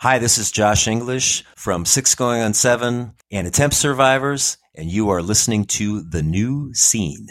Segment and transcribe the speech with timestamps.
[0.00, 5.08] Hi, this is Josh English from Six Going on Seven and Attempt Survivors, and you
[5.08, 7.26] are listening to The New Scene.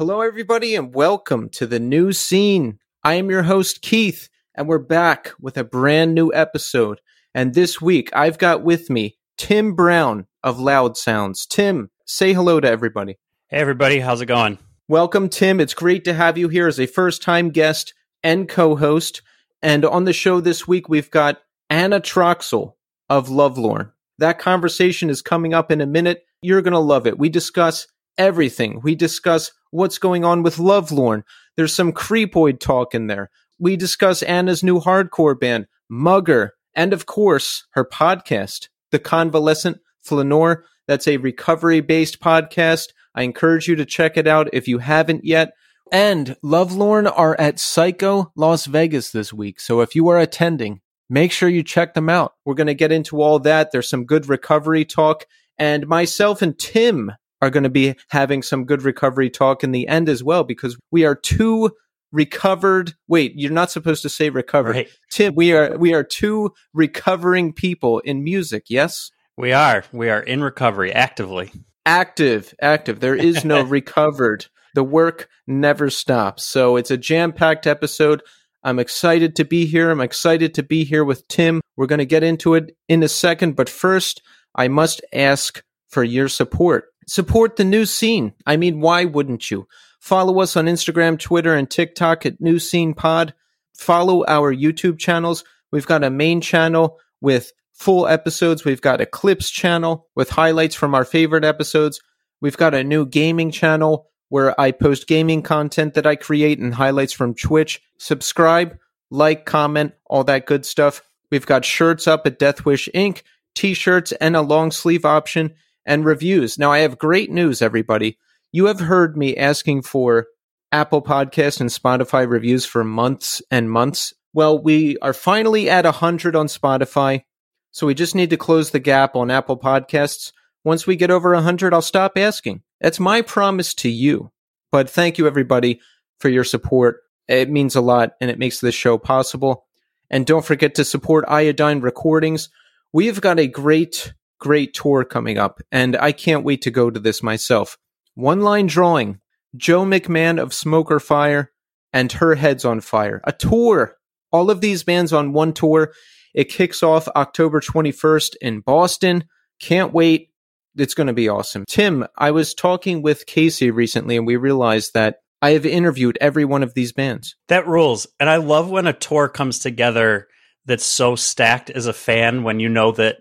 [0.00, 2.78] Hello, everybody, and welcome to the new scene.
[3.04, 7.02] I am your host, Keith, and we're back with a brand new episode.
[7.34, 11.44] And this week, I've got with me Tim Brown of Loud Sounds.
[11.44, 13.18] Tim, say hello to everybody.
[13.48, 14.56] Hey, everybody, how's it going?
[14.88, 15.60] Welcome, Tim.
[15.60, 17.92] It's great to have you here as a first time guest
[18.22, 19.20] and co host.
[19.60, 22.72] And on the show this week, we've got Anna Troxell
[23.10, 23.92] of Lovelorn.
[24.16, 26.24] That conversation is coming up in a minute.
[26.40, 27.18] You're going to love it.
[27.18, 27.86] We discuss
[28.16, 28.80] everything.
[28.82, 31.22] We discuss what's going on with Lovelorn.
[31.56, 33.30] There's some creepoid talk in there.
[33.58, 40.64] We discuss Anna's new hardcore band, Mugger, and of course, her podcast, The Convalescent Flaneur.
[40.86, 42.88] That's a recovery based podcast.
[43.14, 45.52] I encourage you to check it out if you haven't yet.
[45.92, 49.58] And Lovelorn are at Psycho Las Vegas this week.
[49.60, 52.34] So if you are attending, make sure you check them out.
[52.44, 53.72] We're going to get into all that.
[53.72, 55.26] There's some good recovery talk.
[55.58, 59.88] And myself and Tim are going to be having some good recovery talk in the
[59.88, 61.70] end as well because we are two
[62.12, 64.74] recovered wait you're not supposed to say recovered.
[64.74, 64.88] Right.
[65.10, 69.10] tim we are we are two recovering people in music yes?
[69.36, 69.84] We are.
[69.92, 71.52] We are in recovery actively.
[71.86, 73.00] active active.
[73.00, 74.46] There is no recovered.
[74.74, 76.44] The work never stops.
[76.44, 78.22] So it's a jam-packed episode.
[78.62, 79.90] I'm excited to be here.
[79.90, 81.60] I'm excited to be here with tim.
[81.76, 84.20] We're going to get into it in a second but first
[84.54, 88.32] i must ask for your support support the new scene.
[88.46, 89.66] I mean why wouldn't you?
[89.98, 93.34] Follow us on instagram twitter and tiktok at new scene pod.
[93.74, 95.42] Follow our youtube channels.
[95.72, 98.64] We've got a main channel with full episodes.
[98.64, 102.00] We've got a clips channel with highlights from our favorite episodes.
[102.40, 106.72] We've got a new gaming channel where i post gaming content that i create and
[106.72, 107.82] highlights from twitch.
[107.98, 108.78] Subscribe
[109.10, 111.02] like comment all that good stuff.
[111.32, 113.22] We've got shirts up at deathwish inc.
[113.56, 115.54] t-shirts and a long sleeve option
[115.90, 118.16] and reviews now i have great news everybody
[118.52, 120.26] you have heard me asking for
[120.72, 124.12] Apple Podcast and Spotify reviews for months and months.
[124.32, 127.24] Well, we are finally at 100 on Spotify,
[127.72, 130.32] so we just need to close the gap on Apple Podcasts.
[130.62, 132.62] Once we get over 100, I'll stop asking.
[132.80, 134.30] That's my promise to you.
[134.70, 135.80] But thank you, everybody,
[136.18, 137.00] for your support.
[137.26, 139.66] It means a lot and it makes this show possible.
[140.08, 142.48] And don't forget to support Iodine Recordings.
[142.92, 146.98] We've got a great, great tour coming up, and I can't wait to go to
[146.98, 147.76] this myself.
[148.18, 149.20] Onelinedrawing
[149.56, 151.50] Joe McMahon of Smoke or Fire
[151.92, 153.20] and Her Head's on Fire.
[153.24, 153.96] A tour.
[154.32, 155.92] All of these bands on one tour.
[156.34, 159.24] It kicks off October 21st in Boston.
[159.60, 160.28] Can't wait.
[160.76, 161.64] It's going to be awesome.
[161.68, 166.44] Tim, I was talking with Casey recently and we realized that I have interviewed every
[166.44, 167.34] one of these bands.
[167.48, 168.06] That rules.
[168.20, 170.28] And I love when a tour comes together
[170.66, 173.16] that's so stacked as a fan when you know that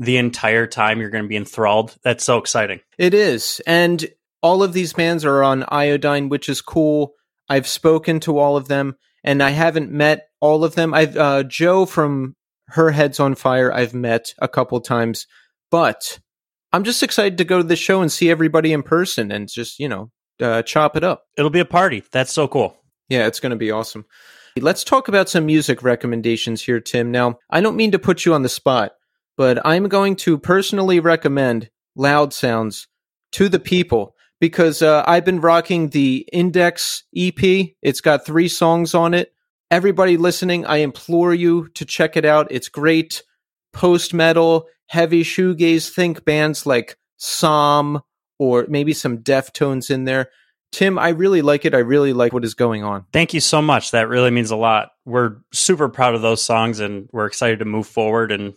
[0.00, 1.94] the entire time you're going to be enthralled.
[2.02, 2.80] That's so exciting.
[2.98, 3.60] It is.
[3.66, 4.08] And
[4.42, 7.12] all of these bands are on Iodine, which is cool.
[7.48, 10.94] I've spoken to all of them and I haven't met all of them.
[10.94, 12.34] I've uh, Joe from
[12.68, 13.72] Her Head's on Fire.
[13.72, 15.26] I've met a couple times,
[15.70, 16.18] but
[16.72, 19.78] I'm just excited to go to the show and see everybody in person and just
[19.78, 20.10] you know
[20.40, 21.24] uh, chop it up.
[21.36, 22.02] It'll be a party.
[22.10, 22.76] That's so cool.
[23.10, 24.06] Yeah, it's going to be awesome.
[24.56, 27.10] Let's talk about some music recommendations here, Tim.
[27.10, 28.92] Now, I don't mean to put you on the spot,
[29.40, 32.88] but I'm going to personally recommend Loud Sounds
[33.32, 37.70] to the people because uh, I've been rocking the Index EP.
[37.80, 39.32] It's got three songs on it.
[39.70, 42.48] Everybody listening, I implore you to check it out.
[42.50, 43.22] It's great.
[43.72, 48.02] Post metal, heavy shoegaze, think bands like Psalm
[48.38, 50.28] or maybe some Deftones in there.
[50.70, 51.74] Tim, I really like it.
[51.74, 53.06] I really like what is going on.
[53.10, 53.92] Thank you so much.
[53.92, 54.90] That really means a lot.
[55.06, 58.52] We're super proud of those songs and we're excited to move forward and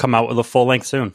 [0.00, 1.14] come out with a full length soon.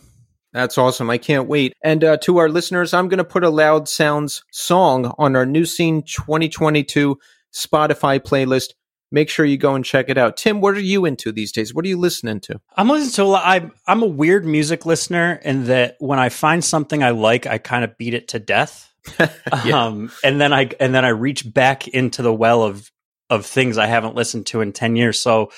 [0.53, 1.09] That's awesome.
[1.09, 1.73] I can't wait.
[1.83, 5.45] And uh, to our listeners, I'm going to put a Loud Sounds song on our
[5.45, 7.17] New Scene 2022
[7.53, 8.69] Spotify playlist.
[9.11, 10.37] Make sure you go and check it out.
[10.37, 11.73] Tim, what are you into these days?
[11.73, 12.61] What are you listening to?
[12.77, 13.43] I'm listening to a lot.
[13.45, 17.57] I'm, I'm a weird music listener in that when I find something I like, I
[17.57, 18.91] kind of beat it to death.
[19.65, 19.85] Yeah.
[19.85, 22.91] um, and then I and then I reach back into the well of
[23.29, 25.19] of things I haven't listened to in ten years.
[25.19, 25.51] So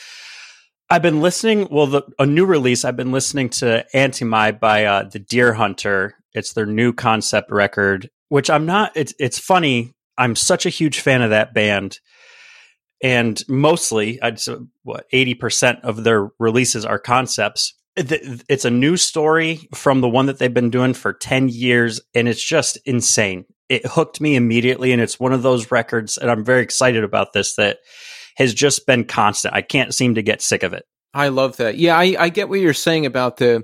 [0.89, 1.67] I've been listening.
[1.69, 2.85] Well, the, a new release.
[2.85, 6.15] I've been listening to Antimai by uh, the Dear Hunter.
[6.33, 8.91] It's their new concept record, which I'm not.
[8.95, 9.93] It's it's funny.
[10.17, 11.99] I'm such a huge fan of that band
[13.01, 17.73] and mostly, I'd say, what eighty percent of their releases are concepts.
[17.95, 22.27] It's a new story from the one that they've been doing for ten years, and
[22.27, 23.45] it's just insane.
[23.69, 27.33] It hooked me immediately, and it's one of those records, and I'm very excited about
[27.33, 27.55] this.
[27.55, 27.79] That
[28.37, 29.53] has just been constant.
[29.53, 30.85] I can't seem to get sick of it.
[31.13, 31.77] I love that.
[31.77, 33.63] Yeah, I, I get what you're saying about the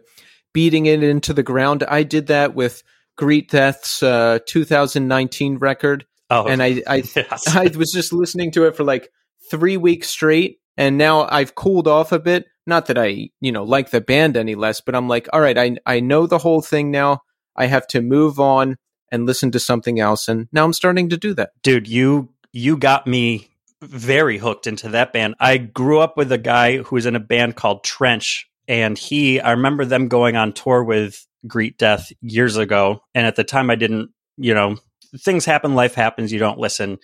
[0.51, 1.83] beating it into the ground.
[1.83, 2.81] I did that with
[3.15, 6.05] Greet Death's uh, 2019 record.
[6.31, 7.47] Oh, and I I, yes.
[7.55, 9.09] I was just listening to it for like
[9.51, 12.47] three weeks straight, and now I've cooled off a bit.
[12.65, 15.57] Not that I you know like the band any less, but I'm like, all right,
[15.57, 17.21] I I know the whole thing now.
[17.55, 18.77] I have to move on
[19.11, 21.51] and listen to something else, and now I'm starting to do that.
[21.61, 23.52] Dude, you you got me
[23.83, 25.35] very hooked into that band.
[25.39, 29.39] I grew up with a guy who was in a band called Trench, and he,
[29.39, 33.01] I remember them going on tour with Greet Death years ago.
[33.13, 34.77] And at the time, I didn't, you know,
[35.19, 36.99] things happen, life happens, you don't listen.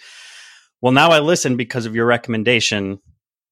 [0.82, 3.00] Well, now I listen because of your recommendation,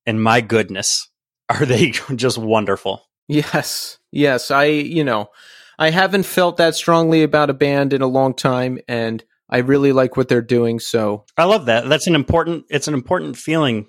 [0.05, 1.09] and my goodness,
[1.49, 3.03] are they just wonderful?
[3.27, 4.51] Yes, yes.
[4.51, 5.29] I, you know,
[5.77, 9.91] I haven't felt that strongly about a band in a long time, and I really
[9.91, 10.79] like what they're doing.
[10.79, 11.87] So I love that.
[11.87, 12.65] That's an important.
[12.69, 13.87] It's an important feeling.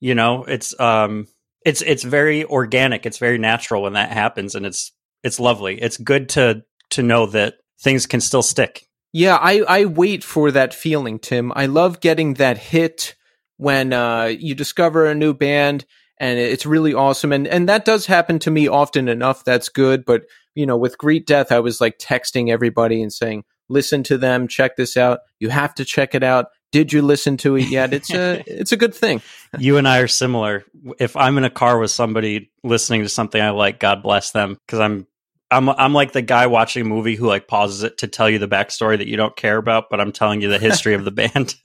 [0.00, 1.26] You know, it's um,
[1.64, 3.06] it's it's very organic.
[3.06, 4.92] It's very natural when that happens, and it's
[5.22, 5.80] it's lovely.
[5.80, 8.86] It's good to to know that things can still stick.
[9.12, 11.52] Yeah, I I wait for that feeling, Tim.
[11.54, 13.14] I love getting that hit
[13.56, 15.84] when uh, you discover a new band
[16.20, 17.32] and it's really awesome.
[17.32, 19.44] And and that does happen to me often enough.
[19.44, 20.04] That's good.
[20.04, 24.18] But you know, with Greet Death, I was like texting everybody and saying, listen to
[24.18, 25.20] them, check this out.
[25.38, 26.46] You have to check it out.
[26.72, 27.94] Did you listen to it yet?
[27.94, 29.22] It's a it's a good thing.
[29.58, 30.64] you and I are similar.
[30.98, 34.58] If I'm in a car with somebody listening to something I like, God bless them
[34.66, 35.06] because I'm
[35.50, 38.38] I'm I'm like the guy watching a movie who like pauses it to tell you
[38.38, 41.10] the backstory that you don't care about, but I'm telling you the history of the
[41.10, 41.54] band.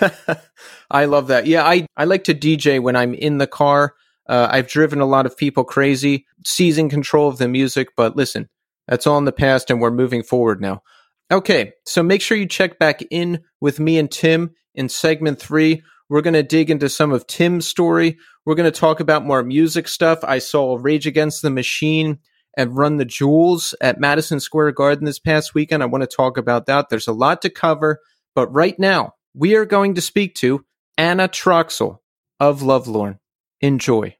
[0.90, 1.46] I love that.
[1.46, 3.94] Yeah, I I like to DJ when I'm in the car.
[4.28, 7.90] Uh, I've driven a lot of people crazy, seizing control of the music.
[7.96, 8.48] But listen,
[8.88, 10.82] that's all in the past, and we're moving forward now.
[11.30, 15.82] Okay, so make sure you check back in with me and Tim in segment three.
[16.08, 18.18] We're going to dig into some of Tim's story.
[18.44, 20.20] We're going to talk about more music stuff.
[20.22, 22.20] I saw Rage Against the Machine
[22.56, 25.82] and Run the Jewels at Madison Square Garden this past weekend.
[25.82, 26.90] I want to talk about that.
[26.90, 28.00] There's a lot to cover,
[28.36, 30.64] but right now we are going to speak to
[30.96, 31.98] Anna Troxell
[32.38, 33.18] of Lovelorn.
[33.60, 34.16] Enjoy.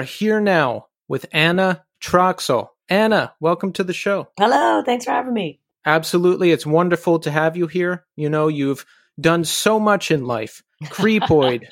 [0.00, 2.68] Are here now with Anna Troxell.
[2.88, 4.28] Anna, welcome to the show.
[4.38, 5.60] Hello, thanks for having me.
[5.84, 6.52] Absolutely.
[6.52, 8.06] It's wonderful to have you here.
[8.16, 8.86] You know, you've
[9.20, 10.62] done so much in life.
[10.84, 11.68] Creepoid,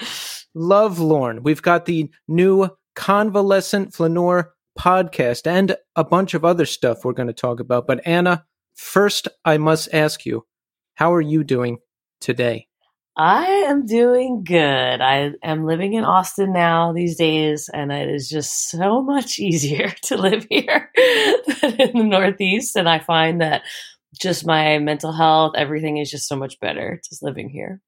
[0.55, 1.43] Lovelorn.
[1.43, 7.29] We've got the new Convalescent Flaneur podcast and a bunch of other stuff we're going
[7.29, 7.87] to talk about.
[7.87, 8.45] But Anna,
[8.75, 10.45] first I must ask you,
[10.97, 11.79] how are you doing
[12.21, 12.68] today?
[13.19, 15.01] I am doing good.
[15.01, 19.91] I am living in Austin now these days, and it is just so much easier
[20.05, 20.91] to live here
[21.61, 22.77] than in the Northeast.
[22.77, 23.63] And I find that
[24.21, 27.81] just my mental health, everything is just so much better just living here.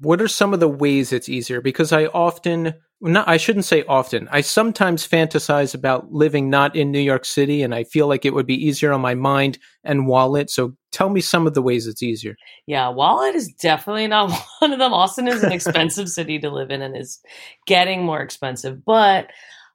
[0.00, 1.60] What are some of the ways it's easier?
[1.60, 4.28] Because I often not I shouldn't say often.
[4.32, 8.34] I sometimes fantasize about living not in New York City and I feel like it
[8.34, 10.50] would be easier on my mind and wallet.
[10.50, 12.34] So tell me some of the ways it's easier.
[12.66, 14.92] Yeah, wallet is definitely not one of them.
[14.92, 17.20] Austin is an expensive city to live in and is
[17.66, 18.84] getting more expensive.
[18.84, 19.30] But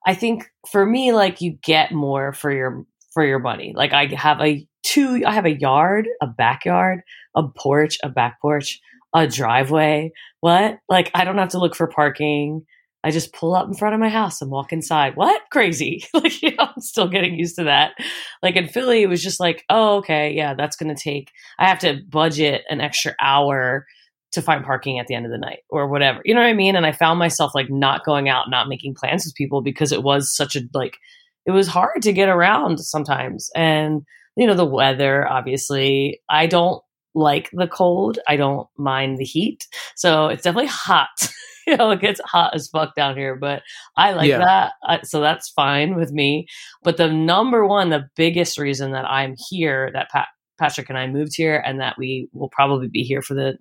[0.05, 3.73] I think for me like you get more for your for your money.
[3.75, 7.01] Like I have a two I have a yard, a backyard,
[7.35, 8.81] a porch, a back porch,
[9.13, 10.11] a driveway.
[10.41, 10.79] What?
[10.89, 12.65] Like I don't have to look for parking
[13.03, 15.15] I just pull up in front of my house and walk inside.
[15.15, 15.41] What?
[15.51, 16.05] Crazy.
[16.13, 17.95] like, you know, I'm still getting used to that.
[18.41, 21.29] Like in Philly, it was just like, oh, okay, yeah, that's going to take,
[21.59, 23.85] I have to budget an extra hour
[24.31, 26.21] to find parking at the end of the night or whatever.
[26.23, 26.75] You know what I mean?
[26.75, 30.01] And I found myself like not going out, not making plans with people because it
[30.01, 30.97] was such a like,
[31.45, 33.49] it was hard to get around sometimes.
[33.53, 34.03] And,
[34.37, 36.81] you know, the weather, obviously, I don't
[37.15, 38.19] like the cold.
[38.27, 39.67] I don't mind the heat.
[39.95, 41.07] So it's definitely hot.
[41.67, 43.61] you know, it gets hot as fuck down here, but
[43.95, 44.39] I like Yeah.
[44.39, 44.73] that.
[44.87, 46.47] Uh, so that's fine with me.
[46.83, 50.27] But the number one, the biggest reason that I'm here, that Pat,
[50.59, 53.57] Patrick and I moved here, and that we will probably be here for the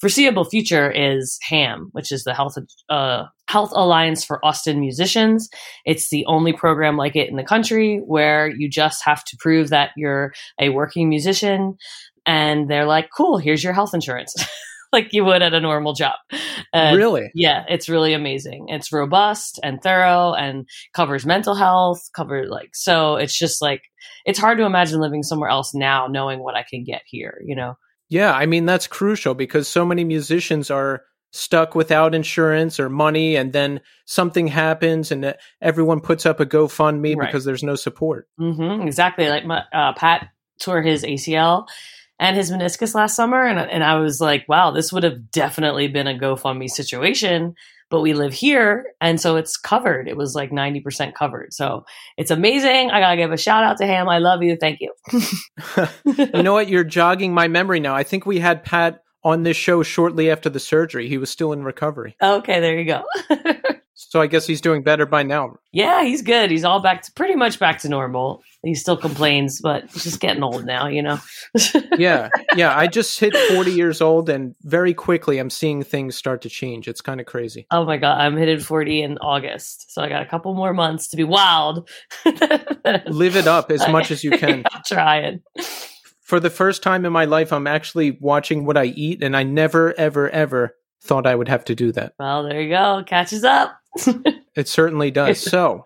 [0.00, 2.56] foreseeable future is HAAM, which is the Health
[2.88, 5.48] uh, Health Alliance for Austin Musicians.
[5.84, 9.68] It's the only program like it in the country where you just have to prove
[9.70, 11.76] that you're a working musician,
[12.26, 14.34] and they're like, "Cool, here's your health insurance,"
[14.92, 16.14] like you would at a normal job.
[16.74, 17.30] Really?
[17.34, 18.66] yeah, it's really amazing.
[18.68, 23.82] It's robust and thorough and covers mental health, covers like so it's just like
[24.24, 27.54] it's hard to imagine living somewhere else now knowing what I can get here, you
[27.56, 27.74] know.
[28.08, 31.02] Yeah, I mean that's crucial because so many musicians are
[31.34, 36.44] stuck without insurance or money and then something happens and uh, everyone puts up a
[36.44, 37.26] GoFundMe Right.
[37.26, 38.28] because there's no support.
[38.38, 39.28] hmm exactly.
[39.30, 40.28] Like my uh, Pat
[40.60, 41.66] tore his ACL
[42.22, 45.88] and his meniscus last summer, and and I was like, wow, this would have definitely
[45.88, 47.54] been a GoFundMe situation.
[47.90, 50.08] But we live here, and so it's covered.
[50.08, 51.84] It was like ninety percent covered, so
[52.16, 52.90] it's amazing.
[52.90, 54.08] I gotta give a shout out to him.
[54.08, 54.56] I love you.
[54.56, 54.94] Thank you.
[56.16, 56.68] you know what?
[56.68, 57.94] You're jogging my memory now.
[57.94, 61.08] I think we had Pat on this show shortly after the surgery.
[61.08, 62.16] He was still in recovery.
[62.22, 63.04] okay, there you go.
[64.10, 65.56] So I guess he's doing better by now.
[65.72, 66.50] yeah, he's good.
[66.50, 68.42] He's all back to pretty much back to normal.
[68.62, 71.18] He still complains, but he's just getting old now, you know.
[71.98, 72.28] Yeah.
[72.56, 72.76] Yeah.
[72.76, 76.88] I just hit 40 years old and very quickly I'm seeing things start to change.
[76.88, 77.66] It's kind of crazy.
[77.70, 81.08] Oh my god, I'm hitting 40 in August, so I got a couple more months
[81.08, 81.88] to be wild.
[83.06, 84.62] Live it up as much as you can.
[84.72, 85.42] I'm trying.
[86.22, 89.42] For the first time in my life, I'm actually watching what I eat, and I
[89.42, 92.14] never, ever, ever thought I would have to do that.
[92.18, 93.02] Well, there you go.
[93.06, 93.76] Catches up.
[94.54, 95.42] It certainly does.
[95.50, 95.82] So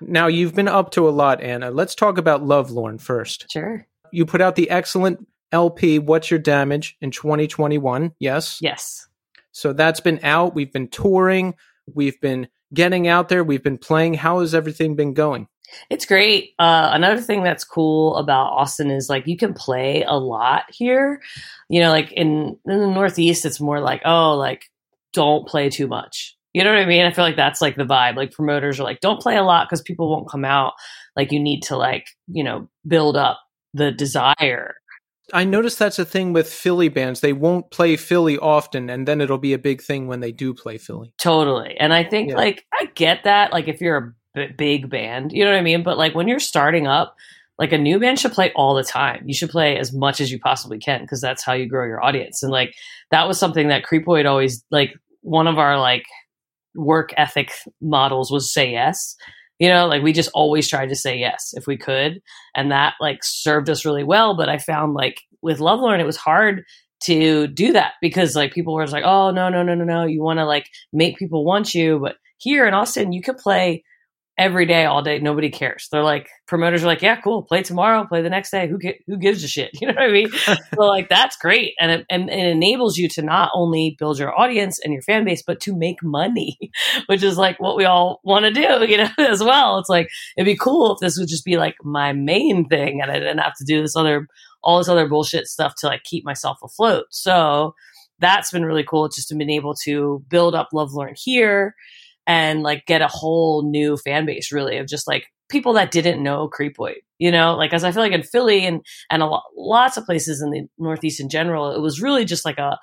[0.00, 1.70] now you've been up to a lot, Anna.
[1.70, 3.50] Let's talk about Lovelorn first.
[3.50, 3.86] Sure.
[4.12, 8.14] You put out the excellent LP, What's Your Damage, in 2021.
[8.18, 8.58] Yes.
[8.60, 9.06] Yes.
[9.52, 10.54] So that's been out.
[10.54, 11.54] We've been touring.
[11.92, 13.42] We've been getting out there.
[13.42, 14.14] We've been playing.
[14.14, 15.48] How has everything been going?
[15.90, 16.54] It's great.
[16.58, 21.20] Uh, another thing that's cool about Austin is like you can play a lot here.
[21.68, 24.70] You know, like in, in the Northeast, it's more like, oh, like
[25.12, 26.37] don't play too much.
[26.58, 27.04] You know what I mean?
[27.04, 28.16] I feel like that's like the vibe.
[28.16, 30.72] Like promoters are like, don't play a lot because people won't come out.
[31.14, 33.38] Like you need to like, you know, build up
[33.74, 34.74] the desire.
[35.32, 37.20] I noticed that's a thing with Philly bands.
[37.20, 40.52] They won't play Philly often, and then it'll be a big thing when they do
[40.52, 41.12] play Philly.
[41.18, 41.76] Totally.
[41.78, 42.36] And I think Yeah.
[42.38, 43.52] like I get that.
[43.52, 45.84] Like if you're a b- big band, you know what I mean?
[45.84, 47.14] But like when you're starting up,
[47.56, 49.22] like a new band should play all the time.
[49.26, 52.02] You should play as much as you possibly can because that's how you grow your
[52.04, 52.42] audience.
[52.42, 52.74] And like
[53.12, 56.04] that was something that Creepoid always like one of our like
[56.74, 59.16] work ethic models was say yes.
[59.58, 62.20] You know, like we just always tried to say yes if we could.
[62.54, 64.36] And that like served us really well.
[64.36, 66.64] But I found like with Lovelorn, it was hard
[67.00, 70.04] to do that because like people were like, oh no, no, no, no, no.
[70.04, 71.98] You want to like make people want you.
[71.98, 73.84] But here in Austin, you can play
[74.38, 75.18] every day, all day.
[75.18, 75.88] Nobody cares.
[75.90, 77.42] They're like promoters are like, yeah, cool.
[77.42, 78.06] Play tomorrow.
[78.06, 78.68] Play the next day.
[78.68, 79.70] Who gi- who gives a shit?
[79.80, 80.30] You know what I mean?
[80.74, 84.38] so like that's great, and it, and it enables you to not only build your
[84.38, 86.56] audience and your fan base, but to make money,
[87.06, 89.78] which is like what we all want to do, you know, as well.
[89.78, 93.10] It's like it'd be cool if this would just be like my main thing, and
[93.10, 94.26] I didn't have to do this other
[94.62, 97.06] all this other bullshit stuff to like keep myself afloat.
[97.10, 97.74] So
[98.18, 99.04] that's been really cool.
[99.04, 101.74] It's just been able to build up Lovelorn here
[102.28, 106.22] and like get a whole new fan base really of just like people that didn't
[106.22, 109.42] know Creepoid, you know, like as I feel like in Philly and and a lo-
[109.56, 112.78] lots of places in the Northeast in general, it was really just like a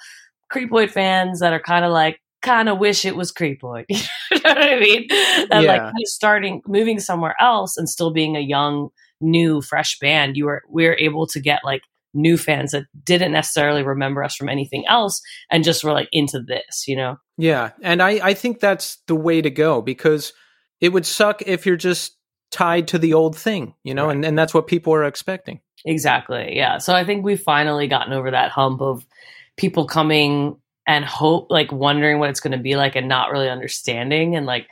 [0.54, 3.86] Creepoid fans that are kind of like kind of wish it was Creepoid.
[3.90, 3.98] you
[4.32, 5.08] know what I mean?
[5.52, 5.84] And like Yeah.
[5.84, 8.90] kind of starting moving somewhere else and still being a young,
[9.22, 11.82] new, fresh band, you were we were able to get like
[12.16, 16.40] new fans that didn't necessarily remember us from anything else and just were like into
[16.40, 17.18] this, you know?
[17.38, 20.34] Yeah, and I, I think that's the way to go because
[20.82, 22.18] it would suck if you're just
[22.52, 25.60] tied to the old thing, you know, and, and that's what people are expecting.
[25.86, 26.56] Exactly.
[26.56, 26.78] Yeah.
[26.78, 29.06] So I think we've finally gotten over that hump of
[29.58, 30.58] people coming
[30.88, 34.36] and hope, like wondering what it's going to be like and not really understanding.
[34.36, 34.68] And like,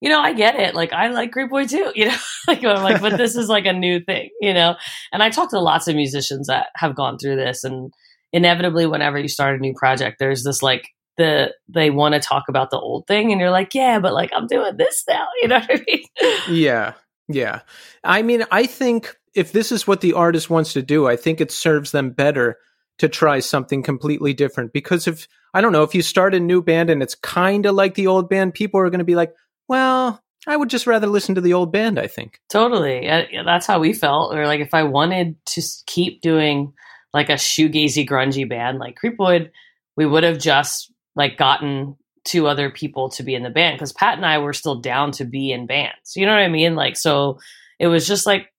[0.00, 0.74] you know, I get it.
[0.74, 3.72] Like, I like Creepoid too, you know, like, I'm like, but this is like a
[3.72, 4.76] new thing, you know?
[5.12, 7.64] And I talk to lots of musicians that have gone through this.
[7.64, 7.92] And
[8.32, 10.88] inevitably, whenever you start a new project, there's this like,
[11.18, 14.30] the they want to talk about the old thing and you're like yeah but like
[14.34, 16.04] i'm doing this now you know what i mean
[16.48, 16.94] yeah
[17.28, 17.60] yeah
[18.04, 21.40] i mean i think if this is what the artist wants to do i think
[21.40, 22.56] it serves them better
[22.98, 26.62] to try something completely different because if i don't know if you start a new
[26.62, 29.34] band and it's kind of like the old band people are going to be like
[29.68, 33.66] well i would just rather listen to the old band i think totally uh, that's
[33.66, 36.72] how we felt or like if i wanted to keep doing
[37.14, 39.50] like a shoegazy grungy band like creepoid
[39.96, 43.92] we would have just like gotten two other people to be in the band because
[43.92, 46.14] Pat and I were still down to be in bands.
[46.14, 46.74] You know what I mean?
[46.74, 47.38] Like, so
[47.80, 48.52] it was just like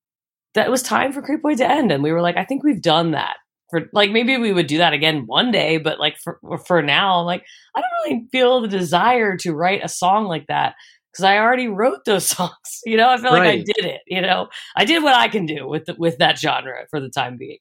[0.55, 3.11] that was time for Creepoid to end, and we were like, I think we've done
[3.11, 3.37] that.
[3.69, 7.21] For like maybe we would do that again one day, but like for for now,
[7.21, 7.43] like
[7.75, 10.73] I don't really feel the desire to write a song like that
[11.11, 12.81] because I already wrote those songs.
[12.85, 13.43] You know, I feel like.
[13.43, 14.01] I did it.
[14.07, 17.09] You know, I did what I can do with the, with that genre for the
[17.09, 17.59] time being.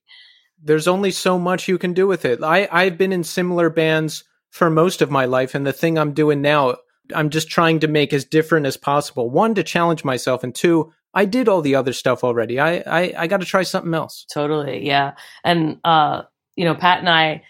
[0.63, 2.43] There's only so much you can do with it.
[2.43, 5.55] I I've been in similar bands for most of my life.
[5.55, 6.77] And the thing I'm doing now,
[7.15, 9.31] I'm just trying to make as different as possible.
[9.31, 12.59] One, to challenge myself, and two, I did all the other stuff already.
[12.59, 14.27] I I, I got to try something else.
[14.33, 15.13] Totally, yeah.
[15.45, 16.23] And uh,
[16.57, 17.43] you know, Pat and I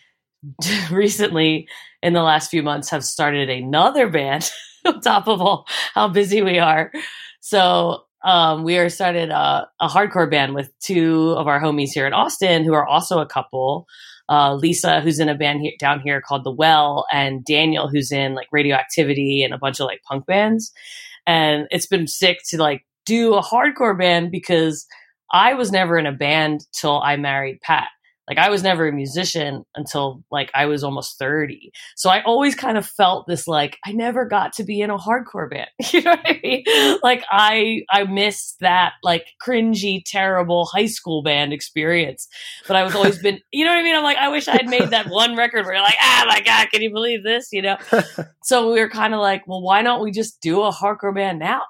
[0.90, 1.68] recently,
[2.02, 4.50] in the last few months, have started another band.
[4.84, 6.92] on top of all how busy we are,
[7.40, 12.06] so um, we are started a, a hardcore band with two of our homies here
[12.06, 13.86] in Austin who are also a couple
[14.28, 18.34] uh, Lisa, who's in a band down here called The Well, and Daniel, who's in
[18.34, 20.72] like Radioactivity and a bunch of like punk bands.
[21.26, 24.86] And it's been sick to like do a hardcore band because
[25.32, 27.88] I was never in a band till I married Pat.
[28.28, 31.72] Like I was never a musician until like I was almost 30.
[31.96, 34.98] So I always kind of felt this like I never got to be in a
[34.98, 35.68] hardcore band.
[35.98, 36.64] You know what I mean?
[37.02, 42.28] Like I I missed that like cringy, terrible high school band experience.
[42.66, 43.96] But I was always been you know what I mean?
[43.96, 46.40] I'm like, I wish I had made that one record where you're like, ah my
[46.40, 47.48] God, can you believe this?
[47.52, 47.78] You know?
[48.44, 51.38] so we were kind of like, well, why don't we just do a hardcore band
[51.38, 51.62] now?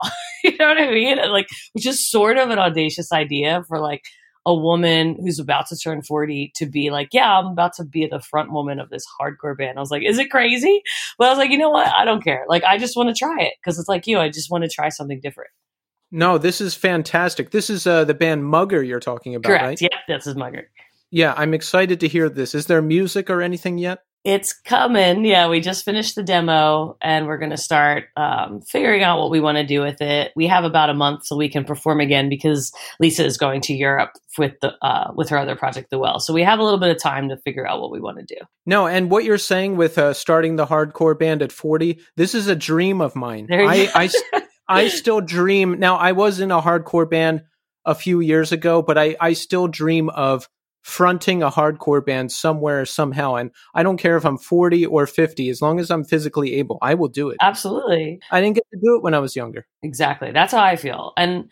[0.43, 1.19] you know what I mean?
[1.19, 4.03] And like which is sort of an audacious idea for like
[4.49, 8.07] a woman who's about to turn 40 to be like, yeah, I'm about to be
[8.07, 9.77] the front woman of this hardcore band.
[9.77, 10.81] I was like, is it crazy?
[11.19, 11.87] But I was like, you know what?
[11.89, 12.47] I don't care.
[12.49, 14.19] Like, I just want to try it because it's like you.
[14.19, 15.51] I just want to try something different.
[16.11, 17.51] No, this is fantastic.
[17.51, 19.65] This is uh, the band Mugger you're talking about, Correct.
[19.65, 19.83] right?
[19.83, 20.71] Yeah, this is Mugger.
[21.11, 22.55] Yeah, I'm excited to hear this.
[22.55, 23.99] Is there music or anything yet?
[24.25, 25.25] It's coming.
[25.25, 29.31] Yeah, we just finished the demo and we're going to start um, figuring out what
[29.31, 30.33] we want to do with it.
[30.35, 33.75] We have about a month so we can perform again because Lisa is going to
[33.75, 36.19] Europe with the uh, with her other project, The Well.
[36.21, 38.25] So we have a little bit of time to figure out what we want to
[38.25, 38.41] do.
[38.67, 42.49] No, and what you're saying with uh, starting the hardcore band at 40, this is
[42.49, 43.49] a dream of mine.
[43.51, 45.79] I, I, I still dream.
[45.79, 47.43] Now, I was in a hardcore band
[47.85, 50.49] a few years ago, but I, I still dream of
[50.83, 55.49] fronting a hardcore band somewhere somehow and i don't care if i'm 40 or 50
[55.49, 58.79] as long as i'm physically able i will do it absolutely i didn't get to
[58.83, 61.49] do it when i was younger exactly that's how i feel and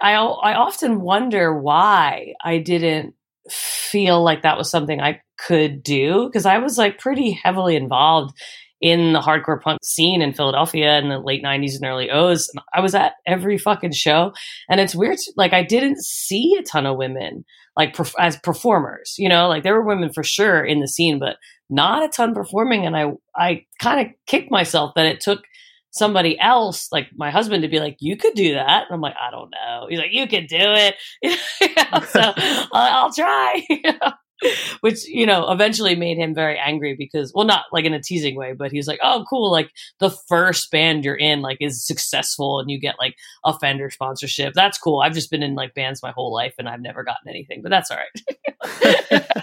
[0.00, 3.14] i i often wonder why i didn't
[3.50, 8.36] feel like that was something i could do because i was like pretty heavily involved
[8.80, 12.50] in the hardcore punk scene in Philadelphia in the late 90s and early O's.
[12.74, 14.32] I was at every fucking show.
[14.68, 15.18] And it's weird.
[15.34, 17.44] Like, I didn't see a ton of women
[17.76, 19.14] like perf- as performers.
[19.18, 21.36] You know, like there were women for sure in the scene, but
[21.68, 22.86] not a ton performing.
[22.86, 25.42] And I I kind of kicked myself that it took
[25.90, 29.16] somebody else, like my husband, to be like, "You could do that." And I'm like,
[29.20, 30.96] "I don't know." He's like, "You could do it."
[32.08, 32.32] so
[32.72, 33.62] I'll try.
[34.80, 38.36] which you know eventually made him very angry because well not like in a teasing
[38.36, 42.60] way but he's like oh cool like the first band you're in like is successful
[42.60, 44.54] and you get like a fender sponsorship.
[44.54, 45.00] That's cool.
[45.00, 47.70] I've just been in like bands my whole life and i've never gotten anything but
[47.70, 49.24] that's all right.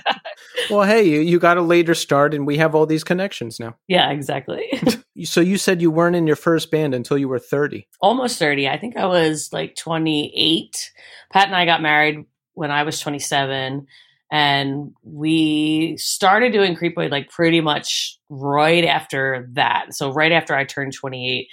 [0.69, 3.75] Well hey you, you got a later start and we have all these connections now.
[3.88, 4.82] Yeah exactly.
[5.25, 8.67] So you said you weren't in your first band until you were 30 almost 30
[8.67, 10.91] i think i was like 28
[11.32, 12.25] pat and i got married
[12.56, 13.86] when i was 27
[14.34, 19.93] and we started doing Creepoid like pretty much right after that.
[19.93, 21.48] So right after I turned 28,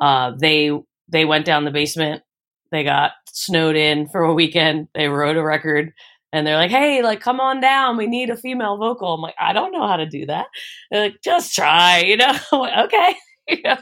[0.00, 0.72] uh, they
[1.08, 2.24] they went down the basement.
[2.72, 4.88] They got snowed in for a weekend.
[4.96, 5.92] They wrote a record
[6.32, 7.96] and they're like, "Hey, like come on down.
[7.96, 10.46] We need a female vocal." I'm like, "I don't know how to do that."
[10.90, 12.36] They're like, "Just try," you know.
[12.50, 13.14] Like, okay,
[13.48, 13.78] you know?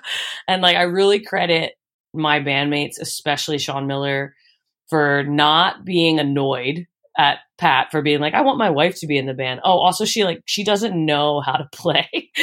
[0.47, 1.73] and like I really credit
[2.13, 4.35] my bandmates, especially Sean Miller,
[4.91, 6.87] for not being annoyed
[7.19, 9.61] at Pat for being like, I want my wife to be in the band.
[9.65, 12.09] Oh, also she like she doesn't know how to play.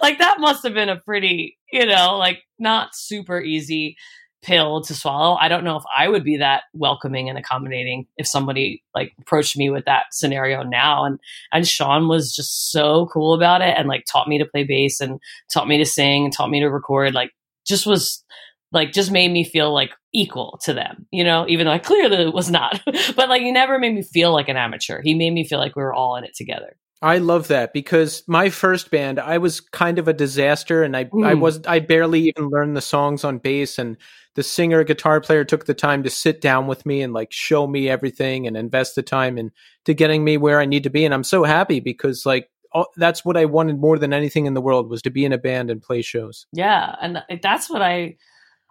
[0.00, 3.96] like that must have been a pretty, you know, like not super easy
[4.42, 5.36] pill to swallow.
[5.36, 9.56] I don't know if I would be that welcoming and accommodating if somebody like approached
[9.56, 11.04] me with that scenario now.
[11.04, 11.18] And
[11.52, 15.00] and Sean was just so cool about it and like taught me to play bass
[15.00, 15.20] and
[15.52, 17.14] taught me to sing and taught me to record.
[17.14, 17.32] Like
[17.66, 18.24] just was
[18.72, 22.28] like just made me feel like equal to them, you know, even though I clearly
[22.28, 22.80] was not.
[23.16, 25.00] but like he never made me feel like an amateur.
[25.02, 26.76] He made me feel like we were all in it together.
[27.00, 31.04] I love that because my first band, I was kind of a disaster and I,
[31.04, 31.24] mm.
[31.24, 33.96] I was I barely even learned the songs on bass and
[34.34, 37.66] the singer guitar player took the time to sit down with me and like show
[37.66, 41.14] me everything and invest the time into getting me where I need to be and
[41.14, 44.60] I'm so happy because like all, that's what I wanted more than anything in the
[44.60, 46.46] world was to be in a band and play shows.
[46.52, 48.16] Yeah, and that's what I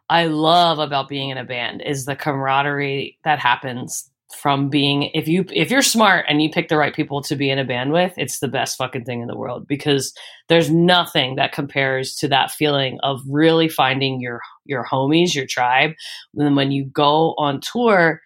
[0.10, 5.28] I love about being in a band is the camaraderie that happens from being if
[5.28, 7.94] you if you're smart and you pick the right people to be in a band
[7.94, 10.14] with it's the best fucking thing in the world because
[10.50, 15.92] there's nothing that compares to that feeling of really finding your your homies your tribe.
[16.36, 18.22] And when you go on tour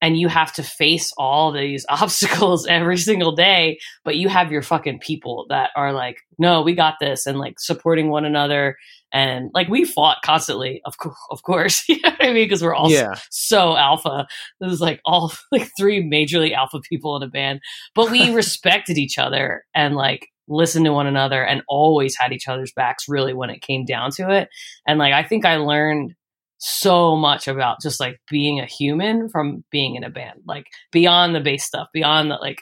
[0.00, 4.62] and you have to face all these obstacles every single day but you have your
[4.62, 8.76] fucking people that are like no we got this and like supporting one another
[9.12, 12.44] and like we fought constantly of, co- of course you know what i mean?
[12.44, 13.14] Because we're all yeah.
[13.30, 14.26] so alpha.
[14.60, 17.60] This is like all like three majorly alpha people in a band.
[17.94, 22.48] But we respected each other and like listened to one another and always had each
[22.48, 24.48] other's backs really when it came down to it.
[24.86, 26.14] And like i think i learned
[26.60, 31.32] so much about just like being a human from being in a band like beyond
[31.32, 32.58] the bass stuff beyond the like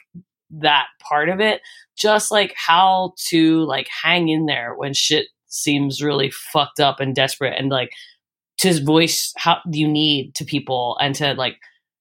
[0.51, 1.61] that part of it.
[1.97, 7.15] Just like how to like hang in there when shit seems really fucked up and
[7.15, 7.91] desperate and like
[8.59, 11.57] to voice how you need to people and to like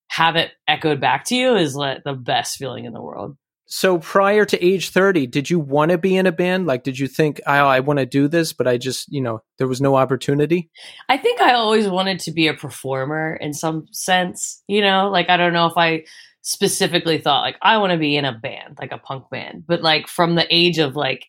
[0.08, 3.36] have it echoed back to you is like the best feeling in the world.
[3.68, 6.68] So prior to age 30, did you want to be in a band?
[6.68, 9.42] Like, did you think, oh, I want to do this, but I just, you know,
[9.58, 10.70] there was no opportunity?
[11.10, 15.30] I think I always wanted to be a performer in some sense, you know, like,
[15.30, 16.06] I don't know if I
[16.42, 19.82] specifically thought like, I want to be in a band, like a punk band, but
[19.82, 21.26] like from the age of like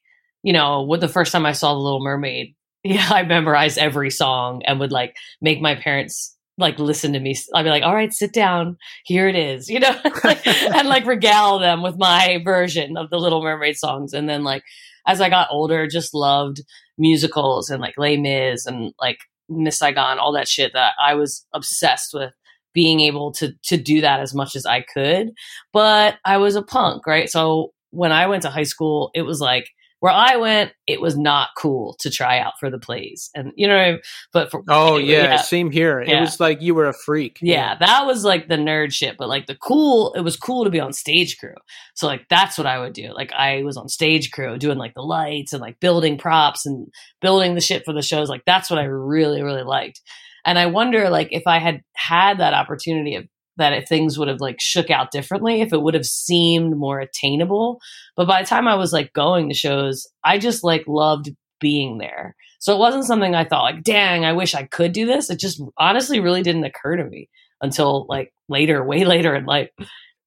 [0.46, 2.54] you know, what the first time I saw The Little Mermaid,
[2.84, 7.36] yeah, I memorized every song and would like make my parents like listen to me.
[7.52, 8.76] I'd be like, all right, sit down.
[9.04, 13.42] Here it is, you know, and like regale them with my version of the Little
[13.42, 14.12] Mermaid songs.
[14.12, 14.62] And then like
[15.04, 16.62] as I got older, just loved
[16.96, 21.44] musicals and like Les Mis and like Miss Saigon, all that shit that I was
[21.54, 22.32] obsessed with
[22.72, 25.32] being able to to do that as much as I could.
[25.72, 27.28] But I was a punk, right?
[27.28, 31.16] So when I went to high school, it was like where I went, it was
[31.16, 33.76] not cool to try out for the plays, and you know.
[33.76, 34.00] I mean?
[34.32, 36.02] But for oh yeah, yeah, same here.
[36.02, 36.18] Yeah.
[36.18, 37.38] It was like you were a freak.
[37.40, 39.16] Yeah, yeah, that was like the nerd shit.
[39.16, 41.54] But like the cool, it was cool to be on stage crew.
[41.94, 43.12] So like that's what I would do.
[43.14, 46.88] Like I was on stage crew doing like the lights and like building props and
[47.20, 48.28] building the shit for the shows.
[48.28, 50.00] Like that's what I really really liked.
[50.44, 53.24] And I wonder like if I had had that opportunity of
[53.56, 57.00] that if things would have like shook out differently, if it would have seemed more
[57.00, 57.80] attainable.
[58.16, 61.98] But by the time I was like going to shows, I just like loved being
[61.98, 62.36] there.
[62.58, 65.30] So it wasn't something I thought like, dang, I wish I could do this.
[65.30, 67.28] It just honestly really didn't occur to me
[67.60, 69.70] until like later, way later in life.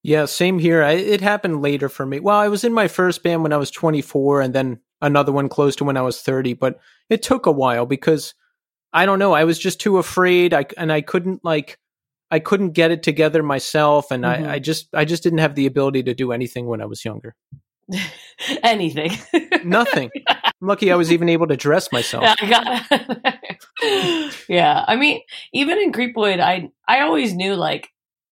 [0.02, 0.82] Yeah, same here.
[0.82, 2.20] I, it happened later for me.
[2.20, 5.48] Well, I was in my first band when I was 24 and then another one
[5.48, 8.34] close to when I was 30, but it took a while because
[8.92, 10.54] I don't know, I was just too afraid.
[10.54, 11.78] I and I couldn't like
[12.30, 14.44] I couldn't get it together myself, and mm-hmm.
[14.46, 17.04] I, I just I just didn't have the ability to do anything when I was
[17.04, 17.34] younger.
[18.62, 19.12] anything.
[19.64, 20.10] Nothing.
[20.28, 22.24] I'm lucky I was even able to dress myself.
[22.42, 27.88] Yeah, I yeah, I mean, even in Creepoid, I I always knew like,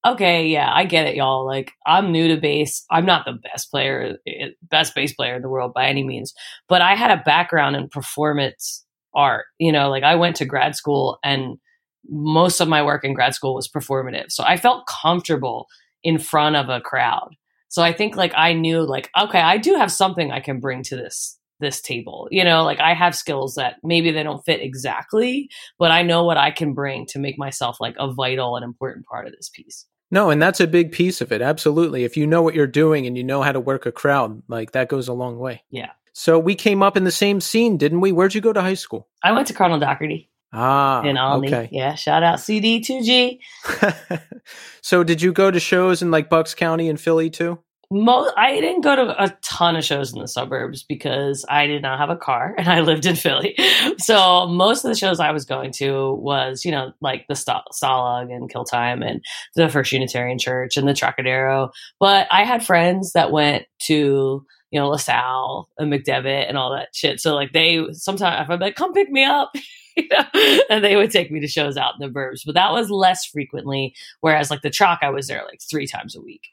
[0.07, 1.47] okay, yeah, I get it, y'all.
[1.47, 2.85] Like, I'm new to bass.
[2.91, 6.35] I'm not the best player, eh, best bass player in the world by any means,
[6.69, 8.85] but I had a background in performance
[9.15, 9.47] art.
[9.59, 11.59] You know, like I went to grad school and
[12.09, 14.31] most of my work in grad school was performative.
[14.31, 15.67] So I felt comfortable
[16.03, 17.31] in front of a crowd.
[17.69, 20.83] So I think like I knew like okay, I do have something I can bring
[20.85, 22.29] to this this table.
[22.31, 26.25] You know, like I have skills that maybe they don't fit exactly, but I know
[26.25, 29.49] what I can bring to make myself like a vital and important part of this
[29.49, 29.87] piece.
[30.11, 31.43] No, and that's a big piece of it.
[31.43, 32.05] Absolutely.
[32.05, 34.73] If you know what you're doing and you know how to work a crowd, like
[34.73, 35.63] that goes a long way.
[35.71, 35.91] Yeah.
[36.15, 38.13] So we came up in the same scene, didn't we?
[38.13, 39.07] Where'd you go to high school?
[39.23, 40.31] I went to Cardinal Dougherty.
[40.53, 41.49] Ah, Olney.
[41.49, 41.69] Okay.
[41.73, 43.39] Yeah, shout out CD2G.
[44.83, 47.59] so, did you go to shows in like Bucks County and Philly too?
[47.91, 51.81] Mo- I didn't go to a ton of shows in the suburbs because I did
[51.81, 53.57] not have a car and I lived in Philly.
[53.99, 57.63] So most of the shows I was going to was, you know, like the St-
[57.73, 61.71] Stalag and Kill Time and the First Unitarian Church and the Trocadero.
[61.99, 66.89] But I had friends that went to you know, LaSalle and McDevitt and all that
[66.95, 67.21] shit.
[67.21, 69.53] So like they sometimes I'd be like, come pick me up.
[70.03, 70.61] you know?
[70.71, 73.25] And they would take me to shows out in the burbs, but that was less
[73.25, 73.95] frequently.
[74.21, 76.49] Whereas like the Chalk, I was there like three times a week.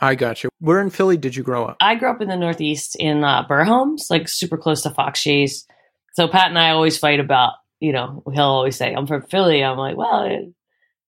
[0.00, 0.50] I got you.
[0.60, 1.76] Where in Philly did you grow up?
[1.80, 5.66] I grew up in the Northeast in uh, Burholme, like super close to Fox Chase.
[6.14, 9.62] So Pat and I always fight about, you know, he'll always say, I'm from Philly.
[9.62, 10.52] I'm like, well,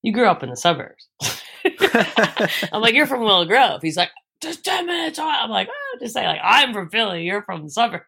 [0.03, 1.09] you grew up in the suburbs.
[2.73, 3.83] I'm like, you're from Willow Grove.
[3.83, 4.11] He's like,
[4.43, 5.19] just 10 minutes.
[5.19, 7.25] I'm like, oh, just say like, I'm from Philly.
[7.25, 8.05] You're from the suburbs.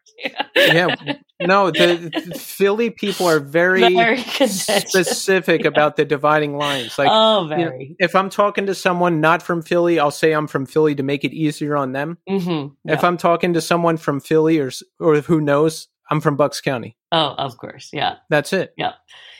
[0.55, 0.95] yeah.
[1.41, 6.97] No, the, the, Philly people are very, very specific about the dividing lines.
[6.97, 7.83] Like, oh, very.
[7.83, 10.95] You know, if I'm talking to someone not from Philly, I'll say I'm from Philly
[10.95, 12.17] to make it easier on them.
[12.29, 12.73] Mm-hmm.
[12.85, 12.93] Yeah.
[12.93, 16.95] If I'm talking to someone from Philly or, or who knows, I'm from Bucks County.
[17.11, 17.89] Oh, of course.
[17.91, 18.15] Yeah.
[18.29, 18.73] That's it.
[18.77, 18.93] Yeah.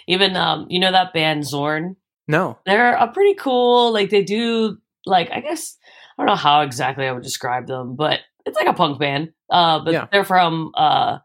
[0.08, 1.96] Even, um, you know, that band Zorn?
[2.28, 2.60] No.
[2.66, 5.78] They're a pretty cool, like, they do, like, I guess,
[6.18, 9.34] I don't know how exactly I would describe them, but it's like a punk band.
[9.50, 10.08] Uh, but yeah.
[10.12, 11.20] they're from uh,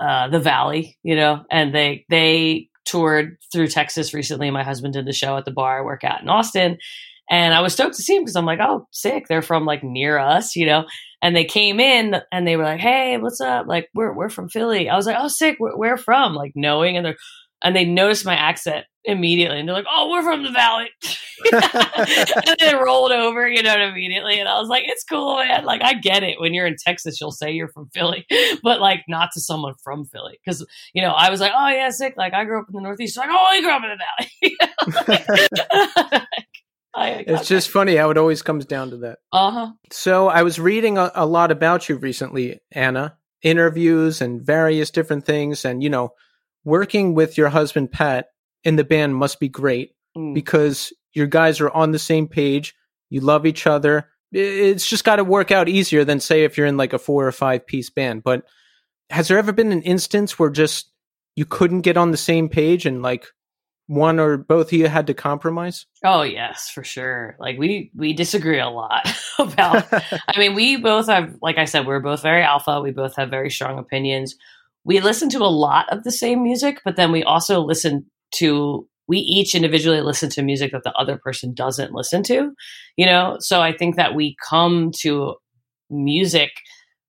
[0.00, 4.50] uh, the Valley, you know, and they they toured through Texas recently.
[4.50, 6.78] My husband did the show at the bar I work at in Austin,
[7.30, 9.26] and I was stoked to see them because I'm like, oh, sick!
[9.28, 10.86] They're from like near us, you know.
[11.22, 13.66] And they came in and they were like, hey, what's up?
[13.66, 14.88] Like, we're we're from Philly.
[14.88, 15.56] I was like, oh, sick!
[15.58, 16.34] Where, where from?
[16.34, 17.16] Like knowing, and they're
[17.62, 20.88] and they noticed my accent immediately and they're like oh we're from the valley
[21.52, 25.80] and they rolled over you know immediately and i was like it's cool man like
[25.82, 28.26] i get it when you're in texas you'll say you're from philly
[28.64, 31.88] but like not to someone from philly because you know i was like oh yeah
[31.88, 33.96] sick like i grew up in the northeast like oh you grew up in the
[36.10, 36.26] valley
[36.96, 37.72] I, it's just that.
[37.72, 39.18] funny how it always comes down to that.
[39.30, 39.72] Uh huh.
[39.92, 45.26] So I was reading a, a lot about you recently, Anna, interviews and various different
[45.26, 46.14] things, and you know,
[46.66, 48.30] working with your husband Pat
[48.64, 50.34] in the band must be great mm.
[50.34, 52.74] because your guys are on the same page.
[53.08, 54.10] You love each other.
[54.32, 57.26] It's just got to work out easier than say if you're in like a four
[57.26, 58.24] or five piece band.
[58.24, 58.44] But
[59.10, 60.90] has there ever been an instance where just
[61.36, 63.26] you couldn't get on the same page and like
[63.86, 65.86] one or both of you had to compromise?
[66.04, 67.36] Oh yes, for sure.
[67.38, 71.86] Like we we disagree a lot about I mean, we both have like I said,
[71.86, 72.80] we're both very alpha.
[72.80, 74.34] We both have very strong opinions
[74.86, 78.88] we listen to a lot of the same music, but then we also listen to
[79.08, 82.52] we each individually listen to music that the other person doesn't listen to,
[82.96, 83.36] you know?
[83.38, 85.34] So I think that we come to
[85.90, 86.50] music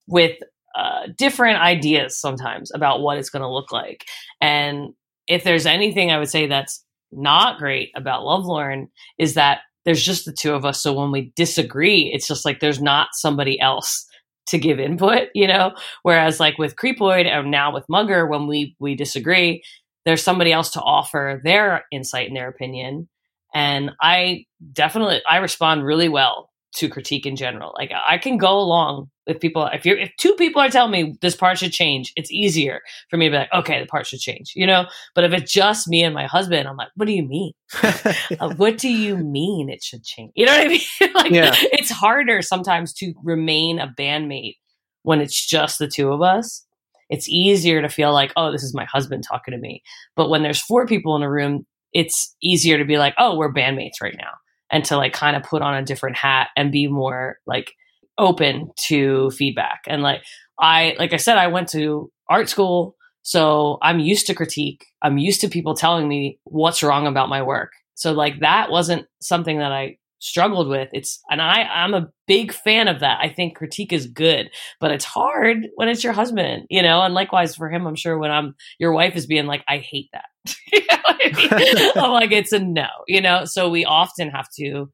[0.08, 0.38] with
[0.78, 4.06] uh, different ideas sometimes about what it's going to look like.
[4.42, 4.94] And
[5.28, 10.26] if there's anything I would say that's not great about Lovelorn is that there's just
[10.26, 10.82] the two of us.
[10.82, 14.07] So when we disagree, it's just like there's not somebody else
[14.48, 15.74] to give input, you know?
[16.04, 19.64] Whereas like with Creepoid and now with Mugger, when we we disagree,
[20.06, 23.08] there's somebody else to offer their insight and their opinion.
[23.54, 27.74] And I definitely I respond really well to critique in general.
[27.76, 31.16] Like I can go along if people if you're if two people are telling me
[31.22, 34.20] this part should change, it's easier for me to be like, okay, the part should
[34.20, 34.86] change, you know.
[35.16, 37.52] But if it's just me and my husband, I'm like, what do you mean?
[37.84, 40.32] uh, what do you mean it should change?
[40.36, 40.82] You know what I mean?
[41.16, 41.52] like yeah.
[41.56, 44.58] it's harder sometimes to remain a bandmate
[45.02, 46.64] when it's just the two of us.
[47.10, 49.82] It's easier to feel like, oh, this is my husband talking to me.
[50.16, 53.52] But when there's four people in a room, it's easier to be like, oh, we're
[53.52, 54.34] bandmates right now
[54.72, 57.72] and to like kind of put on a different hat and be more like
[58.18, 59.82] open to feedback.
[59.88, 60.24] And like
[60.60, 64.86] I like I said I went to art school, so I'm used to critique.
[65.02, 67.72] I'm used to people telling me what's wrong about my work.
[67.96, 70.90] So like that wasn't something that I struggled with.
[70.94, 73.20] It's and I I'm a big fan of that.
[73.22, 74.50] I think critique is good,
[74.80, 77.02] but it's hard when it's your husband, you know.
[77.02, 80.10] And likewise for him, I'm sure when I'm your wife is being like, I hate
[80.14, 80.26] that.
[80.74, 83.46] I am like, it's a no, you know.
[83.46, 84.90] So we often have to,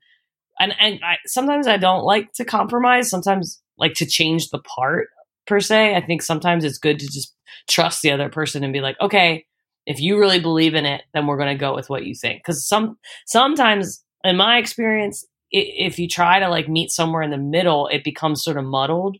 [0.59, 3.09] and and I, sometimes I don't like to compromise.
[3.09, 5.07] Sometimes like to change the part
[5.47, 5.95] per se.
[5.95, 7.35] I think sometimes it's good to just
[7.69, 9.45] trust the other person and be like, okay,
[9.85, 12.39] if you really believe in it, then we're going to go with what you think.
[12.39, 17.37] Because some sometimes in my experience, if you try to like meet somewhere in the
[17.37, 19.17] middle, it becomes sort of muddled.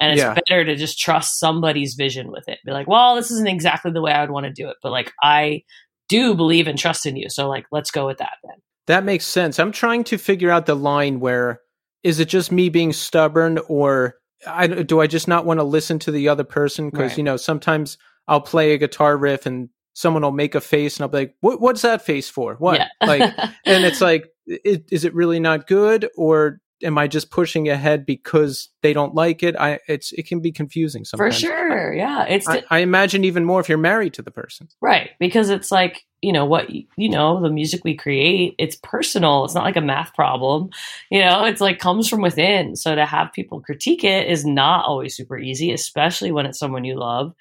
[0.00, 0.34] And it's yeah.
[0.34, 2.58] better to just trust somebody's vision with it.
[2.64, 4.90] Be like, well, this isn't exactly the way I would want to do it, but
[4.90, 5.62] like I
[6.08, 7.28] do believe and trust in you.
[7.28, 8.56] So like let's go with that then.
[8.86, 9.58] That makes sense.
[9.58, 11.60] I'm trying to figure out the line where
[12.02, 15.98] is it just me being stubborn or I, do I just not want to listen
[16.00, 16.90] to the other person?
[16.90, 17.18] Because, right.
[17.18, 17.96] you know, sometimes
[18.28, 21.34] I'll play a guitar riff and someone will make a face and I'll be like,
[21.40, 22.56] what, what's that face for?
[22.56, 22.80] What?
[22.80, 22.88] Yeah.
[23.06, 23.22] like,
[23.64, 28.04] and it's like, it, is it really not good or am I just pushing ahead
[28.06, 29.56] because they don't like it?
[29.58, 31.34] I it's it can be confusing sometimes.
[31.36, 32.24] For sure, yeah.
[32.24, 35.10] It's I, I, imagine even more if you're married to the person, right?
[35.18, 38.54] Because it's like you know what you know the music we create.
[38.58, 39.44] It's personal.
[39.44, 40.70] It's not like a math problem.
[41.10, 42.76] You know, it's like comes from within.
[42.76, 46.84] So to have people critique it is not always super easy, especially when it's someone
[46.84, 47.34] you love.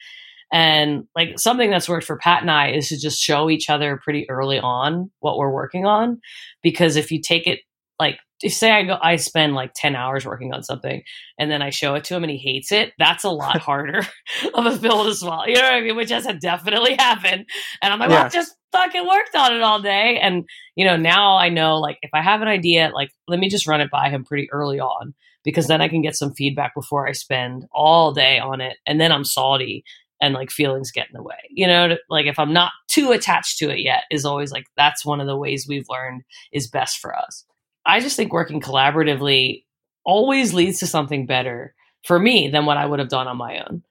[0.53, 3.99] And like something that's worked for Pat and I is to just show each other
[4.03, 6.21] pretty early on what we're working on.
[6.61, 7.61] Because if you take it
[7.99, 11.01] like if say I go I spend like 10 hours working on something
[11.39, 14.05] and then I show it to him and he hates it, that's a lot harder
[14.53, 15.45] of a pill to swallow.
[15.45, 15.95] You know what I mean?
[15.95, 17.45] Which has definitely happened.
[17.81, 18.17] And I'm like, yeah.
[18.17, 20.19] well, I just fucking worked on it all day.
[20.21, 20.43] And
[20.75, 23.65] you know, now I know like if I have an idea, like let me just
[23.65, 27.07] run it by him pretty early on because then I can get some feedback before
[27.07, 28.77] I spend all day on it.
[28.85, 29.83] And then I'm salty
[30.23, 31.35] and like feelings get in the way.
[31.49, 35.05] You know, like if I'm not too attached to it yet is always like that's
[35.05, 37.45] one of the ways we've learned is best for us.
[37.85, 39.65] I just think working collaboratively
[40.05, 43.59] always leads to something better for me than what I would have done on my
[43.59, 43.83] own.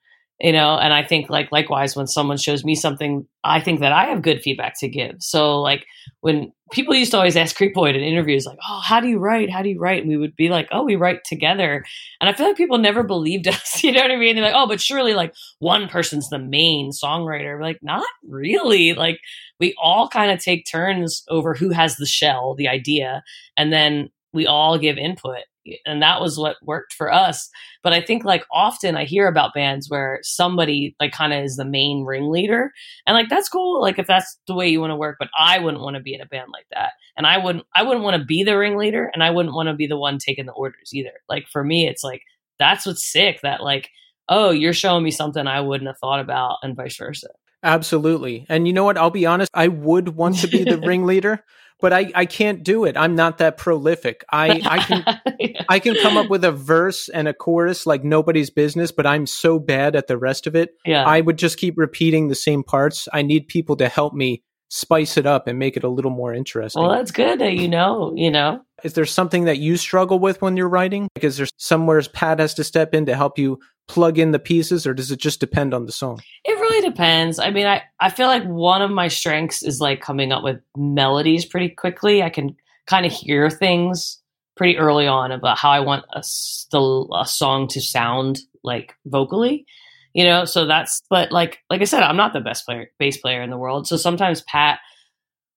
[0.43, 3.93] You know, and I think like likewise when someone shows me something, I think that
[3.93, 5.15] I have good feedback to give.
[5.21, 5.87] So like
[6.21, 9.51] when people used to always ask Creepoid in interviews, like, "Oh, how do you write?
[9.51, 11.85] How do you write?" And we would be like, "Oh, we write together."
[12.21, 13.85] And I feel like people never believed us.
[13.85, 14.35] You know what I mean?
[14.35, 18.95] They're like, "Oh, but surely like one person's the main songwriter." We're like, not really.
[18.95, 19.21] Like
[19.61, 23.23] we all kind of take turns over who has the shell, the idea,
[23.57, 25.39] and then we all give input
[25.87, 27.49] and that was what worked for us.
[27.83, 31.57] But i think like often i hear about bands where somebody like kind of is
[31.57, 32.73] the main ringleader
[33.07, 35.59] and like that's cool like if that's the way you want to work but i
[35.59, 38.17] wouldn't want to be in a band like that and i wouldn't i wouldn't want
[38.17, 40.91] to be the ringleader and i wouldn't want to be the one taking the orders
[40.93, 41.13] either.
[41.29, 42.23] Like for me it's like
[42.59, 43.89] that's what's sick that like
[44.29, 47.29] oh you're showing me something i wouldn't have thought about and vice versa.
[47.65, 48.99] Absolutely and you know what?
[48.99, 51.45] I'll be honest i would want to be the ringleader
[51.83, 52.97] but I, I can't do it.
[52.97, 54.25] I'm not that prolific.
[54.31, 55.05] I, I can
[55.41, 55.65] yeah.
[55.69, 59.27] I can come up with a verse and a chorus like nobody's business, but I'm
[59.27, 60.71] so bad at the rest of it.
[60.87, 61.05] Yeah.
[61.05, 63.09] I would just keep repeating the same parts.
[63.13, 66.33] I need people to help me spice it up and make it a little more
[66.33, 66.81] interesting.
[66.81, 68.63] Well, that's good that you know, you know.
[68.83, 71.09] Is there something that you struggle with when you're writing?
[71.15, 74.39] Like, is there somewhere Pat has to step in to help you plug in the
[74.39, 76.23] pieces, or does it just depend on the song?
[76.47, 77.39] It really depends.
[77.39, 80.59] I mean, I, I feel like one of my strengths is like coming up with
[80.75, 82.23] melodies pretty quickly.
[82.23, 82.57] I can
[82.87, 84.23] kind of hear things
[84.57, 89.67] pretty early on about how I want a, still a song to sound like vocally
[90.15, 93.17] you know so that's but like like i said i'm not the best player bass
[93.17, 94.79] player in the world so sometimes pat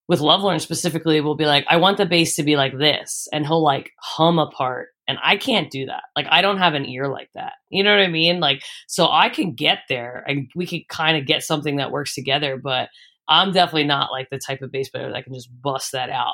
[0.08, 3.28] with Lovelorn specifically will be like, I want the bass to be like this.
[3.34, 4.90] And he'll like hum a part.
[5.08, 6.04] And I can't do that.
[6.16, 7.54] Like, I don't have an ear like that.
[7.70, 8.40] You know what I mean?
[8.40, 12.16] Like, so I can get there and we can kind of get something that works
[12.16, 12.58] together.
[12.58, 12.90] But
[13.28, 16.34] I'm definitely not like the type of bass player that can just bust that out.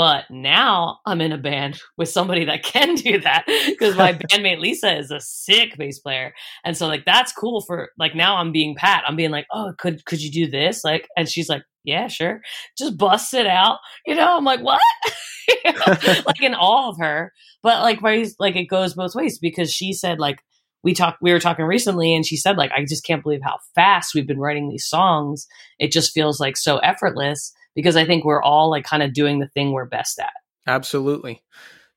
[0.00, 4.58] But now I'm in a band with somebody that can do that because my bandmate
[4.58, 6.32] Lisa is a sick bass player.
[6.64, 9.04] And so like that's cool for like now I'm being Pat.
[9.06, 10.84] I'm being like, oh, could could you do this?
[10.84, 12.40] Like and she's like, yeah, sure.
[12.78, 13.76] Just bust it out.
[14.06, 14.80] You know, I'm like, what?
[15.64, 17.30] you know, like in awe of her.
[17.62, 18.00] But like,
[18.38, 20.38] like it goes both ways because she said like
[20.82, 23.58] we talked, we were talking recently, and she said like, I just can't believe how
[23.74, 25.46] fast we've been writing these songs.
[25.78, 29.38] It just feels like so effortless because I think we're all like kind of doing
[29.38, 30.32] the thing we're best at.
[30.66, 31.42] Absolutely.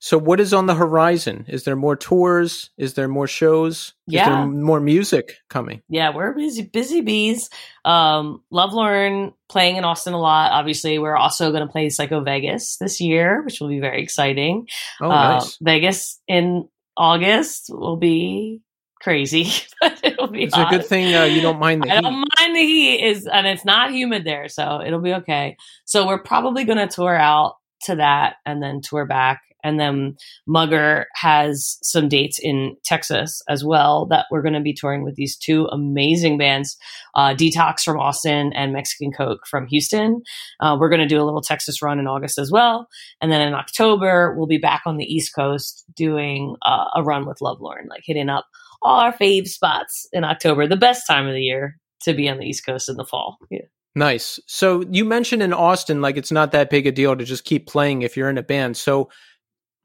[0.03, 1.45] So, what is on the horizon?
[1.47, 2.71] Is there more tours?
[2.77, 3.93] Is there more shows?
[4.05, 4.45] Is yeah.
[4.45, 5.81] more music coming?
[5.87, 7.49] Yeah, we're busy, busy bees.
[7.85, 10.51] Um, Lovelorn playing in Austin a lot.
[10.51, 14.67] Obviously, we're also going to play Psycho Vegas this year, which will be very exciting.
[14.99, 15.57] Oh, uh, nice.
[15.61, 18.59] Vegas in August will be
[19.03, 20.43] crazy, but it'll be.
[20.43, 20.73] It's hot.
[20.73, 22.01] a good thing uh, you don't mind the I heat.
[22.01, 25.57] don't mind the heat, is and it's not humid there, so it'll be okay.
[25.85, 30.17] So we're probably going to tour out to that and then tour back and then
[30.45, 35.15] Mugger has some dates in Texas as well that we're going to be touring with
[35.15, 36.77] these two amazing bands,
[37.15, 40.21] uh, Detox from Austin and Mexican Coke from Houston.
[40.59, 42.87] Uh, we're going to do a little Texas run in August as well.
[43.21, 47.25] And then in October, we'll be back on the East Coast doing uh, a run
[47.25, 48.45] with Lovelorn, like hitting up
[48.83, 52.37] all our fave spots in October, the best time of the year to be on
[52.37, 53.37] the East Coast in the fall.
[53.49, 53.61] Yeah.
[53.95, 54.39] Nice.
[54.47, 57.67] So you mentioned in Austin, like it's not that big a deal to just keep
[57.67, 58.75] playing if you're in a band.
[58.75, 59.09] So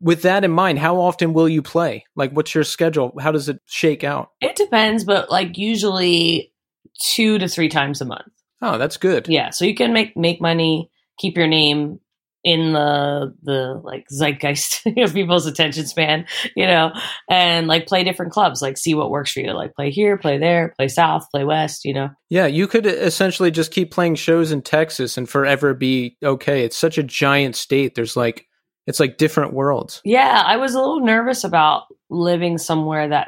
[0.01, 2.05] with that in mind, how often will you play?
[2.17, 3.13] Like, what's your schedule?
[3.21, 4.31] How does it shake out?
[4.41, 6.53] It depends, but like usually
[7.01, 8.33] two to three times a month.
[8.63, 9.29] Oh, that's good.
[9.29, 12.01] Yeah, so you can make make money, keep your name
[12.45, 16.93] in the the like zeitgeist of people's attention span, you know,
[17.29, 19.53] and like play different clubs, like see what works for you.
[19.53, 22.11] Like play here, play there, play south, play west, you know.
[22.31, 26.65] Yeah, you could essentially just keep playing shows in Texas and forever be okay.
[26.65, 27.95] It's such a giant state.
[27.95, 28.47] There's like
[28.87, 30.01] it's like different worlds.
[30.05, 33.27] Yeah, I was a little nervous about living somewhere that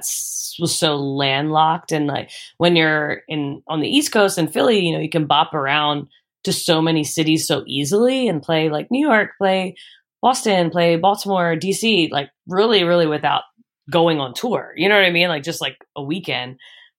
[0.59, 4.93] was so landlocked and like when you're in on the East Coast in Philly, you
[4.95, 6.09] know, you can bop around
[6.45, 9.76] to so many cities so easily and play like New York, play
[10.22, 13.43] Boston, play Baltimore, DC, like really really without
[13.91, 14.72] going on tour.
[14.76, 15.28] You know what I mean?
[15.28, 16.57] Like just like a weekend.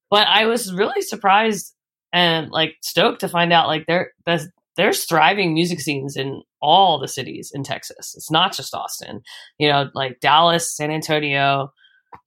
[0.09, 1.73] But I was really surprised
[2.13, 6.99] and like stoked to find out like there there's there's thriving music scenes in all
[6.99, 8.13] the cities in Texas.
[8.15, 9.21] It's not just Austin.
[9.57, 11.71] You know, like Dallas, San Antonio,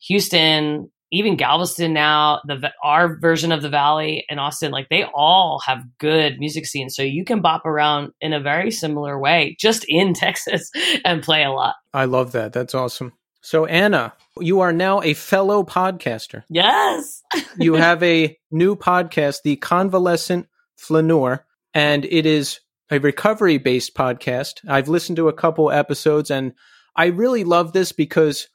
[0.08, 5.60] Houston, even Galveston now, the our version of the Valley and Austin, like they all
[5.66, 6.96] have good music scenes.
[6.96, 10.70] So you can bop around in a very similar way, just in Texas,
[11.04, 11.76] and play a lot.
[11.92, 12.52] I love that.
[12.52, 13.12] That's awesome.
[13.40, 16.44] So Anna, you are now a fellow podcaster.
[16.48, 17.22] Yes.
[17.58, 20.46] you have a new podcast, The Convalescent
[20.76, 21.44] Flaneur,
[21.74, 22.60] and it is
[22.90, 24.68] a recovery based podcast.
[24.68, 26.54] I've listened to a couple episodes and
[26.96, 28.48] I really love this because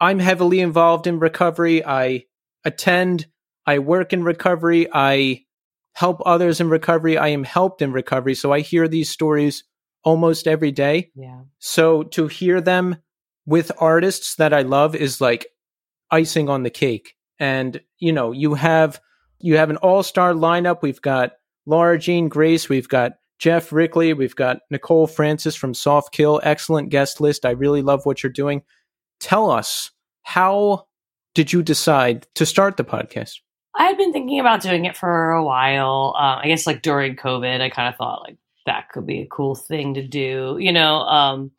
[0.00, 1.84] I'm heavily involved in recovery.
[1.84, 2.24] I
[2.64, 3.26] attend,
[3.66, 5.44] I work in recovery, I
[5.94, 8.34] help others in recovery, I am helped in recovery.
[8.34, 9.64] So I hear these stories
[10.04, 11.10] almost every day.
[11.14, 11.42] Yeah.
[11.58, 12.96] So to hear them
[13.46, 15.46] with artists that I love is like
[16.10, 17.14] icing on the cake.
[17.38, 19.00] And you know, you have
[19.38, 20.82] you have an all-star lineup.
[20.82, 21.32] We've got
[21.66, 26.40] Laura Jane Grace, we've got Geoff Rickly, we've got Nicole Francis from Soft Kill.
[26.42, 27.44] Excellent guest list.
[27.44, 28.62] I really love what you're doing
[29.20, 29.90] tell us
[30.22, 30.86] how
[31.34, 33.40] did you decide to start the podcast?
[33.78, 36.14] I had been thinking about doing it for a while.
[36.16, 39.26] Uh, I guess like during COVID, I kind of thought like that could be a
[39.26, 40.56] cool thing to do.
[40.58, 41.50] You know, um,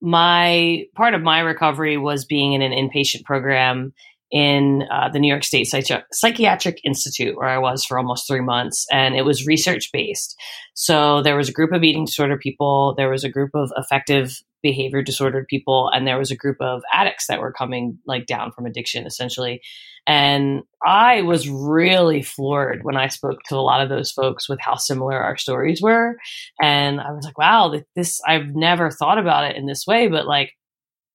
[0.00, 3.92] my part of my recovery was being in an inpatient program
[4.30, 8.40] in uh, the New York State Psychi- Psychiatric Institute, where I was for almost three
[8.40, 10.36] months, and it was research based.
[10.74, 14.40] So there was a group of eating disorder people, there was a group of affective
[14.64, 18.50] behavior disordered people and there was a group of addicts that were coming like down
[18.50, 19.60] from addiction essentially.
[20.06, 24.58] And i was really floored when i spoke to a lot of those folks with
[24.60, 26.16] how similar our stories were.
[26.60, 30.26] And i was like wow this i've never thought about it in this way but
[30.26, 30.52] like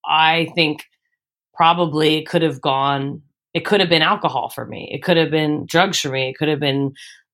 [0.06, 0.86] i think
[1.54, 3.22] probably it could have gone
[3.54, 4.88] it could have been alcohol for me.
[4.94, 6.30] It could have been drugs for me.
[6.30, 6.94] It could have been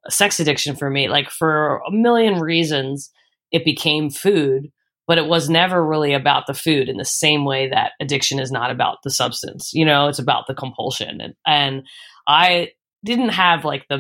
[0.10, 1.10] sex addiction for me.
[1.10, 3.12] Like for a million reasons
[3.52, 4.72] it became food
[5.08, 8.52] but it was never really about the food in the same way that addiction is
[8.52, 9.72] not about the substance.
[9.74, 11.22] You know, it's about the compulsion.
[11.22, 11.84] And, and
[12.28, 12.70] I
[13.04, 13.98] didn't have like the,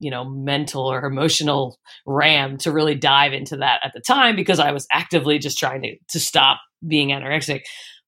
[0.00, 4.58] you know, mental or emotional ram to really dive into that at the time because
[4.58, 7.60] I was actively just trying to, to stop being anorexic.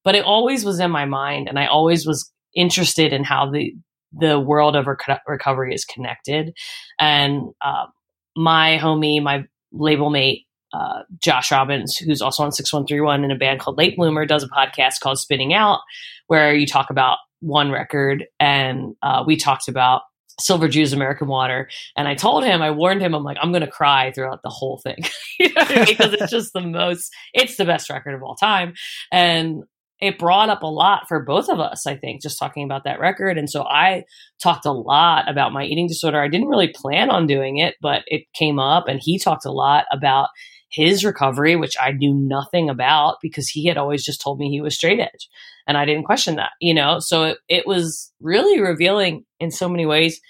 [0.02, 1.48] But it always was in my mind.
[1.48, 3.72] And I always was interested in how the,
[4.12, 6.54] the world of rec- recovery is connected.
[6.98, 7.86] And, uh,
[8.34, 13.60] my homie, my label mate, uh, Josh Robbins, who's also on 6131 in a band
[13.60, 15.80] called Late Bloomer, does a podcast called Spinning Out,
[16.26, 18.24] where you talk about one record.
[18.40, 20.02] And uh, we talked about
[20.40, 21.68] Silver Jews, American Water.
[21.96, 24.48] And I told him, I warned him, I'm like, I'm going to cry throughout the
[24.48, 24.98] whole thing.
[25.38, 25.84] you know?
[25.86, 28.74] Because it's just the most, it's the best record of all time.
[29.10, 29.64] And
[30.00, 32.98] it brought up a lot for both of us, I think, just talking about that
[32.98, 33.38] record.
[33.38, 34.04] And so I
[34.42, 36.20] talked a lot about my eating disorder.
[36.20, 39.52] I didn't really plan on doing it, but it came up and he talked a
[39.52, 40.30] lot about
[40.72, 44.60] his recovery, which I knew nothing about because he had always just told me he
[44.60, 45.28] was straight edge.
[45.66, 46.98] And I didn't question that, you know?
[46.98, 50.20] So it, it was really revealing in so many ways.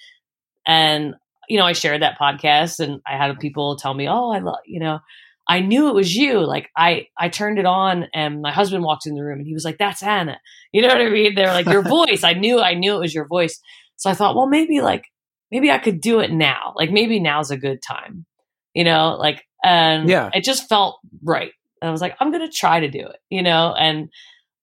[0.66, 1.14] And,
[1.49, 4.59] you know, I shared that podcast and I had people tell me, oh, I love,
[4.66, 4.99] you know,
[5.49, 6.45] I knew it was you.
[6.45, 9.55] Like I, I turned it on and my husband walked in the room and he
[9.55, 10.38] was like, that's Anna.
[10.72, 11.34] You know what I mean?
[11.34, 12.24] They're like, your voice.
[12.24, 13.61] I knew, I knew it was your voice.
[13.97, 15.05] So I thought, well, maybe like,
[15.51, 16.72] maybe I could do it now.
[16.76, 18.26] Like maybe now's a good time,
[18.74, 20.31] you know, like and yeah.
[20.35, 21.53] it just felt right.
[21.81, 23.75] And I was like, I'm going to try to do it, you know?
[23.75, 24.09] And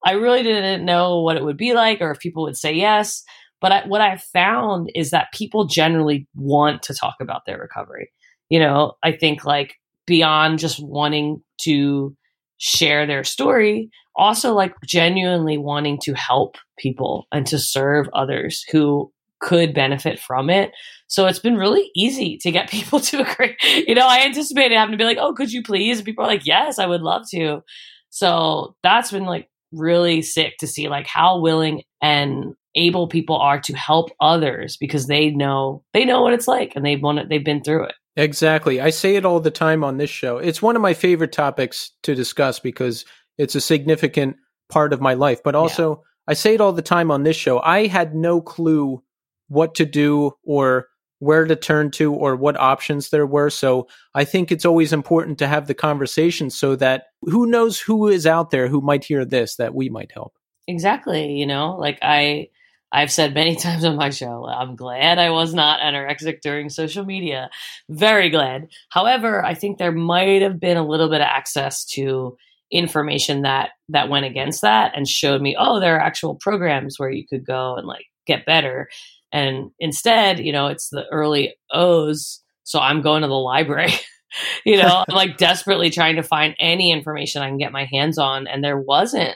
[0.06, 3.24] I really didn't know what it would be like or if people would say yes.
[3.62, 8.12] But I, what I found is that people generally want to talk about their recovery.
[8.50, 9.76] You know, I think like
[10.08, 12.16] beyond just wanting to
[12.58, 19.12] share their story, also like genuinely wanting to help people and to serve others who
[19.40, 20.72] could benefit from it.
[21.10, 23.58] So it's been really easy to get people to agree.
[23.88, 25.98] You know, I anticipated having to be like, oh, could you please?
[25.98, 27.62] And people are like, yes, I would love to.
[28.10, 33.60] So that's been like really sick to see like how willing and able people are
[33.60, 37.30] to help others because they know they know what it's like and they've won it,
[37.30, 37.94] they've been through it.
[38.16, 38.82] Exactly.
[38.82, 40.38] I say it all the time on this show.
[40.38, 43.06] It's one of my favorite topics to discuss because
[43.38, 44.36] it's a significant
[44.70, 45.42] part of my life.
[45.44, 46.02] But also, yeah.
[46.28, 47.60] I say it all the time on this show.
[47.62, 49.02] I had no clue
[49.48, 50.89] what to do or
[51.20, 53.50] where to turn to or what options there were.
[53.50, 58.08] So I think it's always important to have the conversation so that who knows who
[58.08, 60.34] is out there who might hear this that we might help.
[60.68, 61.34] Exactly.
[61.34, 62.50] You know, like I,
[62.92, 67.04] I've said many times on my show, I'm glad I was not anorexic during social
[67.06, 67.50] media.
[67.90, 68.70] Very glad.
[68.90, 72.38] However, I think there might have been a little bit of access to
[72.72, 77.10] information that that went against that and showed me, oh, there are actual programs where
[77.10, 78.88] you could go and like get better
[79.32, 82.42] And instead, you know, it's the early O's.
[82.64, 83.94] So I'm going to the library.
[84.66, 88.18] you know, I'm like desperately trying to find any information I can get my hands
[88.18, 88.48] on.
[88.48, 89.36] And there wasn't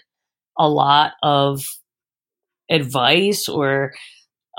[0.57, 1.65] a lot of
[2.69, 3.93] advice or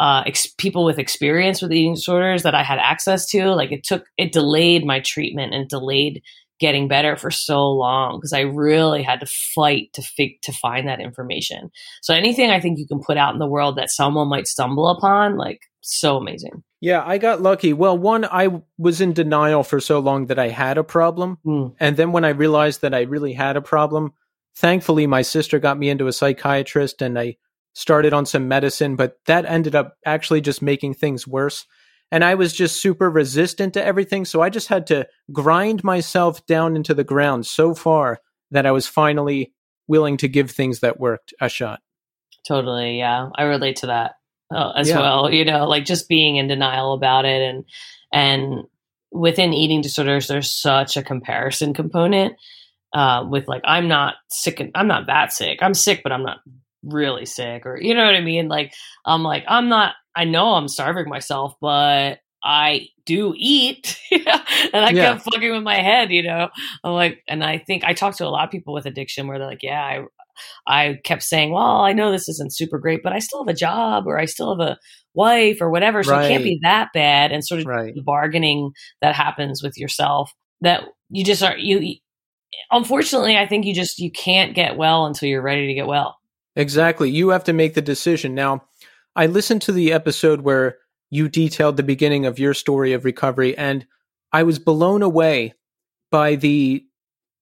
[0.00, 3.54] uh, ex- people with experience with eating disorders that I had access to.
[3.54, 6.22] Like it took, it delayed my treatment and delayed
[6.64, 10.88] getting better for so long because I really had to fight to fig- to find
[10.88, 11.70] that information.
[12.00, 14.88] So anything I think you can put out in the world that someone might stumble
[14.88, 16.62] upon, like so amazing.
[16.80, 17.74] Yeah, I got lucky.
[17.74, 21.36] Well, one, I was in denial for so long that I had a problem.
[21.44, 21.74] Mm.
[21.78, 24.14] And then when I realized that I really had a problem,
[24.56, 27.36] thankfully my sister got me into a psychiatrist and I
[27.74, 31.66] started on some medicine, but that ended up actually just making things worse.
[32.14, 34.24] And I was just super resistant to everything.
[34.24, 38.20] So I just had to grind myself down into the ground so far
[38.52, 39.52] that I was finally
[39.88, 41.80] willing to give things that worked a shot.
[42.46, 42.98] Totally.
[42.98, 43.30] Yeah.
[43.34, 44.12] I relate to that
[44.54, 45.00] uh, as Yeah.
[45.00, 45.28] well.
[45.28, 47.64] You know, like just being in denial about it and,
[48.12, 48.62] and
[49.10, 52.34] within eating disorders, there's such a comparison component.
[52.92, 55.58] Uh, with like, I'm not sick, and I'm not that sick.
[55.62, 56.38] I'm sick, but I'm not
[56.84, 58.46] really sick, or you know what I mean?
[58.46, 58.72] Like,
[59.04, 59.94] I'm like, I'm not.
[60.16, 64.22] I know I'm starving myself, but I do eat, and
[64.84, 65.14] I Yeah.
[65.14, 66.10] kept fucking with my head.
[66.10, 66.48] You know,
[66.84, 69.38] I'm like, and I think I talked to a lot of people with addiction where
[69.38, 70.04] they're like, yeah, I
[70.66, 73.56] I kept saying, well, I know this isn't super great, but I still have a
[73.56, 74.78] job or I still have a
[75.14, 76.02] wife or whatever.
[76.02, 77.30] So it can't be that bad.
[77.32, 77.94] And sort of Right.
[77.94, 81.96] the bargaining that happens with yourself that you just are, you,
[82.70, 86.16] unfortunately, I think you just, you can't get well until you're ready to get well.
[86.56, 87.10] Exactly.
[87.10, 88.34] You have to make the decision.
[88.34, 88.64] Now,
[89.16, 90.78] I listened to the episode where
[91.10, 93.86] you detailed the beginning of your story of recovery, and
[94.32, 95.54] I was blown away
[96.10, 96.84] by the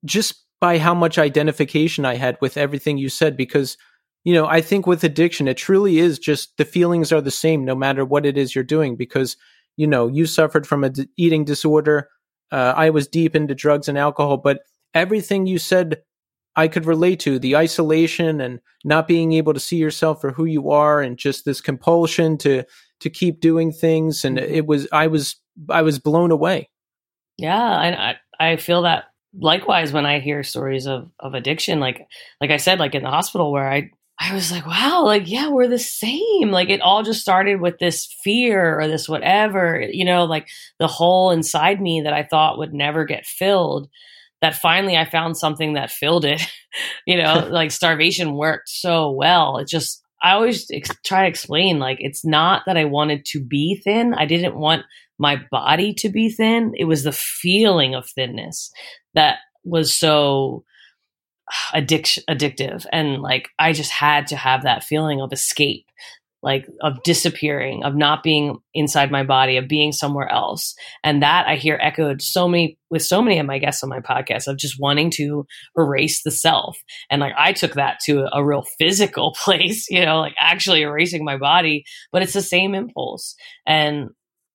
[0.04, 3.76] just by how much identification I had with everything you said because
[4.24, 7.64] you know, I think with addiction it truly is just the feelings are the same
[7.64, 9.36] no matter what it is you're doing because
[9.76, 12.08] you know, you suffered from a d- eating disorder,
[12.50, 14.60] uh, I was deep into drugs and alcohol, but
[14.94, 16.02] everything you said
[16.54, 20.44] I could relate to the isolation and not being able to see yourself for who
[20.44, 22.64] you are and just this compulsion to
[23.00, 24.54] to keep doing things and mm-hmm.
[24.54, 25.36] it was I was
[25.68, 26.70] I was blown away.
[27.38, 27.80] Yeah.
[27.80, 29.04] And I, I feel that
[29.38, 32.06] likewise when I hear stories of, of addiction, like,
[32.40, 35.48] like I said, like in the hospital where I, I was like, wow, like, yeah,
[35.48, 36.50] we're the same.
[36.50, 40.48] Like it all just started with this fear or this whatever, you know, like
[40.78, 43.88] the hole inside me that I thought would never get filled.
[44.42, 46.42] That finally I found something that filled it.
[47.06, 49.56] you know, like starvation worked so well.
[49.56, 53.40] It just, I always ex- try to explain, like, it's not that I wanted to
[53.40, 54.14] be thin.
[54.14, 54.82] I didn't want
[55.18, 56.72] my body to be thin.
[56.76, 58.70] It was the feeling of thinness
[59.14, 60.64] that was so
[61.74, 65.86] addiction addictive and like i just had to have that feeling of escape
[66.42, 70.74] like of disappearing of not being inside my body of being somewhere else.
[71.04, 74.00] And that i hear echoed so many with so many of my guests on my
[74.00, 76.78] podcast of just wanting to erase the self.
[77.10, 81.24] And like i took that to a real physical place you know like actually erasing
[81.24, 81.84] my body.
[82.10, 83.34] But it's the same impulse.
[83.66, 84.10] And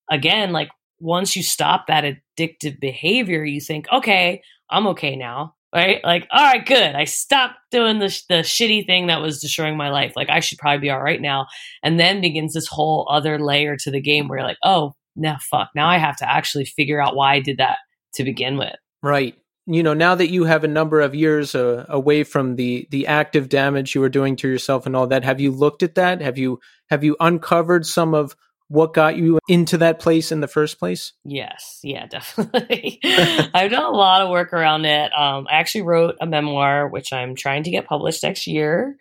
[0.09, 0.69] again like
[0.99, 6.03] once you stop that addictive behavior you think okay i'm okay now right?
[6.03, 6.95] Like all right good.
[6.95, 10.13] I stopped doing the, the shitty thing that was destroying my life.
[10.15, 11.47] Like i should probably be all right now.
[11.84, 15.38] And then begins this whole other layer to the game where you're like oh now
[15.49, 15.70] fuck.
[15.76, 17.78] Now i have to actually figure out why i did that
[18.15, 18.76] to begin with.
[19.03, 19.36] Right.
[19.70, 23.07] You know, now that you have a number of years uh, away from the the
[23.07, 26.22] active damage you were doing to yourself and all that, have you looked at that?
[26.22, 26.59] Have you
[26.89, 28.36] have you uncovered some of
[28.70, 31.13] what got you into that place in the first place?
[31.24, 32.99] Yes, yeah, definitely.
[33.03, 35.11] I've done a lot of work around it.
[35.18, 38.97] Um, I actually wrote a memoir, which I'm trying to get published next year,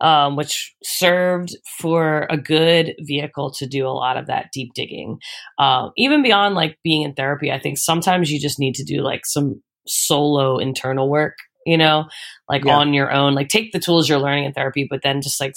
[0.00, 1.50] um, which served
[1.80, 5.18] for a good vehicle to do a lot of that deep digging.
[5.58, 9.02] Um, even beyond like being in therapy, I think sometimes you just need to do
[9.02, 11.34] like some solo internal work,
[11.66, 12.04] you know,
[12.48, 12.76] like Yeah.
[12.76, 13.34] on your own.
[13.34, 15.54] Like take the tools you're learning in therapy, but then just like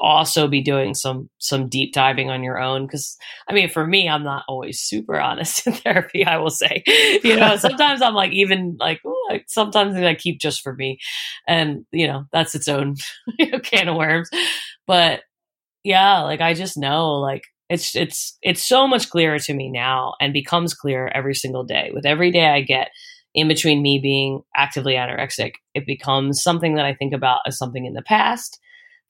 [0.00, 3.16] also be doing some some deep diving on your own because
[3.48, 6.24] I mean, for me, I'm not always super honest in therapy.
[6.24, 6.82] I will say,
[7.22, 10.98] you know, sometimes I'm like even like, ooh, like sometimes I keep just for me,
[11.46, 12.96] and you know, that's its own
[13.62, 14.30] can of worms.
[14.86, 15.22] But
[15.82, 20.14] yeah, like I just know, like it's it's it's so much clearer to me now,
[20.20, 21.90] and becomes clearer every single day.
[21.94, 22.90] With every day I get
[23.34, 27.84] in between me being actively anorexic, it becomes something that I think about as something
[27.84, 28.60] in the past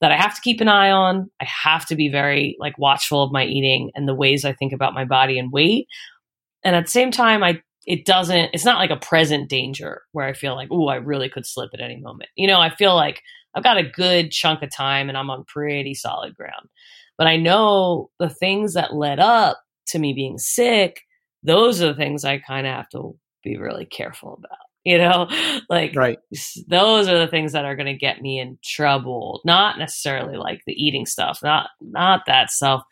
[0.05, 1.31] that I have to keep an eye on.
[1.41, 4.71] I have to be very like watchful of my eating and the ways I think
[4.71, 5.87] about my body and weight.
[6.63, 10.27] And at the same time, I it doesn't it's not like a present danger where
[10.27, 12.29] I feel like, oh, I really could slip at any moment.
[12.35, 13.19] You know, I feel like
[13.55, 16.69] I've got a good chunk of time and I'm on pretty solid ground.
[17.17, 21.01] But I know the things that led up to me being sick,
[21.41, 24.64] those are the things I kind of have to be really careful about.
[24.91, 25.27] You know,
[25.69, 26.19] like Right.
[26.67, 29.41] those are the things that are going to get me in trouble.
[29.43, 32.83] Not necessarily like the eating stuff, not not that stuff.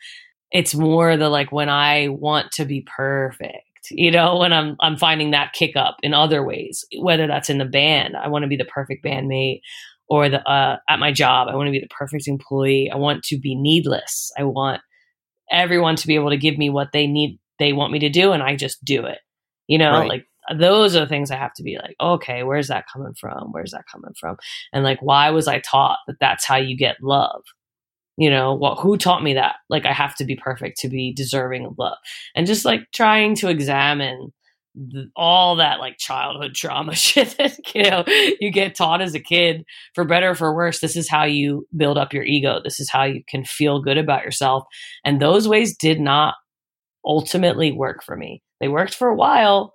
[0.52, 3.62] It's more the like when I want to be perfect.
[3.90, 7.58] You know, when I'm I'm finding that kick up in other ways, whether that's in
[7.58, 9.60] the band, I want to be the perfect bandmate,
[10.08, 12.90] or the uh, at my job, I want to be the perfect employee.
[12.92, 14.32] I want to be needless.
[14.38, 14.80] I want
[15.50, 18.32] everyone to be able to give me what they need, they want me to do,
[18.32, 19.18] and I just do it.
[19.66, 20.08] You know, Right.
[20.08, 20.26] like
[20.56, 23.52] those are the things I have to be like, okay, where's that coming from?
[23.52, 24.36] Where's that coming from?
[24.72, 27.42] And like, why was I taught that that's how you get love?
[28.16, 28.78] You know, what?
[28.80, 29.56] Who taught me that?
[29.68, 31.98] Like, I have to be perfect to be deserving of love,
[32.36, 34.32] and just like trying to examine
[34.92, 38.04] th- all that like childhood trauma shit that you know
[38.40, 39.64] you get taught as a kid
[39.94, 42.90] for better or for worse this is how you build up your ego this is
[42.90, 44.64] how you can feel good about yourself
[45.04, 46.34] and those ways did not
[47.04, 49.72] ultimately work for me they worked for a while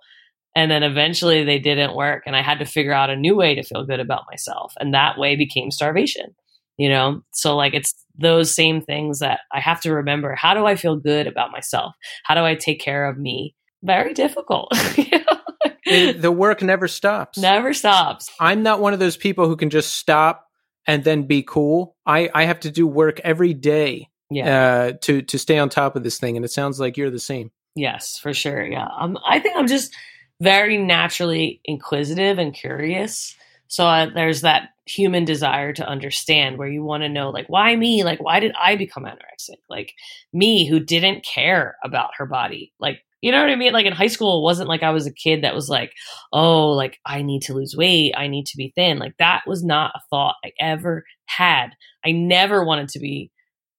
[0.54, 3.54] and then eventually they didn't work and i had to figure out a new way
[3.54, 6.34] to feel good about myself and that way became starvation
[6.76, 10.66] you know so like it's those same things that i have to remember how do
[10.66, 11.94] i feel good about myself
[12.24, 15.72] how do i take care of me very difficult you know?
[15.86, 17.38] It- the work never stops.
[17.38, 20.46] never stops I'm not one of those people who can just stop
[20.86, 21.94] and then be cool.
[22.06, 25.94] I, I have to do work every day yeah uh, to to stay on top
[25.96, 27.50] of this thing, and it sounds like you're the same.
[27.74, 28.64] Yes, for sure.
[28.64, 28.88] Yeah.
[28.98, 29.94] Um, I think I'm just
[30.40, 33.36] very naturally inquisitive and curious.
[33.68, 37.76] So uh, there's that human desire to understand where you want to know, like, why
[37.76, 38.02] me?
[38.02, 39.58] Like, why did I become anorexic?
[39.68, 39.92] Like,
[40.32, 42.72] me who didn't care about her body.
[42.80, 43.72] Like, you know what I mean?
[43.72, 45.92] Like in high school, it wasn't like I was a kid that was like,
[46.32, 48.14] oh, like I need to lose weight.
[48.16, 48.98] I need to be thin.
[48.98, 51.68] Like that was not a thought I ever had.
[52.04, 53.30] I never wanted to be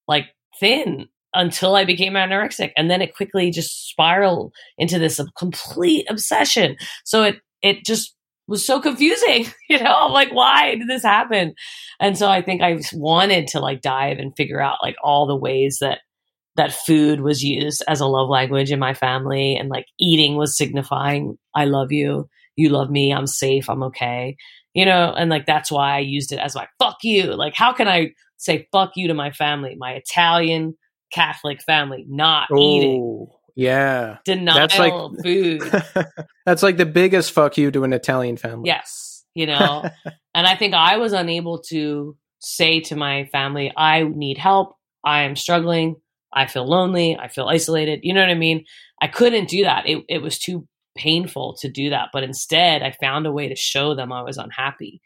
[0.07, 0.27] like
[0.59, 2.71] thin until I became anorexic.
[2.75, 6.75] And then it quickly just spiraled into this complete obsession.
[7.05, 8.15] So it, it just
[8.47, 11.53] was so confusing, you know, I'm like, why did this happen?
[11.99, 15.35] And so I think I wanted to like dive and figure out like all the
[15.35, 15.99] ways that
[16.57, 20.57] that food was used as a love language in my family and like eating was
[20.57, 22.27] signifying I love you,
[22.57, 24.35] you love me, I'm safe, I'm okay.
[24.73, 27.33] You know, and like that's why I used it as my fuck you.
[27.35, 30.75] Like how can I say fuck you to my family, my Italian
[31.11, 34.17] Catholic family, not eating, Oh, yeah.
[34.25, 35.61] denial That's like- of food.
[36.45, 38.67] That's like the biggest fuck you to an Italian family.
[38.67, 39.83] Yes, you know.
[40.33, 44.75] and I think I was unable to say to my family, I need help.
[45.03, 45.95] I am struggling.
[46.33, 47.17] I feel lonely.
[47.17, 47.99] I feel isolated.
[48.03, 48.65] You know what I mean?
[49.01, 49.87] I couldn't do that.
[49.87, 52.09] It, it was too painful to do that.
[52.13, 55.01] But instead, I found a way to show them I was unhappy,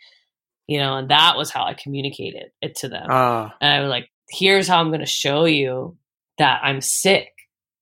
[0.68, 3.08] you know, and that was how I communicated it to them.
[3.10, 5.98] Ah, and I was like, here's how I'm going to show you
[6.38, 7.30] that I'm sick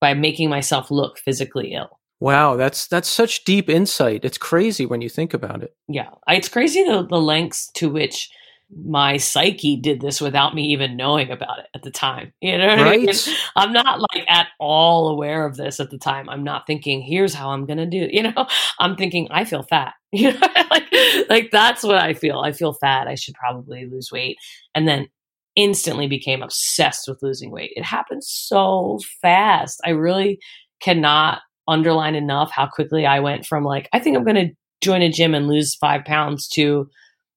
[0.00, 1.98] by making myself look physically ill.
[2.20, 2.56] wow.
[2.56, 4.24] That's that's such deep insight.
[4.24, 5.74] It's crazy when you think about it.
[5.88, 8.30] Yeah, it's crazy the, the lengths to which
[8.76, 12.32] my psyche did this without me even knowing about it at the time.
[12.40, 13.08] You know what I mean?
[13.56, 16.28] I'm not like at all aware of this at the time.
[16.28, 18.08] I'm not thinking, here's how I'm gonna do.
[18.10, 18.46] You know,
[18.78, 19.94] I'm thinking I feel fat.
[20.14, 20.84] You know, like
[21.28, 22.38] like that's what I feel.
[22.38, 23.08] I feel fat.
[23.08, 24.38] I should probably lose weight,
[24.72, 25.08] and then
[25.56, 27.72] instantly became obsessed with losing weight.
[27.76, 29.80] It happened so fast.
[29.84, 30.38] I really
[30.80, 34.50] cannot underline enough how quickly I went from like I think I'm gonna
[34.82, 36.88] join a gym and lose five pounds to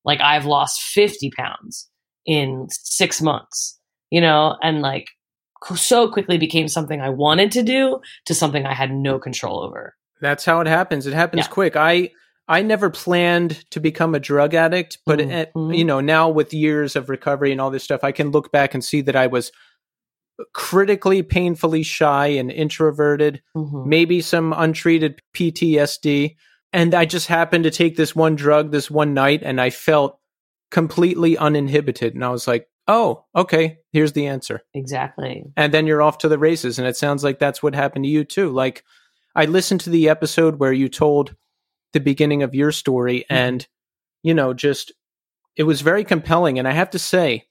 [0.03, 1.89] like I've lost 50 pounds
[2.25, 5.07] in six months, you know, and like
[5.75, 9.95] so quickly became something I wanted to do to something I had no control over.
[10.21, 11.07] That's how it happens.
[11.07, 11.51] It happens Yeah.
[11.51, 11.75] quick.
[11.75, 12.11] I
[12.47, 15.77] I never planned to become a drug addict, but Mhm.
[15.77, 18.73] you know, now with years of recovery and all this stuff, I can look back
[18.73, 19.51] and see that I was
[20.53, 23.85] critically painfully shy and introverted, Mhm.
[23.87, 26.37] maybe some untreated PTSD,
[26.71, 30.19] and I just happened to take this one drug this one night and I felt
[30.69, 35.43] completely uninhibited and I was like, "Oh, okay, here's the answer." Exactly.
[35.55, 36.77] and then you're off to the races.
[36.77, 38.49] And it sounds like that's what happened to you too.
[38.51, 38.83] Like
[39.35, 41.35] I listened to the episode where you told
[41.93, 43.33] the beginning of your story, mm-hmm.
[43.35, 43.67] and
[44.23, 44.91] you know, just
[45.55, 46.59] it was very compelling.
[46.59, 47.47] And I have to say,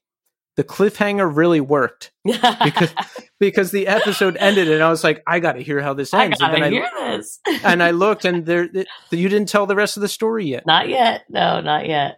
[0.57, 2.93] the cliffhanger really worked because
[3.39, 6.25] because the episode ended, and I was like, I got to hear how this I
[6.25, 6.39] ends.
[6.39, 7.39] gotta and then hear I this.
[7.63, 10.65] and I looked, and there it, you didn't tell the rest of the story yet.
[10.65, 11.25] not yet.
[11.29, 12.17] No, not yet.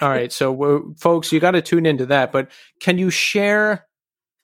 [0.00, 2.30] All right, so folks, you got to tune into that.
[2.32, 2.50] But
[2.80, 3.86] can you share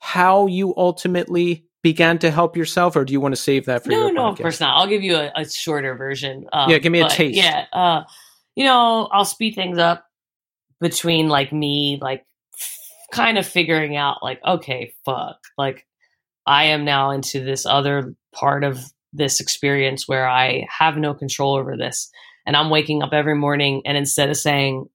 [0.00, 3.90] how you ultimately began to help yourself, or do you want to save that for
[3.90, 4.32] no, your no, podcast?
[4.32, 4.76] of course not.
[4.76, 6.44] I'll give you a, a shorter version.
[6.52, 7.36] Um, Yeah, give me a taste.
[7.36, 8.02] Yeah, uh,
[8.56, 10.04] you know, I'll speed things up
[10.80, 12.26] between like me, like
[13.12, 15.86] kind of figuring out like, okay, fuck, like
[16.44, 21.54] I am now into this other part of this experience where I have no control
[21.54, 22.10] over this.
[22.46, 24.88] And I'm waking up every morning and instead of saying,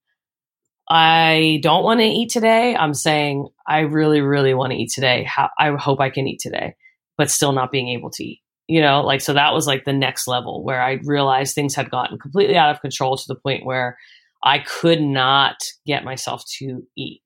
[0.90, 5.24] I don't want to eat today, I'm saying, I really, really want to eat today.
[5.24, 6.76] How, I hope I can eat today,
[7.18, 8.42] but still not being able to eat.
[8.68, 11.92] You know, like, so that was like the next level where I realized things had
[11.92, 13.98] gotten completely out of control to the point where
[14.44, 17.22] I could not get myself to eat.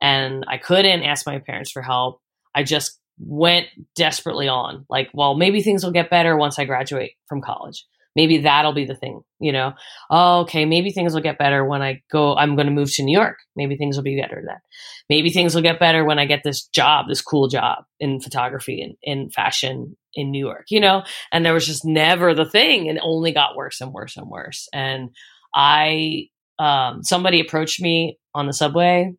[0.00, 2.20] And I couldn't ask my parents for help.
[2.54, 3.66] I just went
[3.96, 7.84] desperately on like well maybe things will get better once i graduate from college
[8.18, 9.72] maybe that'll be the thing you know
[10.10, 13.02] oh, okay maybe things will get better when i go i'm going to move to
[13.02, 14.58] new york maybe things will be better then
[15.08, 18.82] maybe things will get better when i get this job this cool job in photography
[18.82, 21.02] and in fashion in new york you know
[21.32, 24.68] and there was just never the thing and only got worse and worse and worse
[24.72, 25.10] and
[25.54, 26.26] i
[26.60, 29.12] um, somebody approached me on the subway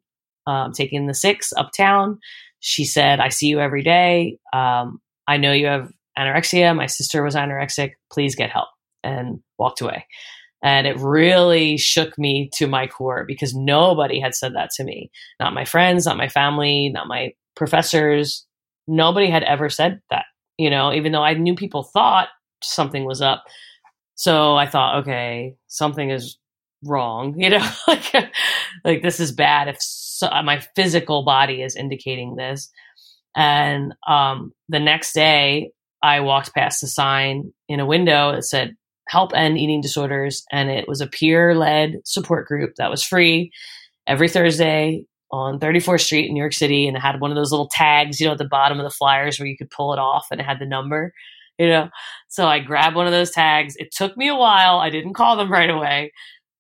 [0.45, 2.20] um, taking the six uptown
[2.60, 4.38] she said, I see you every day.
[4.54, 6.76] Um, I know you have anorexia.
[6.76, 7.91] My sister was anorexic.
[8.12, 8.68] Please get help.
[9.04, 10.06] And walked away.
[10.62, 15.10] And it really shook me to my core because nobody had said that to me.
[15.39, 18.45] Not my friends, not my family, not my professors.
[18.88, 20.26] Nobody had ever said that,
[20.58, 22.28] you know, even though I knew people thought
[22.62, 23.45] something was up.
[24.16, 26.38] So I thought, okay, something is
[26.84, 28.14] wrong, you know, like,
[28.84, 32.70] like this is bad if so, my physical body is indicating this.
[33.36, 35.72] And um, the next day,
[36.02, 38.76] I walked past a sign in a window that said
[39.10, 43.51] "Help End Eating Disorders," and it was a peer-led support group that was free
[44.07, 47.51] every Thursday on 34th Street in New York City, and it had one of those
[47.51, 49.99] little tags, you know, at the bottom of the flyers where you could pull it
[49.99, 51.14] off, and it had the number,
[51.57, 51.89] you know.
[52.30, 53.76] So I grabbed one of those tags.
[53.78, 54.80] It took me a while.
[54.80, 56.12] I didn't call them right away,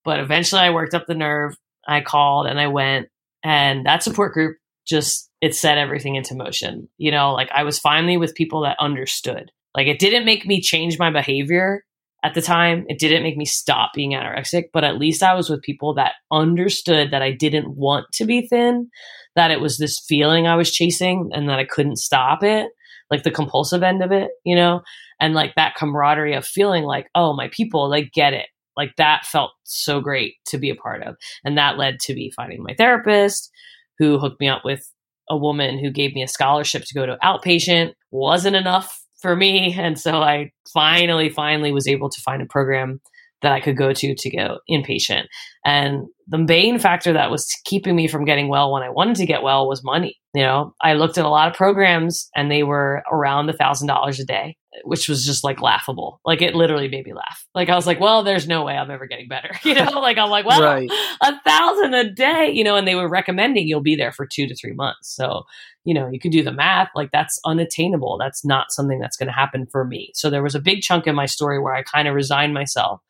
[0.03, 1.55] but eventually I worked up the nerve.
[1.87, 3.07] I called and I went,
[3.43, 6.87] and that support group just, it set everything into motion.
[6.97, 9.51] You know, like I was finally with people that understood.
[9.75, 11.83] Like it didn't make me change my behavior
[12.23, 12.85] at the time.
[12.87, 16.13] It didn't make me stop being anorexic, but at least I was with people that
[16.31, 18.89] understood that I didn't want to be thin,
[19.35, 22.67] that it was this feeling I was chasing and that I couldn't stop it,
[23.09, 24.81] like the compulsive end of it, you know?
[25.19, 28.47] And like that camaraderie of feeling like, oh, my people, like get it.
[28.77, 31.15] Like that felt so great to be a part of.
[31.43, 33.51] And that led to me finding my therapist
[33.97, 34.89] who hooked me up with
[35.29, 37.93] a woman who gave me a scholarship to go to outpatient.
[38.11, 39.75] Wasn't enough for me.
[39.77, 43.01] And so I finally, finally was able to find a program
[43.41, 45.25] that I could go to to go inpatient.
[45.65, 49.25] And the main factor that was keeping me from getting well when I wanted to
[49.25, 50.17] get well was money.
[50.33, 53.87] You know, I looked at a lot of programs and they were around a thousand
[53.87, 56.21] dollars a day which was just like laughable.
[56.23, 57.45] Like it literally made me laugh.
[57.55, 59.51] Like I was like, well, there's no way I'm ever getting better.
[59.63, 60.89] You know, like I'm like, well, right.
[61.21, 64.47] a thousand a day, you know, and they were recommending you'll be there for two
[64.47, 65.13] to three months.
[65.15, 65.43] So,
[65.83, 66.89] you know, you can do the math.
[66.95, 68.17] Like that's unattainable.
[68.17, 70.11] That's not something that's going to happen for me.
[70.15, 73.01] So there was a big chunk in my story where I kind of resigned myself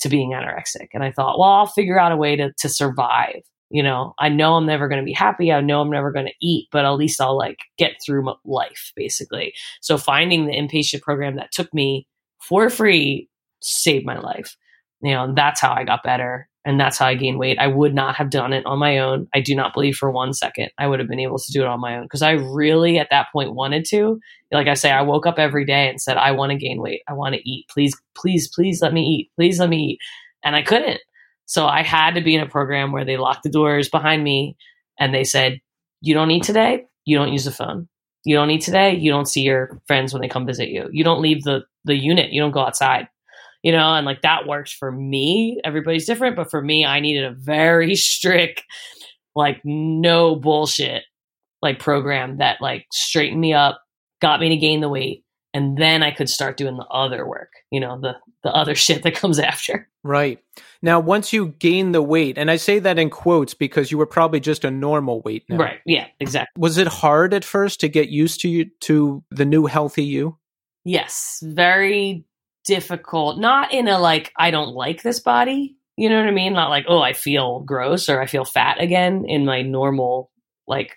[0.00, 0.88] to being anorexic.
[0.92, 4.28] And I thought, well, I'll figure out a way to, to survive you know i
[4.28, 6.84] know i'm never going to be happy i know i'm never going to eat but
[6.84, 9.52] at least i'll like get through my life basically.
[9.80, 12.06] So finding the inpatient program that took me
[12.40, 13.28] for free
[13.60, 14.56] saved my life.
[15.02, 17.58] You know and that's how i got better and that's how i gained weight.
[17.58, 19.28] I would not have done it on my own.
[19.34, 21.68] I do not believe for one second i would have been able to do it
[21.68, 24.20] on my own because i really at that point wanted to.
[24.52, 27.02] Like i say i woke up every day and said i want to gain weight.
[27.08, 27.66] I want to eat.
[27.68, 29.30] Please please please let me eat.
[29.34, 29.98] Please let me eat.
[30.44, 31.00] And i couldn't
[31.46, 34.56] so I had to be in a program where they locked the doors behind me
[34.98, 35.60] and they said,
[36.02, 37.88] You don't eat today, you don't use the phone.
[38.24, 40.88] You don't eat today, you don't see your friends when they come visit you.
[40.90, 43.08] You don't leave the, the unit, you don't go outside.
[43.62, 45.60] You know, and like that works for me.
[45.64, 48.64] Everybody's different, but for me, I needed a very strict,
[49.34, 51.04] like no bullshit,
[51.62, 53.80] like program that like straightened me up,
[54.20, 55.24] got me to gain the weight,
[55.54, 59.02] and then I could start doing the other work, you know, the the other shit
[59.02, 59.88] that comes after.
[60.02, 60.38] Right.
[60.82, 64.06] Now, once you gain the weight, and I say that in quotes because you were
[64.06, 65.56] probably just a normal weight now.
[65.56, 65.80] Right.
[65.84, 66.60] Yeah, exactly.
[66.60, 70.38] Was it hard at first to get used to you to the new healthy you?
[70.84, 72.24] Yes, very
[72.64, 73.38] difficult.
[73.38, 76.52] Not in a like I don't like this body, you know what I mean?
[76.52, 80.30] Not like, oh, I feel gross or I feel fat again in my normal
[80.68, 80.96] like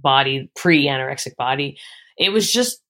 [0.00, 1.78] body, pre-anorexic body.
[2.16, 2.80] It was just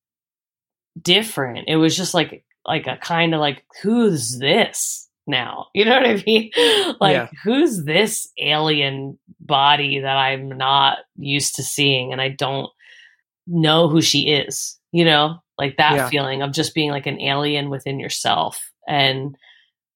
[1.01, 1.69] different.
[1.69, 5.67] It was just like like a kind of like who's this now?
[5.75, 6.51] You know what I mean?
[7.01, 7.29] like yeah.
[7.43, 12.71] who's this alien body that I'm not used to seeing and I don't
[13.47, 15.39] know who she is, you know?
[15.59, 16.09] Like that yeah.
[16.09, 18.61] feeling of just being like an alien within yourself.
[18.89, 19.37] And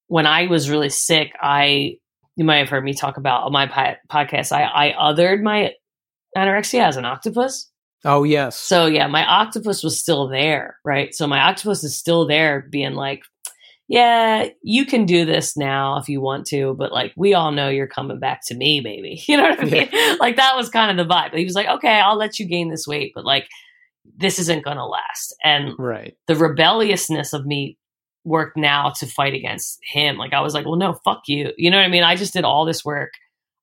[0.07, 1.99] when I was really sick, I
[2.37, 3.67] you might have heard me talk about on my
[4.09, 4.53] podcast.
[4.53, 5.73] I, I othered my
[6.37, 7.68] anorexia as an octopus.
[8.05, 8.57] Oh yes.
[8.57, 11.15] So yeah, my octopus was still there, right?
[11.15, 13.23] So my octopus is still there being like,
[13.89, 17.69] yeah, you can do this now if you want to, but like we all know
[17.69, 19.23] you're coming back to me, baby.
[19.27, 19.89] You know what I mean?
[19.93, 20.17] Yeah.
[20.21, 21.35] Like that was kind of the vibe.
[21.35, 23.49] He was like, okay, I'll let you gain this weight, but like
[24.17, 25.35] this isn't going to last.
[25.43, 26.15] And right.
[26.27, 27.79] the rebelliousness of me
[28.25, 30.17] worked now to fight against him.
[30.17, 31.53] Like I was like, well, no, fuck you.
[31.57, 32.03] You know what I mean?
[32.03, 33.11] I just did all this work.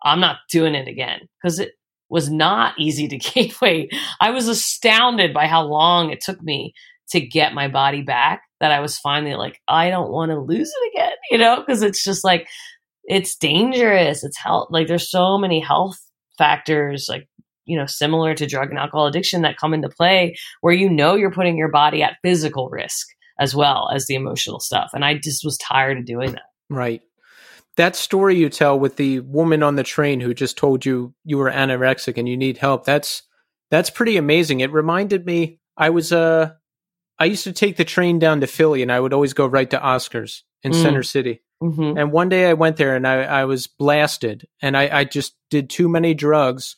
[0.03, 1.71] I'm not doing it again because it
[2.15, 3.93] was not easy to gain weight.
[4.21, 6.73] I was astounded by how long it took me
[7.09, 10.71] to get my body back that I was finally like, I don't want to lose
[10.71, 12.47] it again, you know, because it's just like,
[13.03, 14.23] it's dangerous.
[14.23, 14.69] It's health.
[14.71, 15.99] Like there's so many health
[16.37, 17.27] factors, like,
[17.65, 21.15] you know, similar to drug and alcohol addiction that come into play where you know
[21.15, 23.07] you're putting your body at physical risk
[23.39, 24.91] as well as the emotional stuff.
[24.93, 26.49] And I just was tired of doing that.
[26.69, 27.01] Right.
[27.77, 31.37] That story you tell with the woman on the train who just told you you
[31.37, 32.85] were anorexic and you need help.
[32.85, 33.23] That's
[33.69, 34.61] that's pretty amazing.
[34.61, 36.53] It reminded me I was uh
[37.19, 39.69] I used to take the train down to Philly and I would always go right
[39.69, 40.81] to Oscars in mm.
[40.81, 41.41] Center City.
[41.63, 41.97] Mm-hmm.
[41.97, 45.35] And one day I went there and I, I was blasted and I, I just
[45.49, 46.75] did too many drugs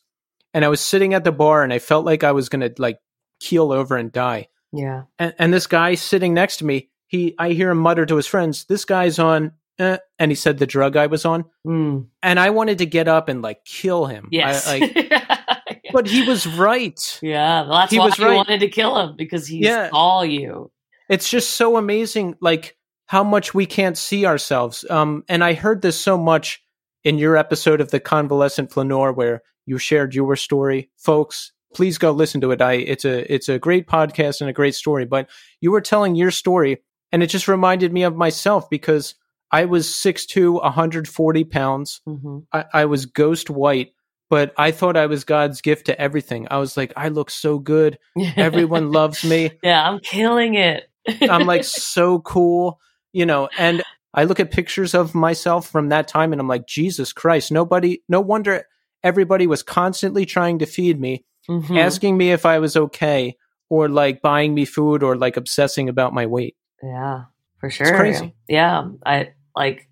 [0.53, 2.99] and I was sitting at the bar and I felt like I was gonna like
[3.39, 4.47] keel over and die.
[4.71, 5.03] Yeah.
[5.17, 8.27] And, and this guy sitting next to me, he I hear him mutter to his
[8.27, 12.07] friends, "This guy's on." Eh, and he said the drug I was on, mm.
[12.23, 14.27] and I wanted to get up and like kill him.
[14.31, 17.19] Yes, I, like, but he was right.
[17.21, 18.35] Yeah, that's he why was right.
[18.35, 19.89] wanted to kill him because he's yeah.
[19.89, 20.71] saw you.
[21.09, 22.75] It's just so amazing, like
[23.05, 24.83] how much we can't see ourselves.
[24.89, 26.61] Um, and I heard this so much
[27.03, 32.11] in your episode of the convalescent flaneur where you shared your story, folks please go
[32.11, 32.61] listen to it.
[32.61, 35.05] I it's a it's a great podcast and a great story.
[35.05, 35.29] But
[35.61, 39.15] you were telling your story, and it just reminded me of myself because
[39.51, 42.01] I was 6'2", 140 pounds.
[42.07, 42.39] Mm-hmm.
[42.51, 43.93] I, I was ghost white,
[44.29, 46.47] but I thought I was God's gift to everything.
[46.51, 47.97] I was like, I look so good.
[48.35, 49.51] Everyone loves me.
[49.63, 50.89] Yeah, I'm killing it.
[51.21, 52.79] I'm like so cool,
[53.13, 53.83] you know, and
[54.13, 58.01] I look at pictures of myself from that time and I'm like, Jesus Christ, nobody,
[58.09, 58.65] no wonder
[59.03, 61.77] everybody was constantly trying to feed me mm-hmm.
[61.77, 63.35] asking me if I was okay
[63.69, 66.55] or like buying me food or like obsessing about my weight.
[66.81, 67.25] Yeah,
[67.59, 67.87] for sure.
[67.87, 68.35] It's crazy.
[68.47, 68.89] Yeah.
[69.05, 69.87] I like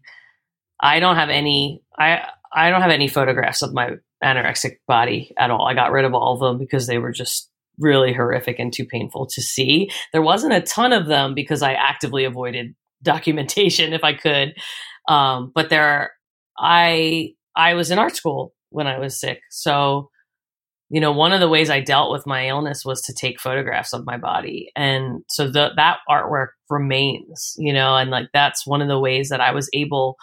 [0.79, 3.91] I don't have any I I don't have any photographs of my
[4.23, 5.67] anorexic body at all.
[5.67, 8.85] I got rid of all of them because they were just really horrific and too
[8.85, 9.89] painful to see.
[10.13, 14.53] There wasn't a ton of them because I actively avoided documentation if I could.
[15.07, 16.13] Um, but there
[16.57, 19.41] I I was in art school when I was sick.
[19.49, 20.09] So
[20.89, 23.93] you know, one of the ways I dealt with my illness was to take photographs
[23.93, 24.71] of my body.
[24.75, 29.29] And so the, that artwork remains, you know, and like that's one of the ways
[29.29, 30.15] that I was able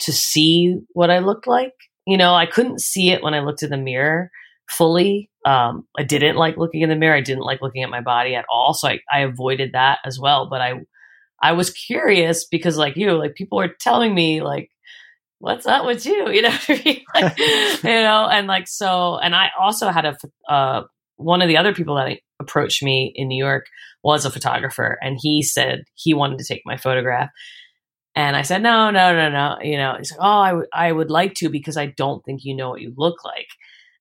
[0.00, 1.72] to see what I looked like.
[2.06, 4.30] You know, I couldn't see it when I looked in the mirror
[4.68, 5.30] fully.
[5.44, 7.16] Um, I didn't like looking in the mirror.
[7.16, 8.74] I didn't like looking at my body at all.
[8.74, 10.48] So I, I avoided that as well.
[10.50, 10.74] But I,
[11.40, 14.70] I was curious because like you, like people were telling me like,
[15.38, 16.28] what's up with you?
[16.32, 20.16] You know, like, you know, and like so, and I also had a
[20.52, 20.82] uh,
[21.16, 23.66] one of the other people that approached me in New York
[24.02, 27.30] was a photographer, and he said he wanted to take my photograph.
[28.14, 29.58] And I said, no, no, no, no.
[29.62, 32.40] You know, he's like, oh, I, w- I would like to because I don't think
[32.42, 33.46] you know what you look like.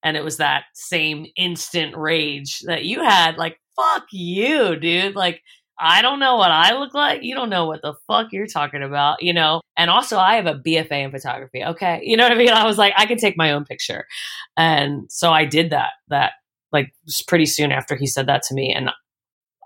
[0.03, 5.15] And it was that same instant rage that you had, like, fuck you, dude.
[5.15, 5.41] Like,
[5.80, 7.23] I don't know what I look like.
[7.23, 9.61] You don't know what the fuck you're talking about, you know?
[9.78, 11.63] And also, I have a BFA in photography.
[11.63, 12.01] Okay.
[12.07, 12.49] You know what I mean?
[12.49, 14.05] I was like, I can take my own picture.
[14.55, 16.34] And so I did that, that
[16.71, 16.93] like
[17.28, 18.73] pretty soon after he said that to me.
[18.73, 18.89] And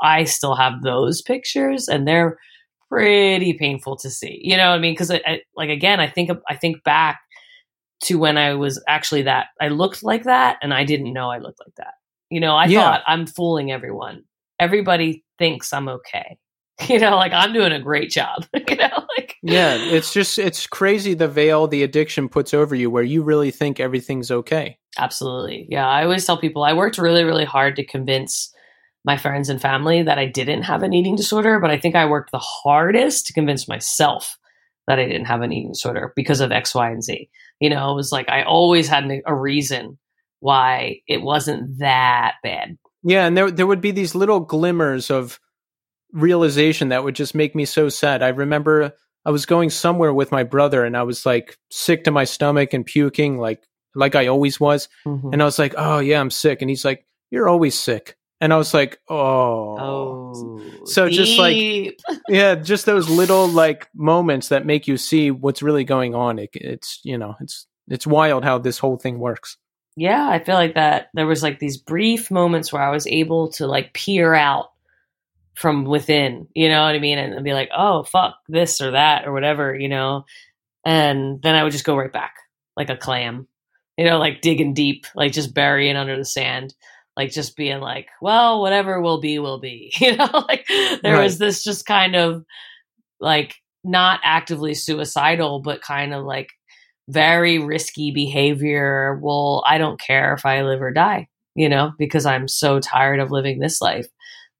[0.01, 2.37] I still have those pictures and they're
[2.89, 4.39] pretty painful to see.
[4.41, 4.95] You know what I mean?
[4.95, 7.21] Cause I, I, like, again, I think, I think back
[8.03, 11.37] to when I was actually that I looked like that and I didn't know I
[11.37, 11.93] looked like that.
[12.29, 12.81] You know, I yeah.
[12.81, 14.23] thought I'm fooling everyone.
[14.61, 16.37] Everybody thinks I'm okay.
[16.87, 18.43] You know, like I'm doing a great job.
[18.67, 22.89] you know, like Yeah, it's just it's crazy the veil the addiction puts over you
[22.89, 24.79] where you really think everything's okay.
[24.97, 25.67] Absolutely.
[25.69, 28.51] Yeah, I always tell people I worked really really hard to convince
[29.03, 32.05] my friends and family that I didn't have an eating disorder, but I think I
[32.05, 34.37] worked the hardest to convince myself
[34.87, 37.29] that I didn't have an eating disorder because of X, Y, and Z.
[37.59, 39.97] You know, it was like I always had a reason
[40.39, 42.77] why it wasn't that bad.
[43.03, 45.39] Yeah, and there there would be these little glimmers of
[46.11, 48.21] realization that would just make me so sad.
[48.21, 48.93] I remember
[49.25, 52.73] I was going somewhere with my brother and I was like sick to my stomach
[52.73, 53.63] and puking like
[53.95, 54.87] like I always was.
[55.05, 55.29] Mm-hmm.
[55.33, 58.53] And I was like, "Oh, yeah, I'm sick." And he's like, "You're always sick." And
[58.53, 60.61] I was like, "Oh." Oh.
[60.85, 61.17] So deep.
[61.17, 61.99] just like
[62.29, 66.39] yeah, just those little like moments that make you see what's really going on.
[66.39, 69.57] It, it's, you know, it's it's wild how this whole thing works.
[69.95, 73.51] Yeah, I feel like that there was like these brief moments where I was able
[73.53, 74.71] to like peer out
[75.55, 77.17] from within, you know what I mean?
[77.17, 80.25] And, and be like, oh, fuck this or that or whatever, you know?
[80.85, 82.35] And then I would just go right back
[82.77, 83.47] like a clam,
[83.97, 86.73] you know, like digging deep, like just burying under the sand,
[87.17, 90.45] like just being like, well, whatever will be, will be, you know?
[90.47, 90.65] like
[91.03, 91.23] there Right.
[91.23, 92.45] was this just kind of
[93.19, 96.49] like not actively suicidal, but kind of like
[97.11, 99.19] very risky behavior.
[99.21, 103.19] Well, I don't care if I live or die, you know, because I'm so tired
[103.19, 104.07] of living this life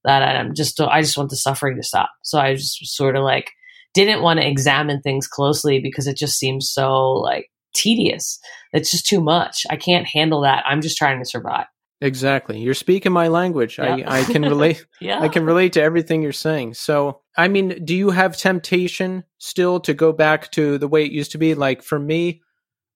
[0.04, 2.10] that I'm just, I just want the suffering to stop.
[2.24, 3.52] So I just sort of like
[3.94, 8.40] didn't want to examine things closely because it just seems so like tedious.
[8.74, 9.66] It's just too much.
[9.70, 10.64] I can't handle that.
[10.68, 11.68] I'm just trying to survive.
[12.02, 12.60] Exactly.
[12.60, 13.78] You're speaking my language.
[13.78, 13.96] Yeah.
[14.08, 14.86] I, I can relate.
[15.00, 15.20] Yeah.
[15.22, 16.74] I can relate to everything you're saying.
[16.74, 21.12] So, I mean, do you have temptation still to go back to the way it
[21.12, 21.54] used to be?
[21.56, 22.42] Like for me,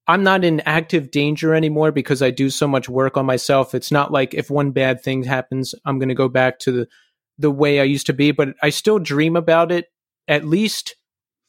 [0.07, 3.73] I'm not in active danger anymore because I do so much work on myself.
[3.73, 6.87] It's not like if one bad thing happens, I'm going to go back to the
[7.37, 9.87] the way I used to be, but I still dream about it
[10.27, 10.95] at least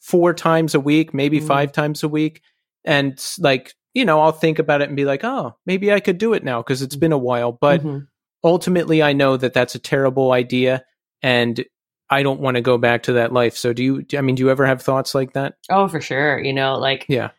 [0.00, 1.46] four times a week, maybe Mm.
[1.46, 2.42] five times a week.
[2.84, 6.18] And like, you know, I'll think about it and be like, "Oh, maybe I could
[6.18, 8.06] do it now because it's been a while." But Mhm.
[8.44, 10.84] ultimately i know that that's a terrible idea
[11.22, 11.64] and
[12.10, 14.42] i don't want to go back to that life so do you i mean do
[14.44, 16.38] you ever have thoughts like that oh, for sure.
[16.38, 17.30] You know, like yeah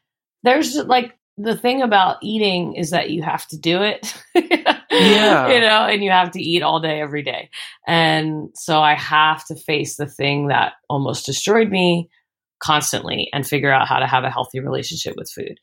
[0.43, 4.14] there's like the thing about eating is that you have to do it.
[4.89, 5.51] Yeah.
[5.53, 7.49] You know, and you have to eat all day, every day.
[7.86, 12.10] And so I have to face the thing that almost destroyed me
[12.60, 15.60] constantly and figure out how to have a healthy relationship with food.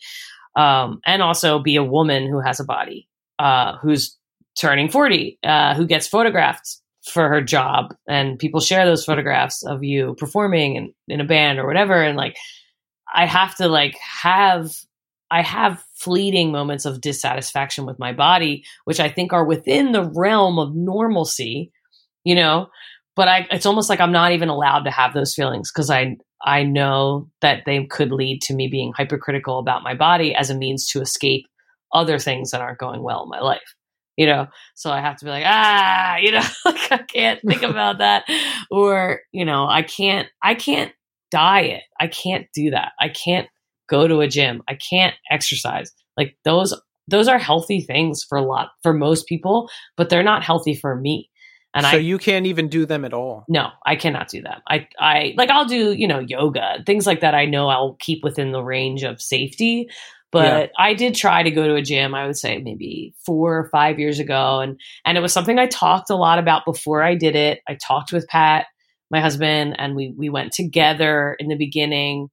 [0.56, 4.16] Um, and also be a woman who has a body, uh, who's
[4.58, 9.82] turning 40, uh, who gets photographed for her job and people share those photographs of
[9.82, 12.00] you performing in, in a band or whatever.
[12.02, 12.36] And like,
[13.12, 14.70] I have to like have
[15.30, 20.04] I have fleeting moments of dissatisfaction with my body, which I think are within the
[20.04, 21.72] realm of normalcy,
[22.24, 22.68] you know.
[23.16, 26.16] But I, it's almost like I'm not even allowed to have those feelings because I,
[26.44, 30.56] I know that they could lead to me being hypercritical about my body as a
[30.56, 31.46] means to escape
[31.92, 33.74] other things that aren't going well in my life,
[34.16, 34.46] you know.
[34.74, 38.24] So I have to be like, ah, you know, like I can't think about that,
[38.70, 40.92] or you know, I can't, I can't
[41.30, 41.82] diet.
[42.00, 42.92] I can't do that.
[43.00, 43.48] I can't
[43.88, 44.62] go to a gym.
[44.68, 45.90] I can't exercise.
[46.16, 46.78] Like those
[47.08, 50.96] those are healthy things for a lot for most people, but they're not healthy for
[50.96, 51.28] me.
[51.74, 54.60] And so I you can't even do them at all no, I cannot do them.
[54.68, 58.22] I I like I'll do, you know, yoga, things like that I know I'll keep
[58.22, 59.88] within the range of safety.
[60.30, 63.68] But I did try to go to a gym, I would say maybe 4 or
[63.68, 67.14] 5 years ago and and it was something I talked a lot about before I
[67.14, 67.60] did it.
[67.68, 68.66] I talked with Pat,
[69.10, 72.28] my husband, and we we went together in the beginning.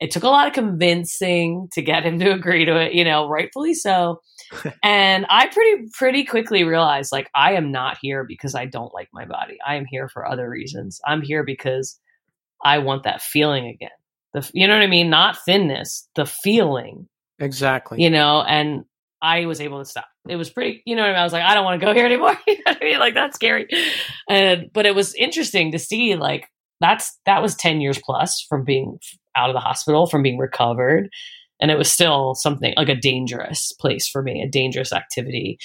[0.00, 3.28] It took a lot of convincing to get him to agree to it, you know,
[3.28, 4.20] rightfully so.
[4.82, 9.08] And I pretty pretty quickly realized like I am not here because I don't like
[9.12, 9.58] my body.
[9.66, 11.00] I am here for other reasons.
[11.06, 11.98] I'm here because
[12.64, 13.90] I want that feeling again.
[14.34, 15.10] The you know what I mean?
[15.10, 18.84] Not thinness, the feeling, exactly you know, and
[19.22, 20.06] I was able to stop.
[20.28, 21.20] It was pretty, you know what I mean?
[21.20, 22.36] I was like, I don't want to go here anymore.
[22.46, 22.98] you know what I mean?
[22.98, 23.68] Like that's scary.
[24.28, 26.48] And but it was interesting to see like
[26.80, 28.98] that's that was 10 years plus from being
[29.36, 31.08] out of the hospital, from being recovered.
[31.62, 35.58] And it was still something like a dangerous place for me, a dangerous activity.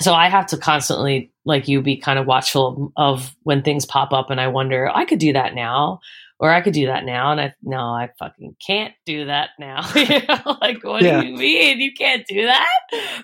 [0.00, 4.12] So I have to constantly, like you, be kind of watchful of when things pop
[4.12, 6.00] up and I wonder, I could do that now
[6.40, 7.32] or I could do that now.
[7.32, 9.80] And I, no, I fucking can't do that now.
[9.96, 11.20] you know, like, what Yeah.
[11.20, 11.80] do you mean?
[11.80, 12.68] You can't do that?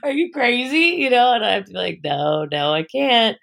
[0.03, 0.97] Are you crazy?
[1.03, 3.37] You know, and I have to be like, no, no, I can't.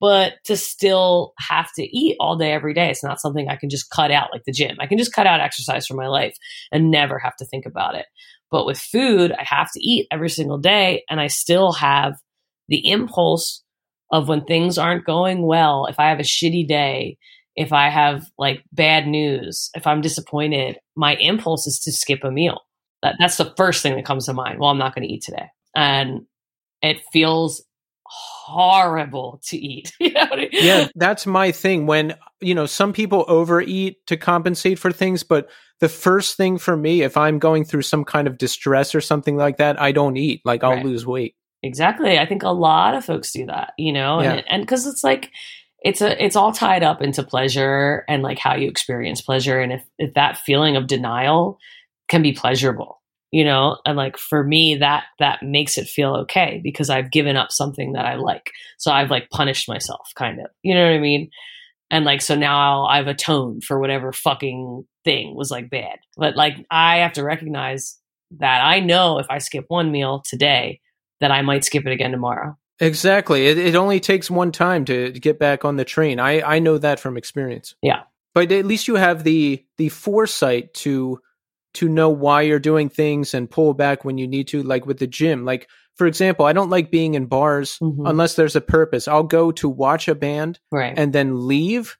[0.00, 3.68] But to still have to eat all day, every day, it's not something I can
[3.68, 4.76] just cut out like the gym.
[4.80, 6.36] I can just cut out exercise from my life
[6.70, 8.06] and never have to think about it.
[8.50, 11.04] But with food, I have to eat every single day.
[11.10, 12.14] And I still have
[12.68, 13.62] the impulse
[14.12, 17.18] of when things aren't going well, if I have a shitty day,
[17.56, 22.30] if I have like bad news, if I'm disappointed, my impulse is to skip a
[22.30, 22.60] meal.
[23.02, 24.60] That, that's the first thing that comes to mind.
[24.60, 25.48] Well, I'm not going to eat today.
[25.74, 26.22] And
[26.82, 27.64] it feels
[28.08, 29.92] horrible to eat.
[30.00, 30.48] you know I mean?
[30.52, 35.48] yeah that's my thing when you know some people overeat to compensate for things but
[35.80, 39.36] the first thing for me if i'm going through some kind of distress or something
[39.36, 40.84] like that i don't eat like i'll Right.
[40.84, 42.20] lose weight Exactly.
[42.20, 44.34] I think a lot of folks do that, you know, Yeah.
[44.34, 45.32] and and because it's like
[45.82, 49.72] it's a it's all tied up into pleasure and like how you experience pleasure, and
[49.72, 51.58] if if that feeling of denial
[52.06, 52.97] can be pleasurable,
[53.30, 57.36] you know, and like for me that that makes it feel okay because I've given
[57.36, 60.94] up something that I like, so I've like punished myself, kind of, you know what
[60.94, 61.30] I mean.
[61.90, 65.98] And like, so now I've atoned for whatever fucking thing was like bad.
[66.16, 67.98] But like, I have to recognize
[68.38, 70.80] that I know if I skip one meal today,
[71.20, 72.56] that I might skip it again tomorrow.
[72.80, 73.46] Exactly.
[73.46, 76.20] It, it only takes one time to, to get back on the train.
[76.20, 77.74] I, I know that from experience.
[77.82, 78.02] Yeah.
[78.34, 81.20] But at least you have the the foresight to
[81.78, 84.98] to know why you're doing things and pull back when you need to, like with
[84.98, 85.44] the gym.
[85.44, 88.08] Like for example, I don't like being in bars Mhm.
[88.08, 89.08] unless there's a purpose.
[89.08, 90.94] I'll go to watch a band Right.
[90.96, 91.96] and then leave.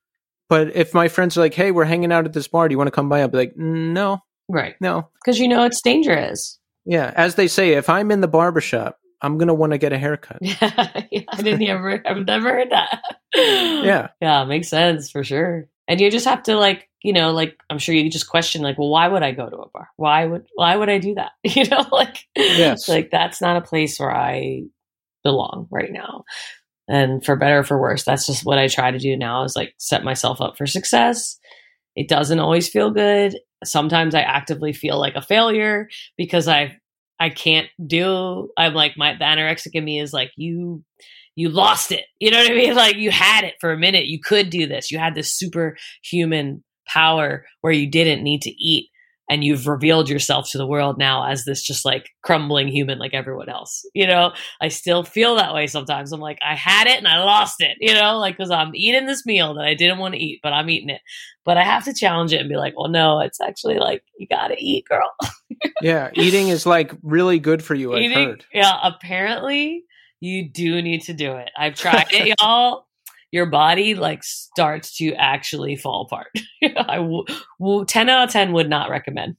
[0.49, 2.69] But if my friends are like, "Hey, we're hanging out at this bar.
[2.69, 4.77] Do you want to come by?" I'll be like, "No, right.
[4.81, 6.59] no." Because you know it's dangerous.
[6.87, 9.99] Yeah, as they say, if I'm in the barbershop, I'm gonna want to get a
[9.99, 10.39] haircut.
[11.11, 13.03] Yeah, I didn't ever, I've never heard that.
[13.35, 14.09] Yeah.
[14.23, 15.67] Yeah, makes sense for sure.
[15.89, 18.79] And you just have to like, you know, like I'm sure you just question like,
[18.79, 19.89] well, why would I go to a bar?
[19.97, 21.33] Why would why would I do that?
[21.45, 22.89] You know, like Yes.
[22.89, 24.65] like that's not a place where I
[25.25, 26.25] belong right now.
[26.89, 29.57] And for better or for worse, that's just what I try to do now is
[29.57, 31.39] like set myself up for success.
[31.97, 33.37] It doesn't always feel good.
[33.65, 36.79] Sometimes I actively feel like a failure because I
[37.21, 40.85] I can't do I'm like my the anorexic in me is like you
[41.39, 42.05] you lost it.
[42.19, 42.75] You know what I mean?
[42.79, 44.07] Like you had it for a minute.
[44.07, 44.91] You could do this.
[44.91, 48.89] You had this superhuman power where you didn't need to eat
[49.31, 53.15] and you've revealed yourself to the world now as this just like crumbling human like
[53.15, 53.85] everyone else.
[53.95, 56.13] You know, I still feel that way sometimes.
[56.13, 59.07] I'm like, I had it and I lost it, you know, like because I'm eating
[59.07, 61.03] this meal that I didn't want to eat, but I'm eating it.
[61.45, 64.27] But I have to challenge it and be like, well, no, it's actually like, you
[64.27, 65.11] got to eat, girl.
[65.83, 67.93] yeah, eating is like really good for you.
[67.93, 68.45] I've Eating, heard.
[68.53, 69.85] yeah, apparently
[70.21, 71.51] you do need to do it.
[71.57, 72.87] I've tried it, y'all.
[73.31, 76.29] Your body like starts to actually fall apart.
[76.63, 77.25] I w-
[77.61, 79.37] w- ten out of ten would not recommend.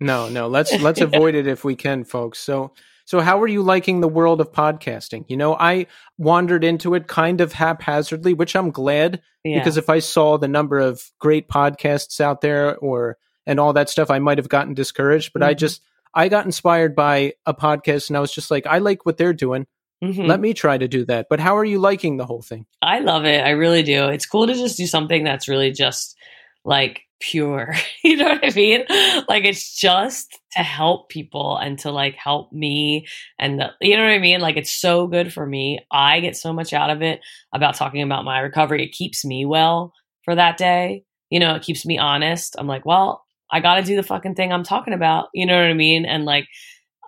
[0.00, 0.48] No, no.
[0.48, 2.38] Let's let's avoid it if we can, folks.
[2.40, 2.72] So
[3.04, 5.24] so how are you liking the world of podcasting?
[5.28, 5.86] You know, I
[6.18, 9.58] wandered into it kind of haphazardly, which I'm glad Yeah.
[9.58, 13.16] because if I saw the number of great podcasts out there or
[13.46, 15.32] and all that stuff, I might have gotten discouraged.
[15.32, 15.58] But I Mhm.
[15.58, 15.82] just
[16.14, 19.32] I got inspired by a podcast and I was just like, I like what they're
[19.32, 19.66] doing.
[20.02, 20.26] Mhm.
[20.26, 21.26] Let me try to do that.
[21.28, 22.66] But how are you liking the whole thing?
[22.80, 23.44] I love it.
[23.44, 24.08] I really do.
[24.08, 26.16] It's cool to just do something that's really just
[26.64, 27.74] like pure.
[28.04, 28.84] you know what I mean?
[29.28, 33.06] Like it's just to help people and to like help me
[33.38, 34.40] and the, you know what I mean?
[34.40, 35.80] Like it's so good for me.
[35.92, 37.20] I get so much out of it
[37.52, 38.82] about talking about my recovery.
[38.84, 39.92] It keeps me well
[40.24, 41.04] for that day.
[41.28, 42.56] You know, it keeps me honest.
[42.58, 43.22] I'm like, well,
[43.52, 45.28] I got to do the fucking thing I'm talking about.
[45.34, 46.06] You know what I mean?
[46.06, 46.46] And like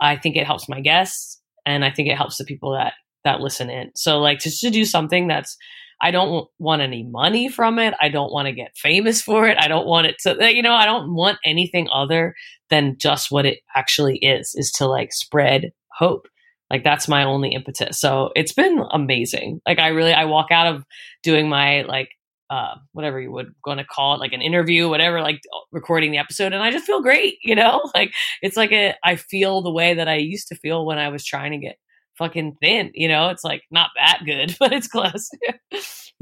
[0.00, 2.94] I think it helps my guests and I think it helps the people that
[3.24, 3.90] that listen in.
[3.94, 5.56] So like just to do something that's
[6.00, 7.94] I don't want any money from it.
[8.00, 9.56] I don't want to get famous for it.
[9.58, 12.34] I don't want it to you know, I don't want anything other
[12.70, 16.26] than just what it actually is is to like spread hope.
[16.70, 18.00] Like that's my only impetus.
[18.00, 19.60] So it's been amazing.
[19.66, 20.84] Like I really I walk out of
[21.22, 22.08] doing my like
[22.52, 25.40] uh, whatever you would going to call it, like an interview, whatever, like
[25.70, 27.82] recording the episode, and I just feel great, you know.
[27.94, 31.08] Like it's like a, I feel the way that I used to feel when I
[31.08, 31.76] was trying to get
[32.18, 33.30] fucking thin, you know.
[33.30, 35.30] It's like not that good, but it's close.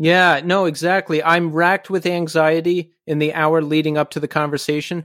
[0.03, 1.23] Yeah, no, exactly.
[1.23, 5.05] I'm racked with anxiety in the hour leading up to the conversation.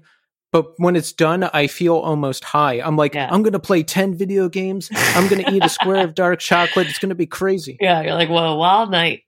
[0.53, 2.79] But when it's done, I feel almost high.
[2.79, 3.27] I'm like, Yeah.
[3.29, 4.89] I'm going to play 10 video games.
[4.93, 6.87] I'm going to eat a square of dark chocolate.
[6.87, 7.75] It's going to be crazy.
[7.81, 9.23] yeah, you're like, whoa, wild night.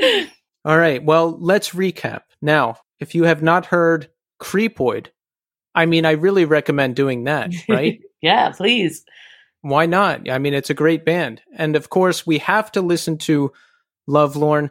[0.00, 1.02] All right.
[1.02, 2.22] Well, let's recap.
[2.42, 4.08] Now, if you have not heard
[4.40, 5.08] Creepoid,
[5.74, 8.00] I mean, I really recommend doing that, right?
[8.20, 9.04] yeah, please.
[9.60, 10.28] Why not?
[10.30, 11.42] I mean, it's a great band.
[11.54, 13.52] And of course, we have to listen to
[14.08, 14.70] Lovelorn.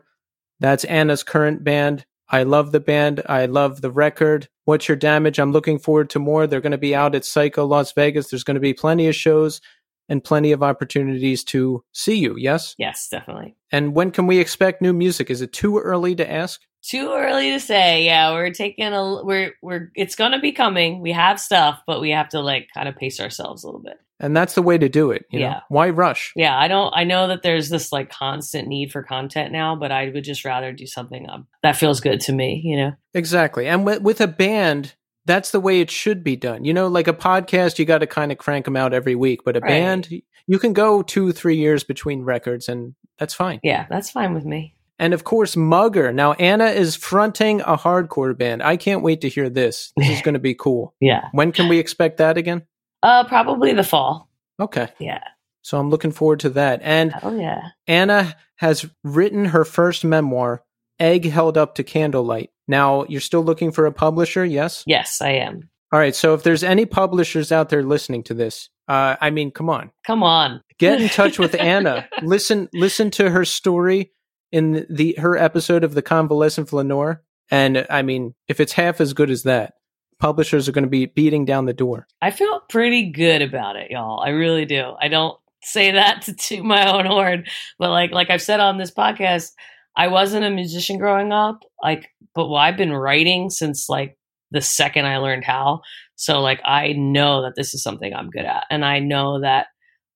[0.59, 2.05] That's Anna's current band.
[2.29, 3.21] I love the band.
[3.27, 4.47] I love the record.
[4.63, 5.37] What's Your Damage?
[5.37, 6.47] I'm looking forward to more.
[6.47, 8.29] They're going to be out at Psycho Las Vegas.
[8.29, 9.61] There's going to be plenty of shows
[10.09, 12.35] and plenty of opportunities to see you.
[12.37, 12.75] Yes?
[12.77, 13.55] Yes, definitely.
[13.71, 15.29] And when can we expect new music?
[15.29, 16.61] Is it too early to ask?
[16.83, 18.05] Too early to say.
[18.05, 21.01] Yeah, we're taking a we're we're it's gonna be coming.
[21.01, 23.97] We have stuff, but we have to like kind of pace ourselves a little bit.
[24.19, 25.25] And that's the way to do it.
[25.29, 25.45] You know?
[25.45, 25.59] Yeah.
[25.69, 26.31] Why rush?
[26.35, 26.93] Yeah, I don't.
[26.95, 30.45] I know that there's this like constant need for content now, but I would just
[30.45, 32.61] rather do something um, that feels good to me.
[32.63, 32.91] You know.
[33.13, 33.67] Exactly.
[33.67, 34.93] And with, with a band,
[35.25, 36.65] that's the way it should be done.
[36.65, 39.41] You know, like a podcast, you got to kind of crank them out every week,
[39.43, 39.69] but a Right.
[39.69, 40.09] band,
[40.47, 43.59] you can go two, three years between records, and that's fine.
[43.63, 44.75] Yeah, that's fine with me.
[44.97, 46.13] And of course, Mugger.
[46.13, 48.63] Now, Anna is fronting a hardcore band.
[48.63, 49.91] I can't wait to hear this.
[49.97, 50.93] This is going to be cool.
[51.01, 51.27] Yeah.
[51.33, 52.63] When can we expect that again?
[53.03, 54.29] Uh, probably the fall.
[54.59, 54.87] Okay.
[54.99, 55.21] Yeah.
[55.63, 56.79] So I'm looking forward to that.
[56.83, 57.61] And Oh yeah.
[57.87, 60.63] Anna has written her first memoir,
[60.99, 62.51] Egg Held Up to Candlelight.
[62.67, 64.83] Now, you're still looking for a publisher, yes?
[64.87, 65.69] Yes, I am.
[65.91, 66.15] All right.
[66.15, 69.91] So if there's any publishers out there listening to this, uh, I mean, come on,
[70.05, 70.61] Come on.
[70.79, 72.07] get in touch with Anna.
[72.21, 74.11] Listen, listen to her story
[74.51, 77.21] in the her episode of the Convalescent Flaneur.
[77.51, 79.73] And I mean, if it's half as good as that,
[80.19, 82.07] publishers are going to be beating down the door.
[82.21, 84.19] I feel pretty good about it, y'all.
[84.21, 84.93] I really do.
[84.99, 87.45] I don't say that to toot my own horn,
[87.79, 89.51] but like like I've said on this podcast,
[89.97, 91.59] I wasn't a musician growing up.
[91.81, 94.17] Like, but well, I've been writing since like
[94.51, 95.81] the second I learned how.
[96.15, 99.67] So like I know that this is something I'm good at, and I know that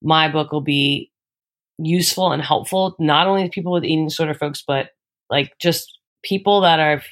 [0.01, 1.11] my book will be
[1.77, 4.89] useful and helpful not only to people with eating disorder folks, but
[5.29, 7.03] like just people that have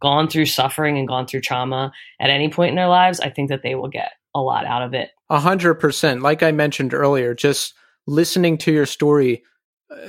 [0.00, 3.20] gone through suffering and gone through trauma at any point in their lives.
[3.20, 5.10] I think that they will get a lot out of it.
[5.30, 6.22] A hundred percent.
[6.22, 7.74] Like I mentioned earlier, just
[8.06, 9.42] listening to your story,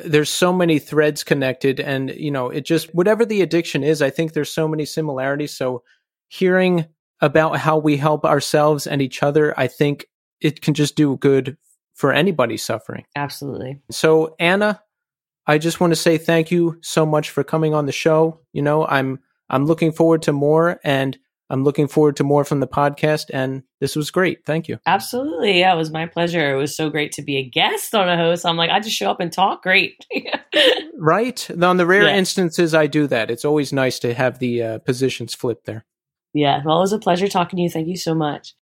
[0.05, 4.01] there's so many threads connected, and you know, it just whatever the addiction is.
[4.01, 5.55] I think there's so many similarities.
[5.55, 5.83] So
[6.27, 6.85] hearing
[7.21, 10.07] about how we help ourselves and each other, I think
[10.41, 11.57] it can just do good
[11.93, 13.05] for anybody suffering.
[13.15, 13.79] Absolutely.
[13.91, 14.81] So, Anna,
[15.47, 18.39] I just want to say thank you so much for coming on the show.
[18.51, 19.19] You know, I'm
[19.49, 21.17] I'm looking forward to more and
[21.49, 24.45] I'm looking forward to more from the podcast and this was great.
[24.45, 24.79] Thank you.
[24.85, 25.59] Absolutely.
[25.59, 26.53] Yeah, it was my pleasure.
[26.53, 28.45] It was so great to be a guest on a host.
[28.45, 29.61] I'm like, I just show up and talk.
[29.61, 30.05] Great.
[30.97, 31.51] right?
[31.61, 32.15] On the rare yeah.
[32.15, 35.83] instances I do that, it's always nice to have the uh, positions flipped there.
[36.33, 37.69] Yeah, well, it was a pleasure talking to you.
[37.69, 38.55] Thank you so much.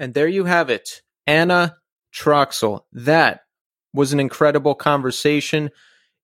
[0.00, 1.02] And there you have it.
[1.26, 1.76] Anna
[2.12, 2.80] Troxell.
[2.92, 3.42] That
[3.92, 5.70] was an incredible conversation.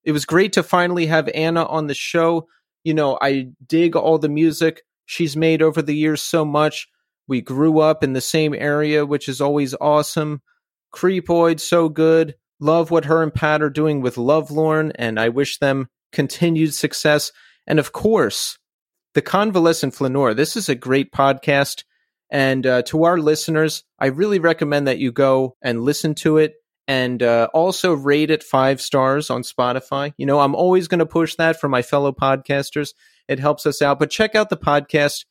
[0.02, 2.48] It was great to finally have Anna on the show.
[2.84, 6.88] You know, I dig all the music she's made over the years so much.
[7.28, 10.40] We grew up in the same area, which is always awesome.
[10.94, 12.34] Creepoid, so good.
[12.58, 17.30] Love what her and Pat are doing with Lovelorn, and I wish them continued success.
[17.66, 18.58] And of course,
[19.12, 20.32] The Convalescent Flaneur.
[20.32, 21.84] This is a great podcast.
[22.30, 26.54] And uh, to our listeners, I really recommend that you go and listen to it
[26.88, 30.12] and uh, also rate it five stars on Spotify.
[30.16, 32.94] You know, I'm always going to push that for my fellow podcasters.
[33.28, 33.98] It helps us out.
[33.98, 35.24] But check out the podcast.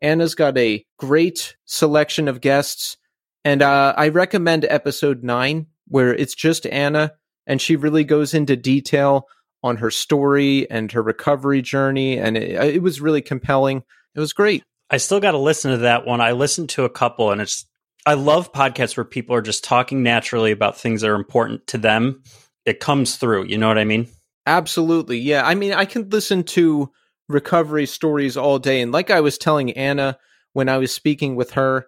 [0.00, 2.96] Anna's got a great selection of guests.
[3.44, 7.12] And uh, I recommend episode nine, where it's just Anna
[7.46, 9.26] and she really goes into detail
[9.62, 12.18] on her story and her recovery journey.
[12.18, 13.82] And it, it was really compelling.
[14.14, 14.64] It was great.
[14.92, 16.20] I still got to listen to that one.
[16.20, 17.64] I listened to a couple, and it's
[18.04, 21.78] I love podcasts where people are just talking naturally about things that are important to
[21.78, 22.22] them.
[22.66, 23.46] It comes through.
[23.46, 24.08] You know what I mean?
[24.46, 25.18] Absolutely.
[25.18, 25.46] Yeah.
[25.46, 26.90] I mean, I can listen to
[27.28, 30.18] recovery stories all day, and like I was telling Anna
[30.52, 31.86] when I was speaking with her,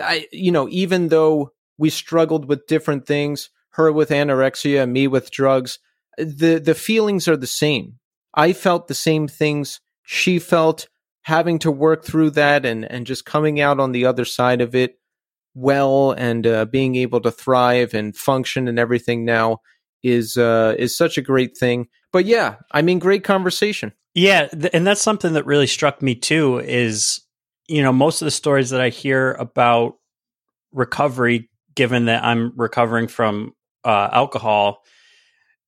[0.00, 5.30] I you know even though we struggled with different things, her with anorexia, me with
[5.30, 5.78] drugs,
[6.18, 8.00] the the feelings are the same.
[8.34, 10.88] I felt the same things she felt
[11.22, 14.74] having to work through that and and just coming out on the other side of
[14.74, 14.98] it
[15.54, 19.58] well and uh, being able to thrive and function and everything now
[20.02, 21.88] is uh, is such a great thing.
[22.12, 23.92] But yeah, I mean, great conversation.
[24.14, 26.58] Yeah, th- and that's something that really struck me too.
[26.58, 27.20] Is
[27.68, 29.94] you know most of the stories that I hear about
[30.72, 34.82] recovery, given that I'm recovering from uh, alcohol,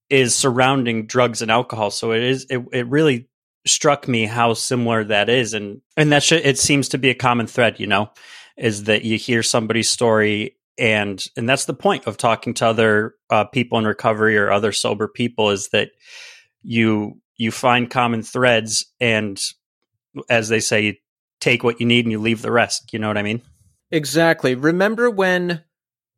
[0.08, 1.90] is surrounding drugs and alcohol.
[1.90, 3.28] So it is it, it really
[3.66, 5.54] struck me how similar that is.
[5.54, 8.10] And and that sh- it seems to be a common thread you know
[8.56, 13.14] is that you hear somebody's story and and that's the point of talking to other
[13.30, 15.90] uh, people in recovery or other sober people is that
[16.62, 19.40] you you find common threads and
[20.28, 20.94] as they say you
[21.40, 22.92] take what you need and you leave the rest.
[22.92, 23.42] You know what i mean?
[23.90, 24.54] Exactly.
[24.54, 25.62] Remember when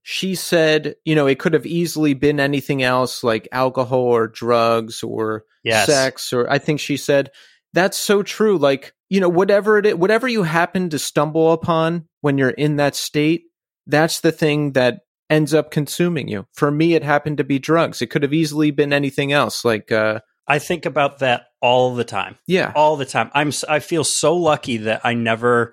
[0.07, 5.03] she said you know it could have easily been anything else like alcohol or drugs
[5.03, 5.87] or yes.
[5.87, 7.31] sex or I think she said
[7.73, 12.07] that's so true like you know whatever it is, whatever you happen to stumble upon
[12.21, 13.45] when you're in that state
[13.87, 15.01] that's the thing that
[15.31, 18.71] ends up consuming you for me it happened to be drugs it could have easily
[18.71, 22.37] been anything else like uh I think about that all the time.
[22.47, 22.71] Yeah.
[22.77, 23.31] All the time.
[23.33, 25.73] I'm I feel so lucky that I never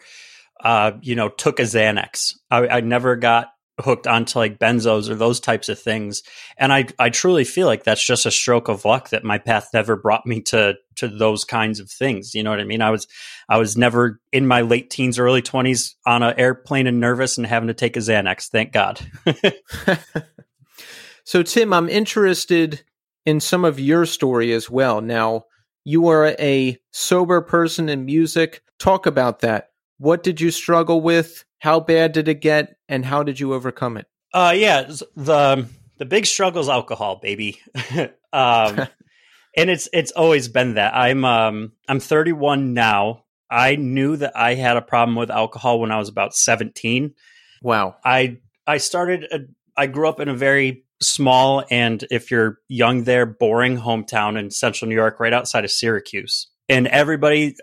[0.64, 2.36] uh you know took a Xanax.
[2.50, 3.50] I, I never got
[3.80, 6.24] hooked onto like benzos or those types of things.
[6.58, 9.70] And I I truly feel like that's just a stroke of luck that my path
[9.74, 12.36] never brought me to to those kinds of things.
[12.36, 12.82] You know what I mean?
[12.82, 13.08] I was
[13.50, 17.48] I was never in my late teens, early twenties on an airplane and nervous and
[17.48, 18.50] having to take a Xanax.
[18.50, 19.00] Thank God.
[21.24, 22.84] so Tim, I'm interested
[23.26, 25.02] in some of your story as well.
[25.02, 25.46] Now,
[25.84, 28.62] you are a sober person in music.
[28.80, 29.71] Talk about that.
[30.02, 31.46] What did you struggle with?
[31.60, 34.08] How bad did it get, and how did you overcome it?
[34.34, 35.68] Uh, yeah, the
[36.00, 37.62] the big struggle is alcohol, baby.
[38.34, 38.88] um,
[39.56, 40.96] and it's it's always been that.
[40.96, 43.26] I'm um I'm 31 now.
[43.48, 47.14] I knew that I had a problem with alcohol when I was about 17.
[47.62, 47.96] Wow.
[48.04, 49.42] I I started a,
[49.78, 54.50] I grew up in a very small and if you're young there boring hometown in
[54.50, 56.48] central New York right outside of Syracuse.
[56.68, 57.56] And everybody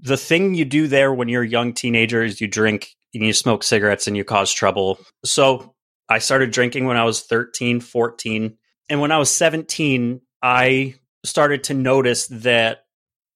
[0.00, 3.32] the thing you do there when you're a young teenager is you drink and you
[3.32, 4.98] smoke cigarettes and you cause trouble.
[5.24, 5.74] So
[6.08, 8.56] I started drinking when I was 13, 14.
[8.88, 10.94] And when I was 17, I
[11.24, 12.84] started to notice that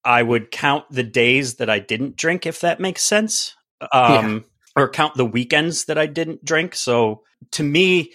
[0.04, 3.54] I would count the days that I didn't drink, if that makes sense.
[3.92, 4.34] Um,
[4.76, 4.82] yeah.
[4.82, 6.74] Or count the weekends that I didn't drink.
[6.74, 7.22] So
[7.52, 8.12] to me,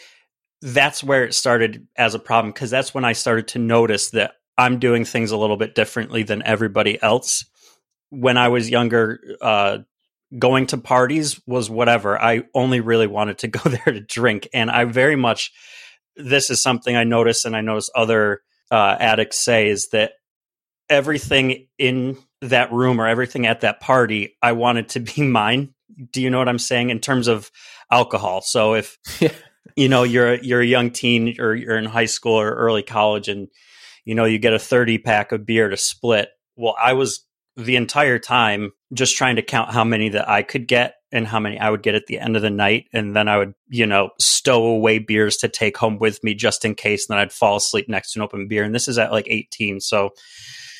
[0.61, 4.35] that's where it started as a problem because that's when I started to notice that
[4.57, 7.45] I'm doing things a little bit differently than everybody else.
[8.09, 9.79] When I was younger, uh,
[10.37, 12.19] going to parties was whatever.
[12.19, 14.47] I only really wanted to go there to drink.
[14.53, 15.51] And I very much,
[16.15, 18.41] this is something I notice and I notice other
[18.71, 20.13] uh, addicts say is that
[20.89, 25.73] everything in that room or everything at that party, I wanted to be mine.
[26.11, 27.51] Do you know what I'm saying in terms of
[27.91, 28.41] alcohol?
[28.41, 28.97] So if
[29.75, 33.29] you know you're you're a young teen or you're in high school or early college
[33.29, 33.47] and
[34.03, 37.25] you know you get a 30 pack of beer to split, well I was
[37.57, 41.39] the entire time just trying to count how many that I could get and how
[41.39, 42.87] many I would get at the end of the night.
[42.93, 46.65] And then I would, you know, stow away beers to take home with me just
[46.65, 47.07] in case.
[47.07, 48.63] And then I'd fall asleep next to an open beer.
[48.63, 49.79] And this is at like 18.
[49.79, 50.11] So,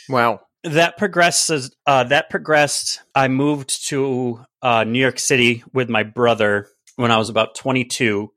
[0.10, 0.42] wow.
[0.64, 1.74] That progresses.
[1.86, 3.02] Uh, that progressed.
[3.14, 8.32] I moved to uh, New York City with my brother when I was about 22,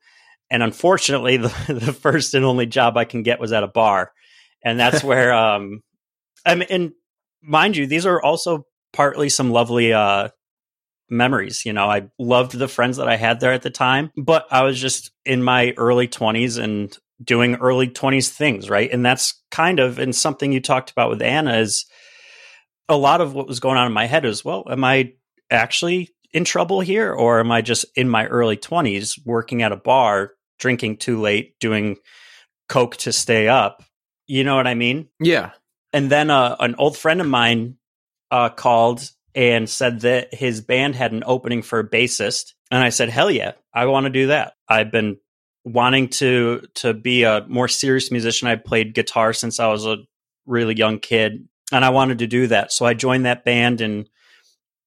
[0.51, 4.13] and unfortunately, the, the first and only job I can get was at a bar,
[4.65, 5.83] and that's where um,
[6.45, 6.93] I mean, and
[7.43, 10.29] mind you, these are also partly some lovely uh,
[11.11, 11.65] memories.
[11.65, 14.63] You know, I loved the friends that I had there at the time, but I
[14.63, 18.91] was just in my early 20s and doing early 20s things, right?
[18.93, 21.87] And that's kind of, and something you talked about with Anna is
[22.89, 25.15] a lot of what was going on in my head is, well, am I
[25.51, 27.13] actually in trouble here?
[27.13, 31.59] Or am I just in my early 20s working at a bar, drinking too late,
[31.59, 31.97] doing
[32.69, 33.83] Coke to stay up?
[34.27, 35.09] You know what I mean?
[35.21, 35.53] Yeah.
[35.93, 37.77] And then uh, an old friend of mine
[38.31, 42.55] uh, called and said that his band had an opening for a bassist.
[42.71, 44.55] And I said, hell yeah, I want to do that.
[44.69, 45.19] I've been
[45.65, 48.49] wanting to to be a more serious musician.
[48.49, 49.99] I played guitar since I was a
[50.47, 52.73] really young kid, and I wanted to do that.
[52.73, 54.09] So I joined that band, and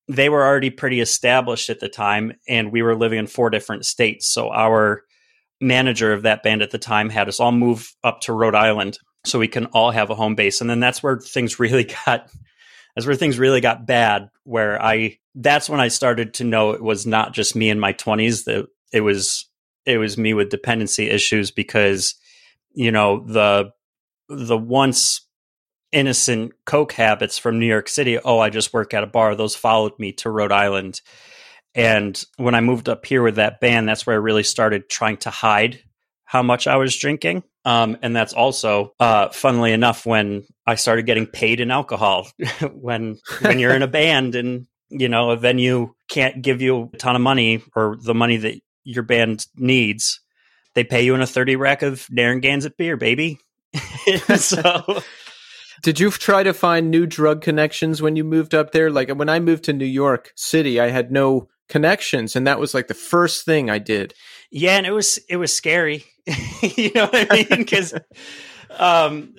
[0.07, 3.85] they were already pretty established at the time, and we were living in four different
[3.85, 4.27] states.
[4.27, 5.03] So our
[5.59, 8.97] manager of that band at the time had us all move up to Rhode Island
[9.23, 12.29] so we can all have a home base, and then that's where things really got
[12.95, 14.29] that's where things really got bad.
[14.43, 17.93] Where I that's when I started to know it was not just me in my
[17.93, 19.47] twenties that it was
[19.85, 22.15] it was me with dependency issues because
[22.73, 23.71] you know the
[24.29, 25.27] the once
[25.91, 28.17] innocent coke habits from New York City.
[28.17, 29.35] Oh, I just work at a bar.
[29.35, 31.01] Those followed me to Rhode Island.
[31.75, 35.17] And when I moved up here with that band, that's where I really started trying
[35.17, 35.81] to hide
[36.25, 37.43] how much I was drinking.
[37.63, 42.27] Um, and that's also, uh, funnily enough, when I started getting paid in alcohol.
[42.73, 46.97] when when you're in a band and you know a venue can't give you a
[46.97, 50.19] ton of money or the money that your band needs,
[50.73, 53.39] they pay you in a thirty rack of Narragansett beer, baby.
[54.35, 55.01] so.
[55.83, 58.91] Did you try to find new drug connections when you moved up there?
[58.91, 62.75] Like when I moved to New York City, I had no connections, and that was
[62.75, 64.13] like the first thing I did.
[64.51, 66.05] Yeah, and it was it was scary.
[66.61, 67.47] you know what I mean?
[67.49, 67.93] Because,
[68.77, 69.33] um,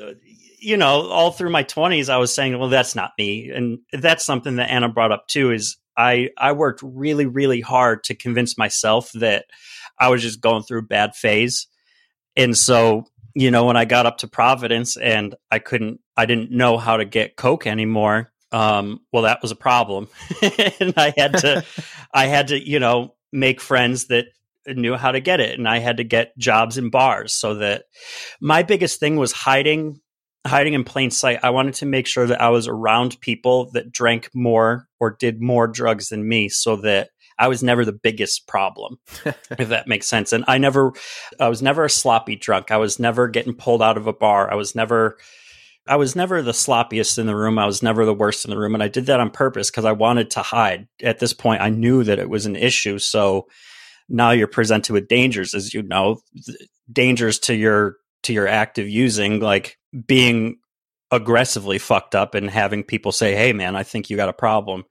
[0.58, 4.24] you know, all through my twenties, I was saying, "Well, that's not me," and that's
[4.24, 5.50] something that Anna brought up too.
[5.50, 9.46] Is I I worked really really hard to convince myself that
[9.98, 11.66] I was just going through a bad phase,
[12.36, 13.04] and so
[13.34, 16.96] you know when I got up to Providence and I couldn't, I didn't know how
[16.96, 18.32] to get Coke anymore.
[18.52, 20.08] Um, well, that was a problem,
[20.80, 21.64] and I had to,
[22.14, 24.26] I had to, you know, make friends that
[24.66, 27.84] knew how to get it and I had to get jobs in bars so that
[28.40, 30.00] my biggest thing was hiding
[30.46, 31.40] hiding in plain sight.
[31.42, 35.40] I wanted to make sure that I was around people that drank more or did
[35.40, 40.06] more drugs than me so that I was never the biggest problem, if that makes
[40.06, 40.32] sense.
[40.32, 40.92] And I never,
[41.40, 42.70] I was never a sloppy drunk.
[42.70, 44.50] I was never getting pulled out of a bar.
[44.50, 45.16] I was never,
[45.86, 47.58] I was never the sloppiest in the room.
[47.58, 48.74] I was never the worst in the room.
[48.74, 50.86] And I did that on purpose because I wanted to hide.
[51.02, 52.98] At this point, I knew that it was an issue.
[52.98, 53.48] So
[54.12, 56.20] now you're presented with dangers, as you know,
[56.92, 60.58] dangers to your to your active using, like being
[61.10, 64.84] aggressively fucked up and having people say, "Hey, man, I think you got a problem."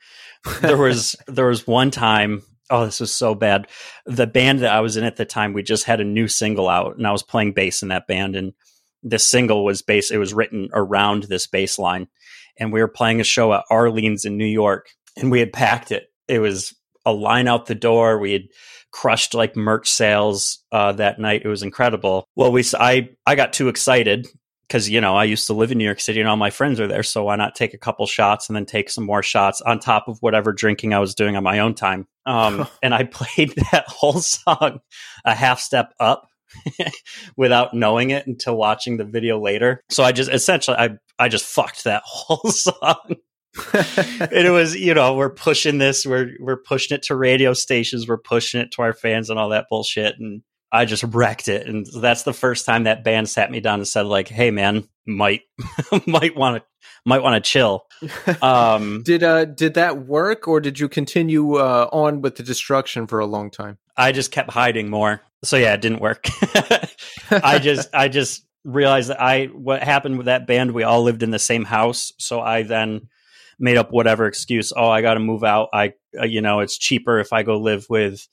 [0.62, 2.42] there was there was one time.
[2.70, 3.68] Oh, this was so bad.
[4.06, 6.68] The band that I was in at the time, we just had a new single
[6.68, 8.36] out, and I was playing bass in that band.
[8.36, 8.54] And
[9.04, 10.10] this single was bass.
[10.10, 12.08] It was written around this bass line,
[12.58, 14.90] and we were playing a show at Arlene's in New York.
[15.18, 16.08] and we had packed it.
[16.28, 16.74] It was
[17.06, 18.18] a line out the door.
[18.18, 18.44] We had
[18.92, 21.42] crushed like merch sales uh, that night.
[21.44, 22.28] It was incredible.
[22.36, 24.28] Well, we I I got too excited
[24.68, 26.80] because you know I used to live in New York City and all my friends
[26.80, 27.04] are there.
[27.04, 30.08] So why not take a couple shots and then take some more shots on top
[30.08, 32.08] of whatever drinking I was doing on my own time?
[32.26, 34.80] Um, and I played that whole song
[35.26, 36.28] a half step up
[37.36, 39.82] without knowing it until watching the video later.
[39.90, 43.16] So I just essentially I I just fucked that whole song.
[43.74, 48.08] and it was, you know, we're pushing this, we're we're pushing it to radio stations,
[48.08, 50.16] we're pushing it to our fans and all that bullshit.
[50.20, 50.42] And
[50.72, 51.68] I just wrecked it.
[51.68, 54.88] And that's the first time that band sat me down and said, like, hey man,
[55.06, 55.42] might
[56.08, 57.86] might want to might want to chill.
[58.42, 63.08] Um, did uh did that work or did you continue uh, on with the destruction
[63.08, 63.78] for a long time?
[63.98, 65.22] I just kept hiding more.
[65.44, 66.28] So yeah, it didn't work.
[67.32, 71.24] I just I just realized that I what happened with that band, we all lived
[71.24, 72.14] in the same house.
[72.18, 73.10] So I then
[73.62, 74.74] made up whatever excuse.
[74.76, 75.70] Oh, I got to move out.
[75.74, 78.28] I, uh, you know, it's cheaper if I go live with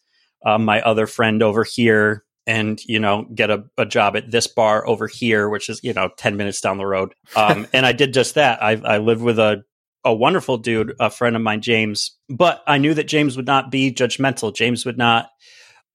[0.44, 4.46] uh, my other friend over here and, you know, get a, a, job at this
[4.46, 7.14] bar over here, which is, you know, 10 minutes down the road.
[7.36, 8.62] Um, and I did just that.
[8.62, 9.64] I, I lived with a,
[10.04, 13.70] a wonderful dude, a friend of mine, James, but I knew that James would not
[13.70, 14.54] be judgmental.
[14.54, 15.28] James would not,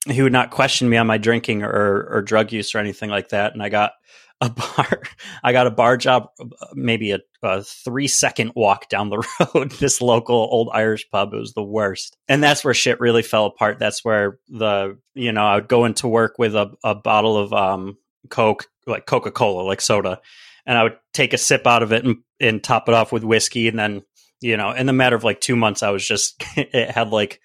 [0.07, 3.29] he would not question me on my drinking or, or drug use or anything like
[3.29, 3.53] that.
[3.53, 3.93] And I got
[4.41, 5.01] a bar.
[5.43, 6.27] I got a bar job,
[6.73, 9.25] maybe a, a, three second walk down the
[9.55, 9.71] road.
[9.71, 11.33] this local old Irish pub.
[11.33, 13.79] It was the worst, and that's where shit really fell apart.
[13.79, 17.53] That's where the you know I would go into work with a, a bottle of
[17.53, 17.97] um
[18.29, 20.19] Coke, like Coca Cola, like soda,
[20.65, 23.23] and I would take a sip out of it and, and top it off with
[23.23, 24.03] whiskey, and then
[24.41, 27.39] you know, in the matter of like two months, I was just it had like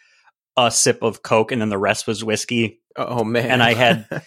[0.66, 2.80] a sip of Coke, and then the rest was whiskey.
[2.96, 3.50] Oh man!
[3.50, 4.06] And I had.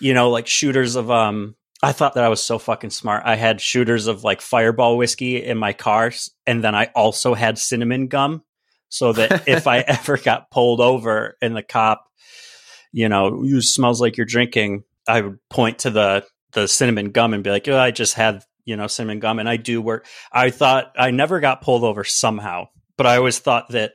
[0.00, 3.22] you know, like shooters of um I thought that I was so fucking smart.
[3.24, 6.12] I had shooters of like fireball whiskey in my car,
[6.46, 8.42] and then I also had cinnamon gum
[8.88, 12.06] so that if I ever got pulled over and the cop,
[12.92, 17.32] you know, you smells like you're drinking, I would point to the the cinnamon gum
[17.32, 20.06] and be like, oh, I just had, you know, cinnamon gum and I do work.
[20.32, 23.92] I thought I never got pulled over somehow, but I always thought that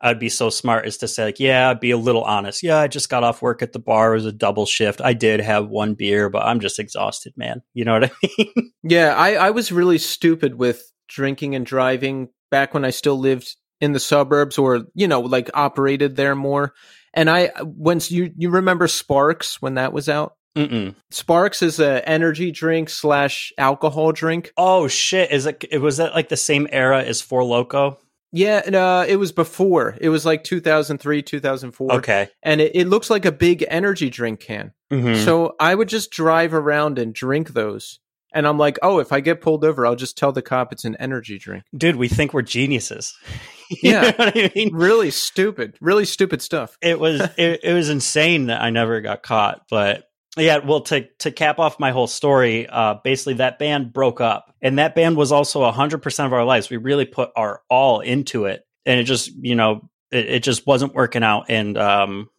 [0.00, 2.62] I'd be so smart as to say, like, yeah, I'd be a little honest.
[2.62, 4.12] Yeah, I just got off work at the bar.
[4.12, 5.00] It was a double shift.
[5.00, 7.62] I did have one beer, but I'm just exhausted, man.
[7.72, 8.72] You know what I mean?
[8.82, 13.56] yeah, I, I was really stupid with drinking and driving back when I still lived
[13.80, 16.74] in the suburbs or, you know, like operated there more.
[17.12, 20.34] And I, once you, you remember Sparks when that was out?
[20.56, 20.94] Mm-mm.
[21.10, 24.52] Sparks is a energy drink slash alcohol drink.
[24.56, 25.32] Oh shit!
[25.32, 25.80] Is it?
[25.80, 27.96] Was that like the same era as Four Loko?
[28.34, 29.96] Yeah, uh, it was before.
[30.00, 31.92] It was like 2003, 2004.
[31.92, 32.28] Okay.
[32.42, 34.72] And it, it looks like a big energy drink can.
[34.92, 35.24] Mm-hmm.
[35.24, 38.00] So I would just drive around and drink those.
[38.34, 40.84] And I'm like, oh, if I get pulled over, I'll just tell the cop it's
[40.84, 41.62] an energy drink.
[41.76, 43.16] Dude, we think we're geniuses.
[43.82, 44.12] yeah.
[44.18, 44.74] I mean?
[44.74, 45.76] Really stupid.
[45.80, 46.76] Really stupid stuff.
[46.82, 50.06] It was it, it was insane that I never got caught, but
[50.36, 54.52] yeah, well, to to cap off my whole story, uh, basically that band broke up,
[54.60, 56.70] and that band was also hundred percent of our lives.
[56.70, 60.66] We really put our all into it, and it just you know it, it just
[60.66, 62.30] wasn't working out, and um,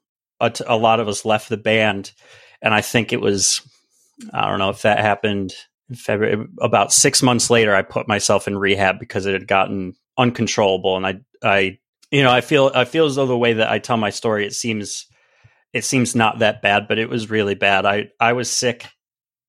[0.41, 2.11] a, t- a lot of us left the band,
[2.61, 3.61] and I think it was
[4.33, 5.53] I don't know if that happened
[5.89, 6.47] in February.
[6.59, 11.07] About six months later, I put myself in rehab because it had gotten uncontrollable, and
[11.07, 11.79] I I
[12.11, 14.45] you know I feel I feel as though the way that I tell my story,
[14.45, 15.07] it seems
[15.75, 17.85] it seems not that bad, but it was really bad.
[17.85, 18.87] I I was sick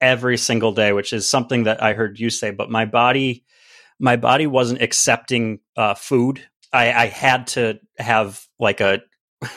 [0.00, 2.50] every single day, which is something that I heard you say.
[2.50, 3.44] But my body,
[4.00, 6.42] my body wasn't accepting uh, food.
[6.72, 9.00] I, I had to have like a.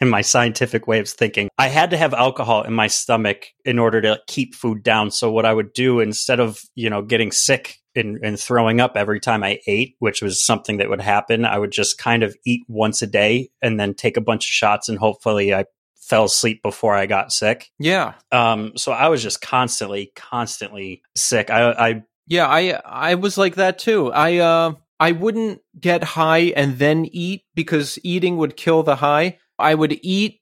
[0.00, 3.78] in my scientific way of thinking, I had to have alcohol in my stomach in
[3.78, 5.10] order to keep food down.
[5.10, 8.96] So what I would do instead of, you know, getting sick and, and, throwing up
[8.96, 12.34] every time I ate, which was something that would happen, I would just kind of
[12.46, 15.66] eat once a day and then take a bunch of shots and hopefully I
[16.10, 17.70] fell asleep before I got sick.
[17.78, 18.14] Yeah.
[18.32, 21.50] Um, so I was just constantly, constantly sick.
[21.50, 24.12] I, I, yeah, I, I was like that too.
[24.12, 29.38] I, uh, I wouldn't get high and then eat because eating would kill the high.
[29.56, 30.40] I would eat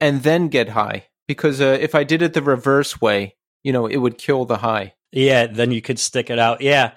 [0.00, 3.34] and then get high because uh, if I did it the reverse way,
[3.64, 4.94] you know, it would kill the high.
[5.10, 6.60] Yeah, then you could stick it out.
[6.60, 6.92] Yeah,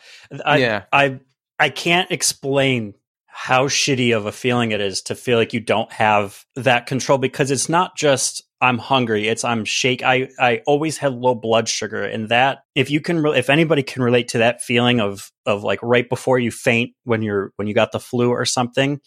[0.46, 0.84] I, yeah.
[0.94, 1.20] I,
[1.58, 2.94] I can't explain
[3.34, 7.18] how shitty of a feeling it is to feel like you don't have that control
[7.18, 9.28] because it's not just I'm hungry.
[9.28, 10.04] It's I'm shake.
[10.04, 13.82] I I always had low blood sugar, and that if you can, re- if anybody
[13.82, 17.68] can relate to that feeling of of like right before you faint when you're when
[17.68, 19.02] you got the flu or something,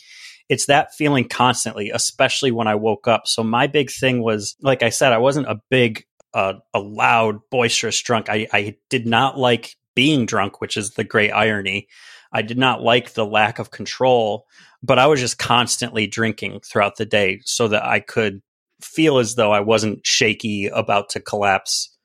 [0.49, 3.29] it's that feeling constantly, especially when I woke up.
[3.29, 7.39] So my big thing was, like I said, I wasn't a big, uh, a loud,
[7.51, 8.29] boisterous drunk.
[8.29, 11.87] I I did not like being drunk, which is the great irony.
[12.35, 14.47] I did not like the lack of control,
[14.83, 18.43] but I was just constantly drinking throughout the day so that I could
[18.83, 21.97] feel as though I wasn't shaky about to collapse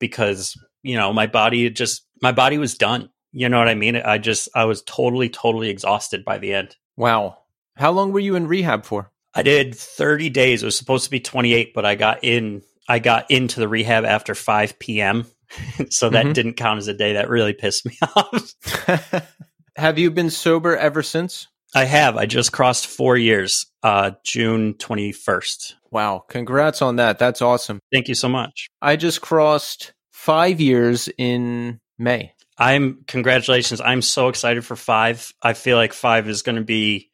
[0.00, 3.10] because, you know, my body just, my body was done.
[3.32, 3.96] You know what I mean?
[3.96, 6.76] I just, I was totally, totally exhausted by the end.
[6.96, 7.38] Wow.
[7.76, 9.10] How long were you in rehab for?
[9.34, 10.62] I did 30 days.
[10.62, 14.04] It was supposed to be 28, but I got in, I got into the rehab
[14.04, 15.26] after 5 p.m.
[15.90, 16.32] so that mm-hmm.
[16.32, 17.14] didn't count as a day.
[17.14, 18.54] That really pissed me off.
[19.76, 21.48] have you been sober ever since?
[21.74, 22.16] I have.
[22.16, 25.74] I just crossed four years, uh, June 21st.
[25.90, 26.24] Wow.
[26.28, 27.18] Congrats on that.
[27.18, 27.80] That's awesome.
[27.92, 28.68] Thank you so much.
[28.80, 32.32] I just crossed five years in May.
[32.56, 33.80] I'm, congratulations.
[33.80, 35.32] I'm so excited for five.
[35.42, 37.10] I feel like five is going to be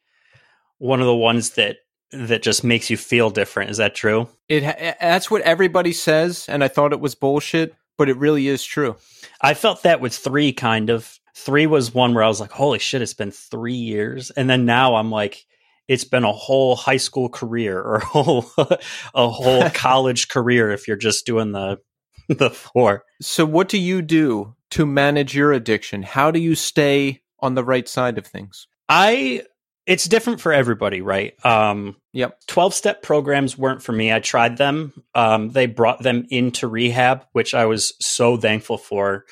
[0.77, 1.77] one of the ones that
[2.11, 3.71] that just makes you feel different.
[3.71, 4.27] Is that true?
[4.49, 4.61] It
[4.99, 8.97] that's what everybody says, and I thought it was bullshit, but it really is true.
[9.39, 11.19] I felt that with three, kind of.
[11.35, 14.65] Three was one where I was like, "Holy shit, it's been three years," and then
[14.65, 15.45] now I'm like,
[15.87, 18.45] "It's been a whole high school career or a whole
[19.15, 21.79] a whole college career if you're just doing the
[22.29, 23.03] the four.
[23.21, 26.03] So, what do you do to manage your addiction?
[26.03, 28.67] How do you stay on the right side of things?
[28.89, 29.43] I
[29.87, 31.33] it's different for everybody, right?
[31.45, 32.39] Um, yep.
[32.47, 34.13] 12 step programs weren't for me.
[34.13, 34.93] I tried them.
[35.15, 39.25] Um, they brought them into rehab, which I was so thankful for.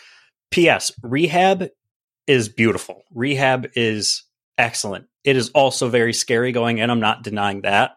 [0.51, 0.91] P.S.
[1.03, 1.69] Rehab
[2.30, 3.03] is beautiful.
[3.14, 4.23] Rehab is
[4.57, 5.07] excellent.
[5.23, 6.89] It is also very scary going in.
[6.89, 7.91] I'm not denying that.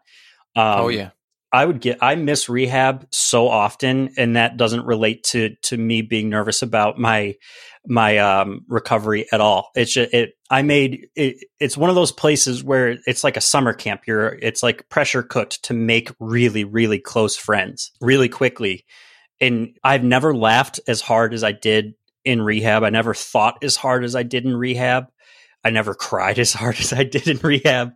[0.56, 1.10] Um, oh, yeah.
[1.52, 6.00] I would get I miss rehab so often and that doesn't relate to to me
[6.00, 7.34] being nervous about my
[7.86, 9.70] my um, recovery at all.
[9.74, 13.42] It's just, it I made it, it's one of those places where it's like a
[13.42, 14.06] summer camp.
[14.06, 18.86] You're it's like pressure cooked to make really really close friends really quickly.
[19.38, 21.92] And I've never laughed as hard as I did
[22.24, 22.84] in rehab.
[22.84, 25.08] I never thought as hard as I did in rehab.
[25.64, 27.92] I never cried as hard as I did in rehab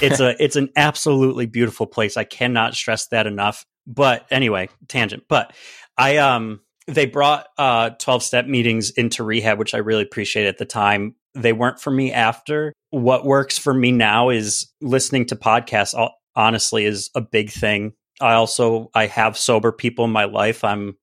[0.00, 2.16] it's a it's an absolutely beautiful place.
[2.16, 3.64] I cannot stress that enough.
[3.86, 5.24] But anyway, tangent.
[5.28, 5.52] But
[5.96, 10.58] I um they brought uh 12 step meetings into rehab which I really appreciate at
[10.58, 11.14] the time.
[11.34, 12.72] They weren't for me after.
[12.90, 15.94] What works for me now is listening to podcasts
[16.36, 17.92] honestly is a big thing.
[18.20, 20.64] I also I have sober people in my life.
[20.64, 20.96] I'm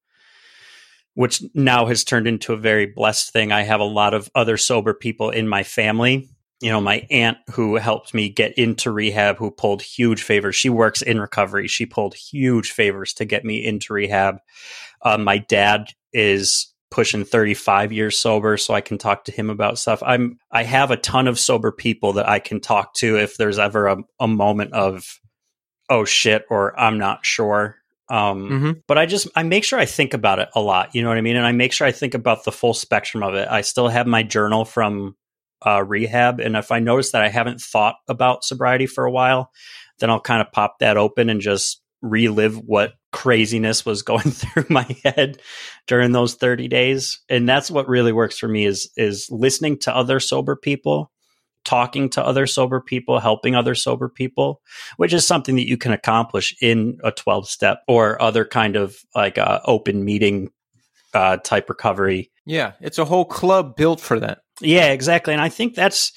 [1.13, 3.51] which now has turned into a very blessed thing.
[3.51, 6.29] I have a lot of other sober people in my family
[6.61, 10.55] you know, my aunt who helped me get into rehab, who pulled huge favors.
[10.55, 11.67] She works in recovery.
[11.67, 14.37] She pulled huge favors to get me into rehab.
[15.01, 19.79] Uh, my dad is pushing 35 years sober, so I can talk to him about
[19.79, 20.03] stuff.
[20.05, 23.57] I'm I have a ton of sober people that I can talk to if there's
[23.57, 25.19] ever a, a moment of
[25.89, 27.77] oh shit or I'm not sure.
[28.11, 28.71] Um, mm-hmm.
[28.87, 30.93] But I just I make sure I think about it a lot.
[30.93, 31.37] You know what I mean?
[31.37, 33.47] And I make sure I think about the full spectrum of it.
[33.49, 35.15] I still have my journal from
[35.65, 36.41] uh, rehab.
[36.41, 39.49] And if I notice that I haven't thought about sobriety for a while,
[39.99, 44.65] then I'll kind of pop that open and just relive what craziness was going through
[44.69, 45.41] my head
[45.87, 47.21] during those 30 days.
[47.29, 51.11] And that's what really works for me is is listening to other sober people,
[51.63, 54.61] talking to other sober people, helping other sober people,
[54.97, 58.97] which is something that you can accomplish in a 12 step or other kind of
[59.15, 60.49] like uh, open meeting
[61.13, 62.31] uh, type recovery.
[62.45, 64.39] Yeah, it's a whole club built for that.
[64.61, 65.33] Yeah, exactly.
[65.33, 66.13] And I think that's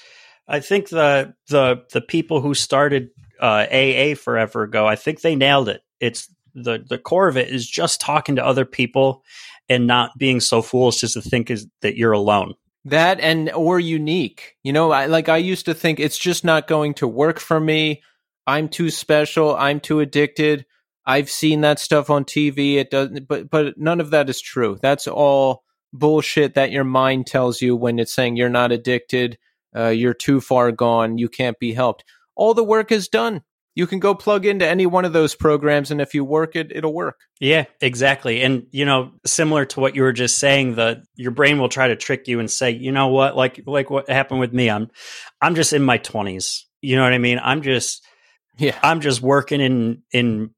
[0.47, 3.11] I think the the the people who started
[3.41, 5.83] uh, AA forever ago, I think they nailed it.
[6.01, 9.23] It's the the core of it is just talking to other people
[9.69, 12.55] and not being so foolish just to think is that you're alone.
[12.87, 14.57] That and or unique.
[14.63, 17.59] You know, I like I used to think it's just not going to work for
[17.59, 18.03] me.
[18.47, 19.57] I'm too special.
[19.57, 20.67] I'm too addicted.
[21.07, 22.77] I've seen that stuff on TV.
[22.77, 24.79] It doesn't, but but none of that is true.
[24.81, 29.39] That's all bullshit that your mind tells you when it's saying you're not addicted,
[29.77, 32.05] uh, you're too far gone, you can't be helped.
[32.35, 33.43] All the work is done.
[33.75, 36.71] You can go plug into any one of those programs, and if you work it,
[36.71, 37.21] it'll work.
[37.41, 38.43] Yeah, exactly.
[38.43, 41.89] And you know, similar to what you were just saying, the your brain will try
[41.89, 44.71] to trick you and say, you know what, like like what happened with me.
[44.71, 44.91] I'm
[45.41, 46.67] I'm just in my twenties.
[46.81, 47.41] You know what I mean?
[47.43, 48.05] I'm just
[48.59, 48.79] yeah.
[48.83, 50.51] I'm just working in in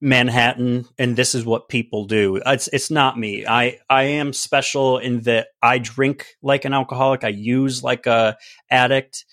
[0.00, 2.40] Manhattan and this is what people do.
[2.44, 3.46] It's it's not me.
[3.46, 8.36] I I am special in that I drink like an alcoholic, I use like a
[8.70, 9.24] addict,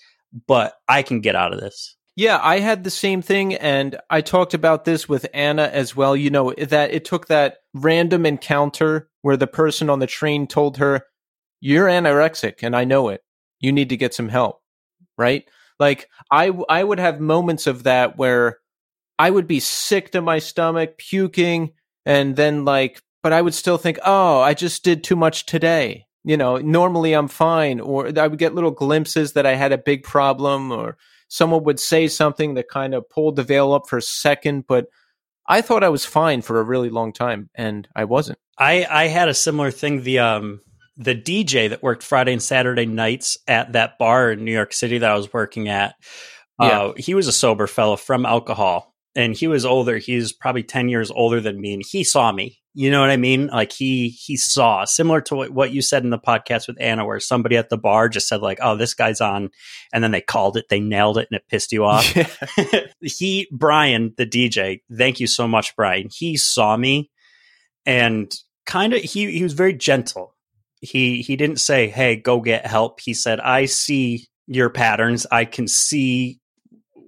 [0.46, 1.96] but I can get out of this.
[2.16, 6.14] Yeah, I had the same thing and I talked about this with Anna as well.
[6.14, 10.76] You know, that it took that random encounter where the person on the train told
[10.76, 11.06] her,
[11.60, 13.22] "You're anorexic and I know it.
[13.60, 14.60] You need to get some help."
[15.16, 15.44] Right?
[15.80, 18.58] Like I I would have moments of that where
[19.18, 21.72] I would be sick to my stomach, puking,
[22.06, 26.06] and then like, but I would still think, oh, I just did too much today.
[26.24, 27.80] You know, normally I'm fine.
[27.80, 30.96] Or I would get little glimpses that I had a big problem or
[31.32, 34.88] someone would say something that kind of pulled the veil up for a second, but
[35.48, 38.38] I thought I was fine for a really long time, and I wasn't.
[38.58, 40.02] I I had a similar thing.
[40.02, 40.60] The um
[40.98, 44.98] the DJ that worked Friday and Saturday nights at that bar in New York City
[44.98, 45.94] that I was working at,
[46.60, 46.82] yeah.
[46.82, 49.98] uh, he was a sober fellow from alcohol, and he was older.
[49.98, 52.58] He's probably ten years older than me, and he saw me.
[52.74, 53.48] You know what I mean?
[53.48, 57.04] Like he he saw similar to what, what you said in the podcast with Anna,
[57.04, 59.50] where somebody at the bar just said like, "Oh, this guy's on,"
[59.92, 62.06] and then they called it, they nailed it, and it pissed you off.
[63.02, 66.08] he Brian, the DJ, thank you so much, Brian.
[66.10, 67.10] He saw me,
[67.84, 68.34] and
[68.64, 70.34] kind of he he was very gentle.
[70.80, 75.26] He he didn't say, "Hey, go get help." He said, "I see your patterns.
[75.30, 76.40] I can see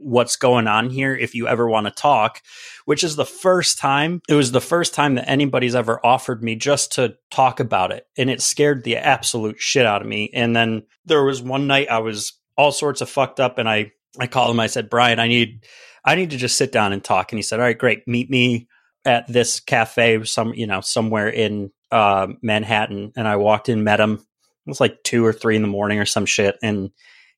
[0.04, 2.42] what's going on here if you ever want to talk,
[2.84, 6.54] which is the first time, it was the first time that anybody's ever offered me
[6.54, 8.06] just to talk about it.
[8.16, 10.30] And it scared the absolute shit out of me.
[10.34, 13.92] And then there was one night I was all sorts of fucked up and I,
[14.20, 14.60] I called him.
[14.60, 15.64] I said, Brian, I need,
[16.04, 17.32] I need to just sit down and talk.
[17.32, 18.06] And he said, all right, great.
[18.06, 18.68] Meet me
[19.06, 23.12] at this cafe, some, you know, somewhere in uh, Manhattan.
[23.16, 24.14] And I walked in, met him.
[24.14, 26.56] It was like two or three in the morning or some shit.
[26.62, 26.90] And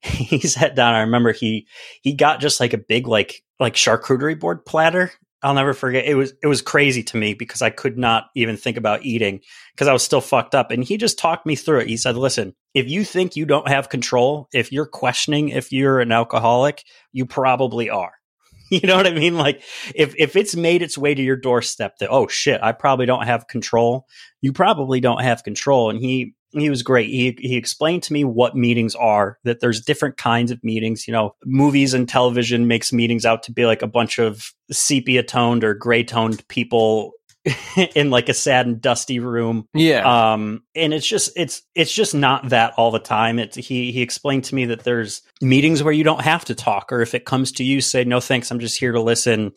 [0.16, 0.95] he sat down.
[0.95, 1.66] I remember he
[2.03, 5.12] he got just like a big like like charcuterie board platter.
[5.43, 6.07] I'll never forget.
[6.07, 9.41] It was it was crazy to me because I could not even think about eating
[9.74, 10.70] because I was still fucked up.
[10.70, 11.89] And he just talked me through it.
[11.89, 16.01] He said, "Listen, if you think you don't have control, if you're questioning if you're
[16.01, 18.12] an alcoholic, you probably are."
[18.69, 19.37] You know what I mean?
[19.37, 19.62] Like
[19.95, 23.24] if if it's made its way to your doorstep that oh shit, I probably don't
[23.24, 24.07] have control.
[24.41, 25.89] You probably don't have control.
[25.89, 27.09] And he he was great.
[27.09, 31.06] He he explained to me what meetings are, that there's different kinds of meetings.
[31.06, 35.23] You know, movies and television makes meetings out to be like a bunch of sepia
[35.23, 37.12] toned or gray toned people
[37.94, 39.68] in like a sad and dusty room.
[39.74, 40.32] Yeah.
[40.32, 43.39] Um, and it's just it's it's just not that all the time.
[43.39, 46.93] It he he explained to me that there's meetings where you don't have to talk,
[46.93, 49.52] or if it comes to you, say no thanks, I'm just here to listen.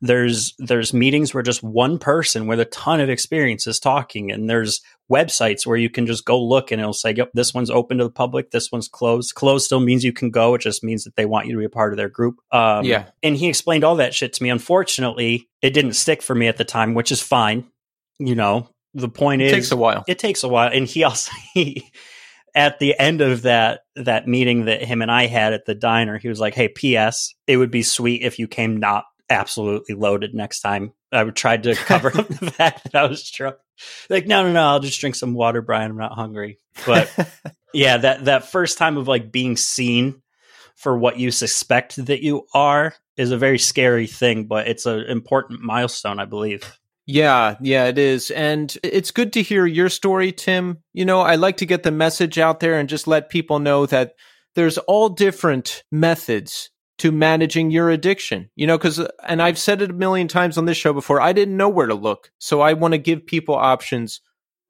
[0.00, 4.48] There's there's meetings where just one person with a ton of experience is talking, and
[4.48, 4.80] there's
[5.10, 8.04] websites where you can just go look and it'll say, "Yep, this one's open to
[8.04, 8.50] the public.
[8.50, 10.54] This one's closed." Closed still means you can go.
[10.54, 12.36] It just means that they want you to be a part of their group.
[12.50, 13.06] Um, yeah.
[13.22, 14.50] And he explained all that shit to me.
[14.50, 17.66] Unfortunately, it didn't stick for me at the time, which is fine.
[18.18, 20.04] You know, the point it is, takes a while.
[20.06, 21.90] It takes a while, and he also he
[22.54, 26.18] at the end of that that meeting that him and I had at the diner,
[26.18, 27.34] he was like, "Hey, P.S.
[27.46, 30.92] It would be sweet if you came not absolutely loaded next time.
[31.12, 33.56] I tried to cover up the fact that I was drunk.
[34.10, 35.90] Like, no, no, no, I'll just drink some water, Brian.
[35.90, 36.58] I'm not hungry.
[36.86, 37.10] But
[37.74, 40.22] yeah, that that first time of like being seen
[40.76, 45.00] for what you suspect that you are is a very scary thing, but it's an
[45.02, 46.78] important milestone, I believe.
[47.06, 48.30] Yeah, yeah, it is.
[48.30, 50.78] And it's good to hear your story, Tim.
[50.92, 53.86] You know, I like to get the message out there and just let people know
[53.86, 54.14] that
[54.54, 58.50] there's all different methods to managing your addiction.
[58.56, 61.32] You know, because, and I've said it a million times on this show before, I
[61.32, 62.30] didn't know where to look.
[62.38, 64.20] So I want to give people options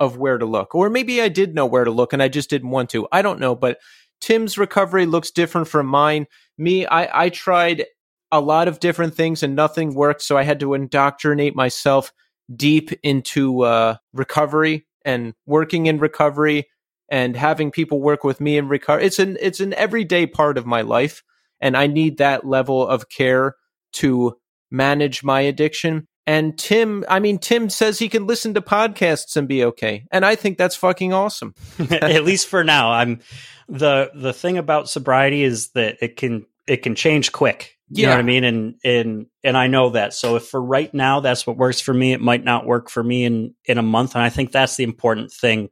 [0.01, 0.75] of where to look.
[0.75, 3.07] Or maybe I did know where to look and I just didn't want to.
[3.13, 3.55] I don't know.
[3.55, 3.79] But
[4.21, 6.27] Tim's recovery looks different from mine.
[6.59, 7.85] Me, I, I tried
[8.33, 10.23] a lot of different things and nothing worked.
[10.23, 12.13] So I had to indoctrinate myself
[12.55, 16.69] deep into uh, recovery and working in recovery
[17.09, 19.05] and having people work with me in recovery.
[19.05, 21.23] It's an it's an everyday part of my life
[21.65, 23.57] and I need that level of care
[23.95, 24.37] to
[24.71, 26.07] manage my addiction.
[26.27, 30.05] And Tim, I mean, Tim says he can listen to podcasts and be okay.
[30.13, 31.55] And I think that's fucking awesome.
[31.91, 32.93] At least for now.
[32.93, 33.21] I'm
[33.67, 37.79] the the thing about sobriety is that it can it can change quick.
[37.89, 38.09] You yeah.
[38.11, 38.45] know what I mean?
[38.45, 40.13] And and and I know that.
[40.13, 43.03] So if for right now that's what works for me, it might not work for
[43.03, 44.15] me in in a month.
[44.15, 45.71] And I think that's the important thing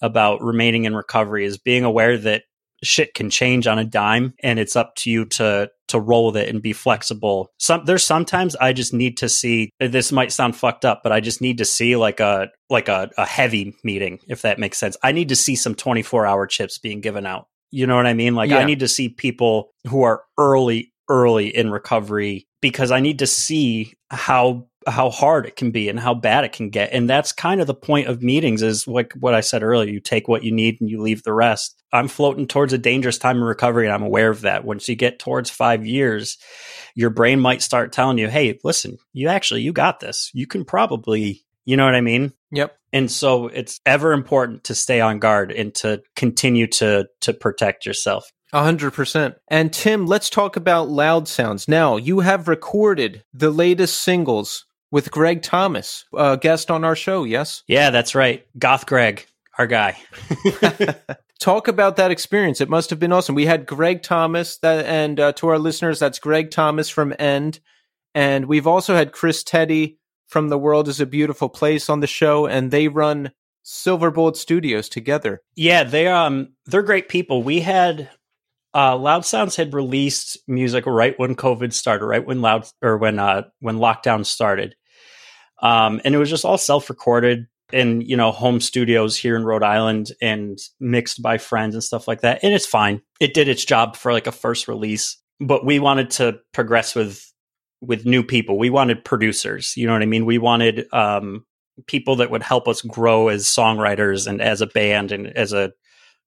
[0.00, 2.42] about remaining in recovery is being aware that
[2.82, 6.36] shit can change on a dime and it's up to you to to roll with
[6.36, 7.50] it and be flexible.
[7.58, 11.20] Some there's sometimes I just need to see this might sound fucked up, but I
[11.20, 14.96] just need to see like a like a, a heavy meeting, if that makes sense.
[15.02, 17.46] I need to see some 24 hour chips being given out.
[17.70, 18.34] You know what I mean?
[18.34, 18.58] Like yeah.
[18.58, 23.26] I need to see people who are early, early in recovery because I need to
[23.26, 26.92] see how how hard it can be and how bad it can get.
[26.92, 29.90] And that's kind of the point of meetings is like what I said earlier.
[29.90, 31.81] You take what you need and you leave the rest.
[31.92, 34.64] I'm floating towards a dangerous time in recovery and I'm aware of that.
[34.64, 36.38] Once you get towards five years,
[36.94, 40.30] your brain might start telling you, Hey, listen, you actually, you got this.
[40.32, 42.32] You can probably, you know what I mean?
[42.50, 42.76] Yep.
[42.92, 47.86] And so it's ever important to stay on guard and to continue to, to protect
[47.86, 48.30] yourself.
[48.54, 49.36] A hundred percent.
[49.48, 51.68] And Tim, let's talk about loud sounds.
[51.68, 57.24] Now, you have recorded the latest singles with Greg Thomas, a guest on our show,
[57.24, 57.62] yes?
[57.66, 58.46] Yeah, that's right.
[58.58, 59.26] Goth Greg,
[59.58, 59.96] our guy.
[61.42, 62.60] talk about that experience.
[62.60, 63.34] It must have been awesome.
[63.34, 67.58] We had Greg Thomas, that, and uh, to our listeners, that's Greg Thomas from End,
[68.14, 69.96] and we've also had Chris Teti
[70.28, 73.32] from The World Is a Beautiful Place on the show, and they run
[73.64, 75.42] Silver Bullet Studios together.
[75.56, 77.42] Yeah, they um they're great people.
[77.42, 78.08] We had
[78.74, 83.18] uh, Loud Sounds had released music right when COVID started, right when loud or when
[83.18, 84.76] uh when lockdown started,
[85.60, 89.44] um, and it was just all self recorded in you know home studios here in
[89.44, 92.40] Rhode Island and mixed by friends and stuff like that.
[92.42, 93.02] And it's fine.
[93.20, 97.32] It did its job for like a first release, but we wanted to progress with
[97.80, 98.58] with new people.
[98.58, 99.76] We wanted producers.
[99.76, 100.24] You know what I mean?
[100.24, 101.44] We wanted um,
[101.86, 105.72] people that would help us grow as songwriters and as a band and as a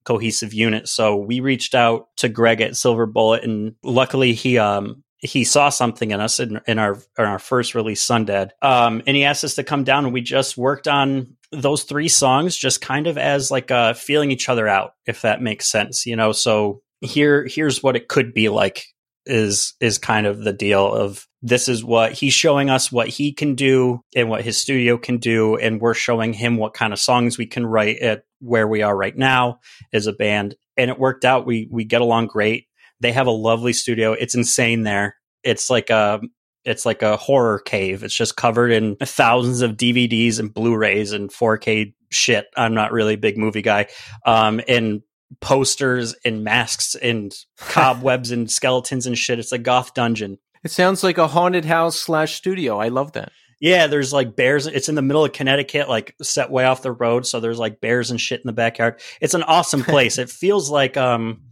[0.04, 0.88] cohesive unit.
[0.88, 5.68] So we reached out to Greg at Silver Bullet, and luckily he um, he saw
[5.68, 9.44] something in us in, in our in our first release, Sundead, um, and he asked
[9.44, 13.18] us to come down, and we just worked on those three songs, just kind of
[13.18, 16.32] as like uh, feeling each other out, if that makes sense, you know.
[16.32, 18.86] So here here's what it could be like
[19.26, 23.32] is is kind of the deal of this is what he's showing us what he
[23.32, 26.98] can do and what his studio can do and we're showing him what kind of
[26.98, 29.58] songs we can write at where we are right now
[29.92, 32.66] as a band and it worked out we we get along great
[33.00, 34.12] they have a lovely studio.
[34.12, 35.16] It's insane there.
[35.42, 36.20] It's like a
[36.66, 38.02] it's like a horror cave.
[38.02, 42.46] It's just covered in thousands of DVDs and Blu-rays and 4K shit.
[42.56, 43.86] I'm not really a big movie guy.
[44.24, 45.02] Um, and
[45.40, 49.38] posters and masks and cobwebs and skeletons and shit.
[49.38, 50.38] It's a goth dungeon.
[50.64, 52.78] It sounds like a haunted house slash studio.
[52.78, 53.30] I love that.
[53.60, 54.66] Yeah, there's like bears.
[54.66, 57.26] It's in the middle of Connecticut, like set way off the road.
[57.26, 59.00] So there's like bears and shit in the backyard.
[59.20, 60.18] It's an awesome place.
[60.18, 61.42] it feels like um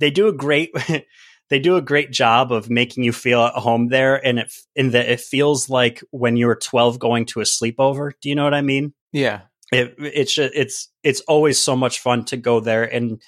[0.00, 0.72] they do a great
[1.50, 4.90] they do a great job of making you feel at home there and it in
[4.90, 8.12] that it feels like when you were 12 going to a sleepover.
[8.20, 8.94] Do you know what i mean?
[9.12, 9.42] Yeah.
[9.72, 13.20] It, it's it's it's always so much fun to go there and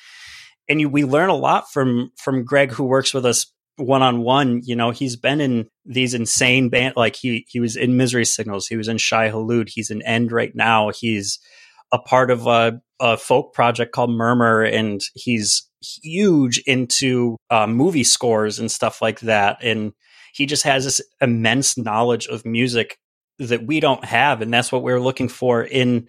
[0.69, 4.21] and you, we learn a lot from from greg who works with us one on
[4.21, 8.25] one you know he's been in these insane band like he he was in misery
[8.25, 11.39] signals he was in Shai Hulud he's in end right now he's
[11.93, 15.69] a part of a, a folk project called murmur and he's
[16.03, 19.59] huge into uh, movie scores and stuff like that.
[19.63, 19.93] And
[20.33, 22.99] he just has this immense knowledge of music
[23.39, 24.43] that we don't have.
[24.43, 26.09] And that's what we're looking for in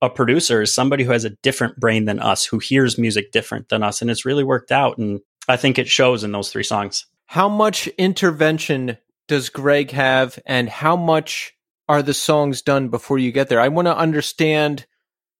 [0.00, 3.68] a producer is somebody who has a different brain than us, who hears music different
[3.68, 4.02] than us.
[4.02, 4.98] And it's really worked out.
[4.98, 7.06] And I think it shows in those three songs.
[7.26, 8.98] How much intervention
[9.28, 11.54] does Greg have, and how much
[11.88, 13.60] are the songs done before you get there?
[13.60, 14.86] I want to understand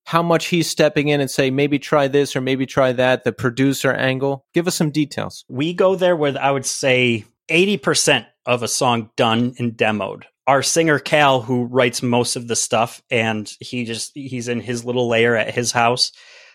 [0.05, 3.33] how much he's stepping in and say maybe try this or maybe try that the
[3.33, 4.45] producer angle.
[4.53, 5.45] Give us some details.
[5.49, 10.25] We go there with i would say 80% of a song done and demoed.
[10.47, 14.85] Our singer cal who writes most of the stuff and he just he's in his
[14.85, 16.13] little layer at his house.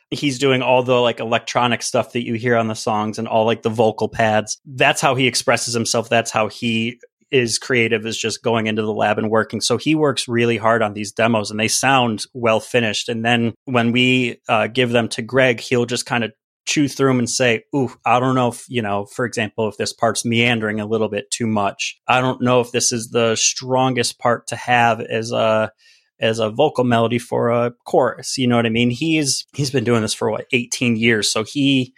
[0.10, 3.46] He's doing all the like electronic stuff that you hear on the songs and all
[3.46, 4.60] like the vocal pads.
[4.66, 6.10] That's how he expresses himself.
[6.10, 7.00] That's how he
[7.32, 9.62] is creative is just going into the lab and working.
[9.62, 13.10] So he works really hard on these demos and they sound well finished.
[13.10, 16.32] And then when we uh, give them to Greg, he'll just kind of
[16.66, 19.78] chew through them and say, Ooh, I don't know if, you know, for example, if
[19.78, 22.00] this part's meandering a little bit too much.
[22.08, 25.72] I don't know if this is the strongest part to have as a,
[26.20, 28.38] as a vocal melody for a chorus.
[28.38, 28.90] You know what I mean?
[28.90, 31.32] He's, he's been doing this for what, 18 years.
[31.32, 31.94] So he,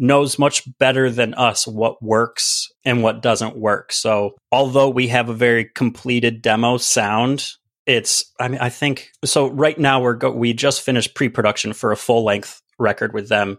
[0.00, 3.92] knows much better than us what works and what doesn't work.
[3.92, 7.46] So, although we have a very completed demo sound,
[7.86, 11.92] it's I mean I think so right now we're go, we just finished pre-production for
[11.92, 13.58] a full-length record with them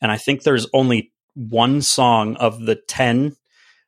[0.00, 3.36] and I think there's only one song of the 10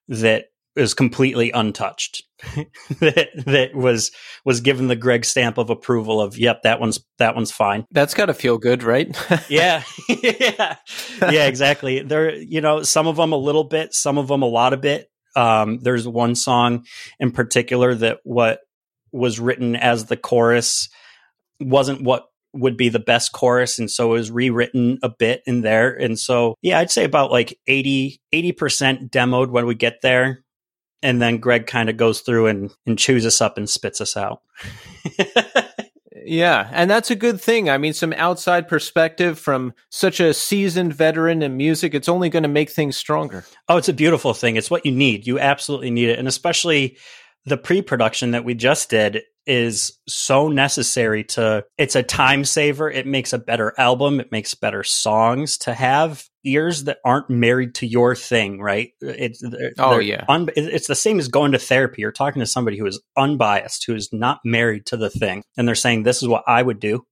[0.08, 2.22] that is completely untouched.
[3.00, 4.10] that that was
[4.44, 7.86] was given the Greg stamp of approval of yep that one's that one's fine.
[7.90, 9.16] That's got to feel good, right?
[9.48, 9.82] yeah.
[10.08, 10.76] yeah.
[11.20, 12.00] Yeah, exactly.
[12.00, 14.80] There you know, some of them a little bit, some of them a lot of
[14.80, 15.10] bit.
[15.36, 16.84] Um, there's one song
[17.18, 18.60] in particular that what
[19.12, 20.88] was written as the chorus
[21.60, 25.62] wasn't what would be the best chorus and so it was rewritten a bit in
[25.62, 30.43] there and so yeah i'd say about like 80 80% demoed when we get there
[31.04, 34.16] and then Greg kind of goes through and, and chews us up and spits us
[34.16, 34.40] out.
[36.24, 37.68] yeah, and that's a good thing.
[37.68, 42.42] I mean, some outside perspective from such a seasoned veteran in music, it's only going
[42.42, 43.44] to make things stronger.
[43.68, 44.56] Oh, it's a beautiful thing.
[44.56, 45.26] It's what you need.
[45.26, 46.18] You absolutely need it.
[46.18, 46.96] And especially
[47.44, 52.90] the pre-production that we just did is so necessary to it's a time saver.
[52.90, 54.20] It makes a better album.
[54.20, 56.24] It makes better songs to have.
[56.46, 58.90] Ears that aren't married to your thing right?
[59.00, 59.42] It's
[59.78, 60.26] oh yeah.
[60.28, 62.02] un, it's the same as going to therapy.
[62.02, 65.66] You're talking to somebody who is unbiased who is not married to the thing and
[65.66, 67.02] they're saying this is what i would do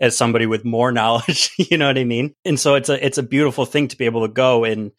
[0.00, 1.52] as somebody with more knowledge.
[1.58, 2.34] you know what I mean?
[2.44, 4.92] And so it's a it's a beautiful thing to be able to go and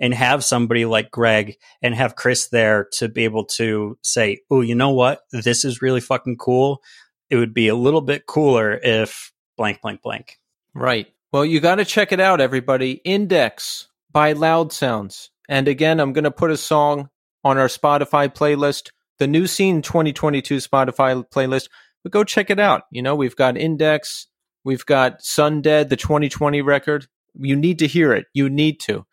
[0.00, 4.60] and have somebody like Greg and have Chris there to be able to say, "Oh,
[4.60, 5.22] you know what?
[5.32, 6.82] This is really fucking cool."
[7.30, 10.38] It would be a little bit cooler if blank blank blank.
[10.74, 11.08] Right.
[11.32, 13.00] Well, you got to check it out, everybody.
[13.04, 15.30] Index by Loud Sounds.
[15.48, 17.10] And again, I'm going to put a song
[17.44, 21.68] on our Spotify playlist, the New Scene 2022 Spotify playlist.
[22.02, 22.82] But go check it out.
[22.90, 24.26] You know, we've got Index,
[24.64, 27.06] we've got Sun Dead, the 2020 record.
[27.34, 28.26] You need to hear it.
[28.32, 29.06] You need to.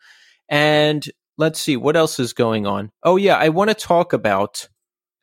[0.48, 1.06] And
[1.38, 2.90] let's see what else is going on.
[3.02, 4.68] Oh yeah, I want to talk about.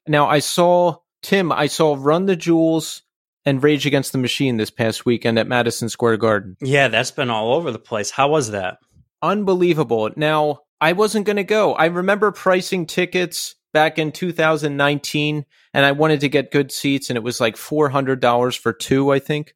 [0.07, 1.51] Now I saw Tim.
[1.51, 3.03] I saw Run the Jewels
[3.45, 6.57] and Rage Against the Machine this past weekend at Madison Square Garden.
[6.61, 8.11] Yeah, that's been all over the place.
[8.11, 8.77] How was that?
[9.21, 10.09] Unbelievable.
[10.15, 11.73] Now I wasn't going to go.
[11.73, 17.17] I remember pricing tickets back in 2019 and I wanted to get good seats and
[17.17, 19.53] it was like $400 for two, I think.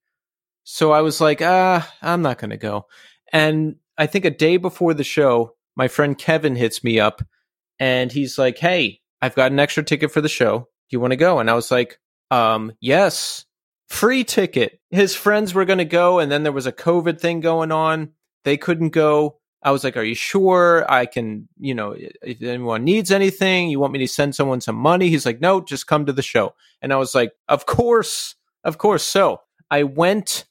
[0.63, 2.85] So I was like, ah, I'm not going to go.
[3.33, 7.21] And I think a day before the show, my friend Kevin hits me up
[7.79, 10.59] and he's like, Hey, I've got an extra ticket for the show.
[10.59, 11.39] Do you want to go?
[11.39, 11.99] And I was like,
[12.31, 13.45] um, yes,
[13.87, 14.79] free ticket.
[14.91, 16.19] His friends were going to go.
[16.19, 18.11] And then there was a COVID thing going on.
[18.43, 19.39] They couldn't go.
[19.63, 23.79] I was like, Are you sure I can, you know, if anyone needs anything, you
[23.79, 25.09] want me to send someone some money?
[25.09, 26.53] He's like, No, just come to the show.
[26.81, 29.03] And I was like, Of course, of course.
[29.03, 29.41] So
[29.71, 30.45] I went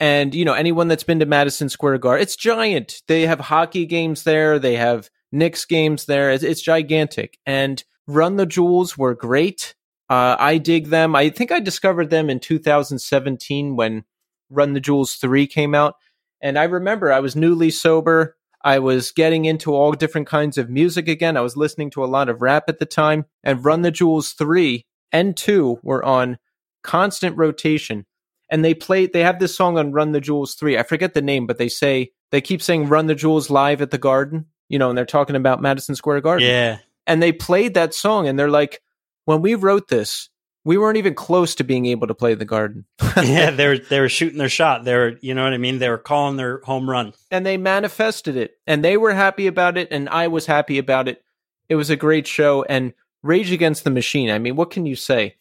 [0.00, 3.02] and, you know, anyone that's been to Madison Square Garden, it's giant.
[3.08, 6.30] They have hockey games there, they have Knicks games there.
[6.30, 7.38] It's, it's gigantic.
[7.44, 9.74] And Run the Jewels were great.
[10.08, 11.14] Uh, I dig them.
[11.14, 14.04] I think I discovered them in 2017 when
[14.48, 15.96] Run the Jewels 3 came out.
[16.40, 18.36] And I remember I was newly sober.
[18.64, 21.36] I was getting into all different kinds of music again.
[21.36, 23.26] I was listening to a lot of rap at the time.
[23.44, 26.38] And Run the Jewels 3 and 2 were on
[26.82, 28.06] constant rotation
[28.50, 30.78] and they play they have this song on Run the Jewels 3.
[30.78, 33.90] I forget the name, but they say they keep saying Run the Jewels live at
[33.90, 36.48] the Garden, you know, and they're talking about Madison Square Garden.
[36.48, 36.78] Yeah.
[37.06, 38.80] And they played that song and they're like
[39.24, 40.30] when we wrote this,
[40.64, 42.84] we weren't even close to being able to play the Garden.
[43.16, 44.84] yeah, they were they were shooting their shot.
[44.84, 45.78] They were, you know what I mean?
[45.78, 47.14] They were calling their home run.
[47.30, 48.58] And they manifested it.
[48.66, 51.22] And they were happy about it and I was happy about it.
[51.68, 52.92] It was a great show and
[53.22, 54.30] Rage Against the Machine.
[54.30, 55.36] I mean, what can you say?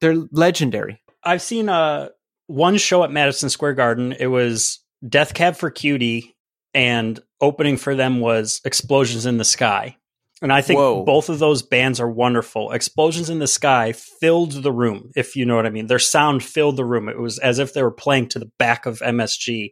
[0.00, 1.00] They're legendary.
[1.22, 2.08] I've seen uh
[2.46, 4.14] one show at Madison Square Garden.
[4.18, 6.36] It was Death Cab for Cutie,
[6.72, 9.96] and opening for them was Explosions in the Sky.
[10.42, 11.04] And I think Whoa.
[11.04, 12.72] both of those bands are wonderful.
[12.72, 15.86] Explosions in the Sky filled the room, if you know what I mean.
[15.86, 17.08] Their sound filled the room.
[17.08, 19.70] It was as if they were playing to the back of MSG.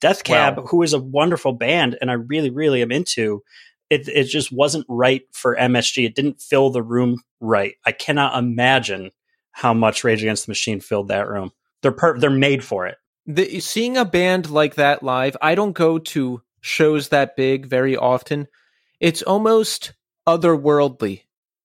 [0.00, 0.64] Death Cab, Wow.
[0.66, 3.42] who is a wonderful band and I really, really am into,
[3.90, 6.06] it, it just wasn't right for MSG.
[6.06, 7.74] It didn't fill the room right.
[7.86, 9.10] I cannot imagine
[9.52, 11.52] how much Rage Against the Machine filled that room.
[11.82, 12.96] They're per- they're made for it.
[13.26, 17.96] the, seeing a band like that live, I don't go to shows that big very
[17.96, 18.48] often.
[19.00, 19.92] It's almost
[20.26, 21.22] otherworldly,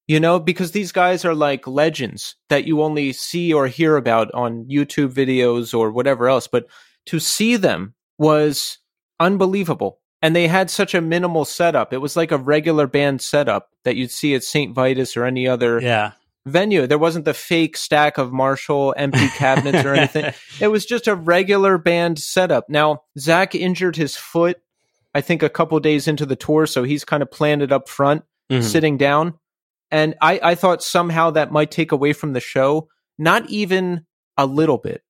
[0.07, 4.31] you know, because these guys are like legends that you only see or hear about
[4.33, 6.47] on YouTube videos or whatever else.
[6.47, 6.67] But
[7.07, 8.77] to see them was
[9.19, 9.99] unbelievable.
[10.21, 11.91] And they had such a minimal setup.
[11.91, 14.73] It was like a regular band setup that you'd see at St.
[14.73, 16.11] Vitus or any other Yeah.
[16.45, 16.85] Venue.
[16.87, 20.33] There wasn't the fake stack of Marshall empty cabinets or anything.
[20.61, 22.69] It was just a regular band setup.
[22.69, 24.61] Now, Zach injured his foot,
[25.15, 28.23] I think, a couple days into the tour, so he's kind of planted up front,
[28.51, 28.63] Mhm.
[28.63, 29.33] sitting down.
[29.91, 32.87] And I, I thought somehow that might take away from the show.
[33.17, 34.05] Not even
[34.37, 35.03] a little bit,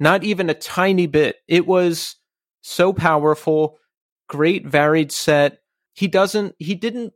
[0.00, 1.36] not even a tiny bit.
[1.46, 2.16] It was
[2.62, 3.78] so powerful,
[4.28, 5.58] great varied set.
[5.94, 7.12] He doesn't, he didn't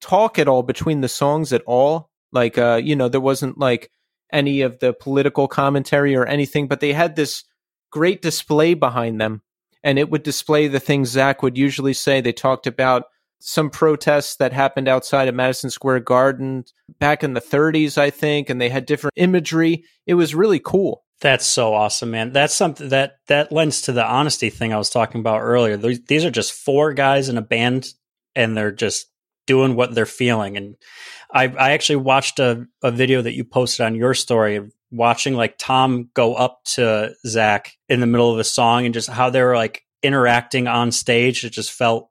[0.00, 2.10] talk at all between the songs at all.
[2.36, 3.90] Like, uh, you know, there wasn't like
[4.30, 7.44] any of the political commentary or anything, but they had this
[7.90, 9.40] great display behind them
[9.82, 12.20] and it would display the things Zach would usually say.
[12.20, 13.04] They talked about
[13.38, 16.64] some protests that happened outside of Madison Square Garden
[16.98, 19.84] back in the 30s, I think, and they had different imagery.
[20.04, 21.04] It was really cool.
[21.20, 22.32] That's so awesome, man.
[22.32, 25.76] That's something that that lends to the honesty thing I was talking about earlier.
[25.76, 27.88] These are just four guys in a band,
[28.34, 29.06] and they're just
[29.46, 30.56] doing what they're feeling.
[30.56, 30.76] And
[31.32, 35.56] I I actually watched a, a video that you posted on your story watching like
[35.58, 39.42] Tom go up to Zach in the middle of a song and just how they
[39.42, 41.44] were like interacting on stage.
[41.44, 42.10] It just felt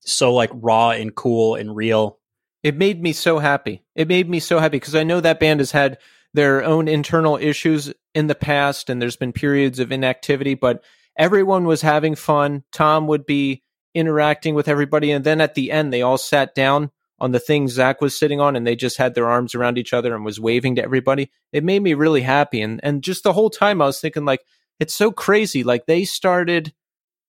[0.00, 2.18] so like raw and cool and real.
[2.62, 3.82] It made me so happy.
[3.94, 5.98] It made me so happy because I know that band has had
[6.32, 10.82] their own internal issues in the past and there's been periods of inactivity, but
[11.16, 12.62] everyone was having fun.
[12.72, 13.62] Tom would be
[13.94, 15.10] interacting with everybody.
[15.10, 16.90] And then at the end, they all sat down
[17.22, 19.92] on the thing Zach was sitting on and they just had their arms around each
[19.92, 21.30] other and was waving to everybody.
[21.52, 22.60] It made me really happy.
[22.60, 24.40] And, and just the whole time I was thinking like,
[24.80, 25.62] it's so crazy.
[25.62, 26.74] Like they started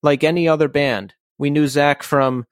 [0.01, 1.13] like any other band.
[1.37, 2.47] We knew Zach from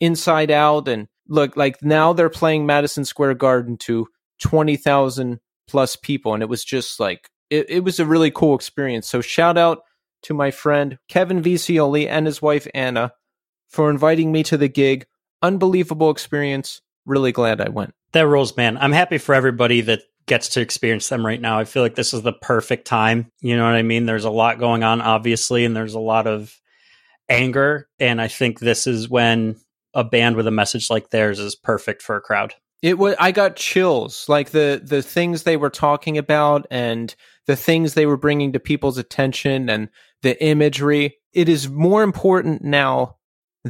[0.00, 4.06] Inside Out, and look, like now they're playing Madison Square Garden to
[4.42, 6.34] 20,000 plus people.
[6.34, 9.08] And it was just like, it, it was a really cool experience.
[9.08, 9.80] So shout out
[10.22, 13.12] to my friend Kevin Visioli and his wife Anna
[13.68, 15.06] for inviting me to the gig.
[15.42, 16.80] Unbelievable experience.
[17.04, 17.94] Really glad I went.
[18.12, 18.78] That rules, man.
[18.78, 21.58] I'm happy for everybody that gets to experience them right now.
[21.58, 23.30] I feel like this is the perfect time.
[23.40, 24.06] You know what I mean?
[24.06, 26.54] There's a lot going on, obviously, and there's a lot of
[27.28, 27.88] anger.
[27.98, 29.56] And I think this is when
[29.94, 32.54] a band with a message like theirs is perfect for a crowd.
[32.82, 37.14] It was I got chills like the the things they were talking about and
[37.46, 39.88] the things they were bringing to people's attention and
[40.22, 41.16] the imagery.
[41.32, 43.15] It is more important now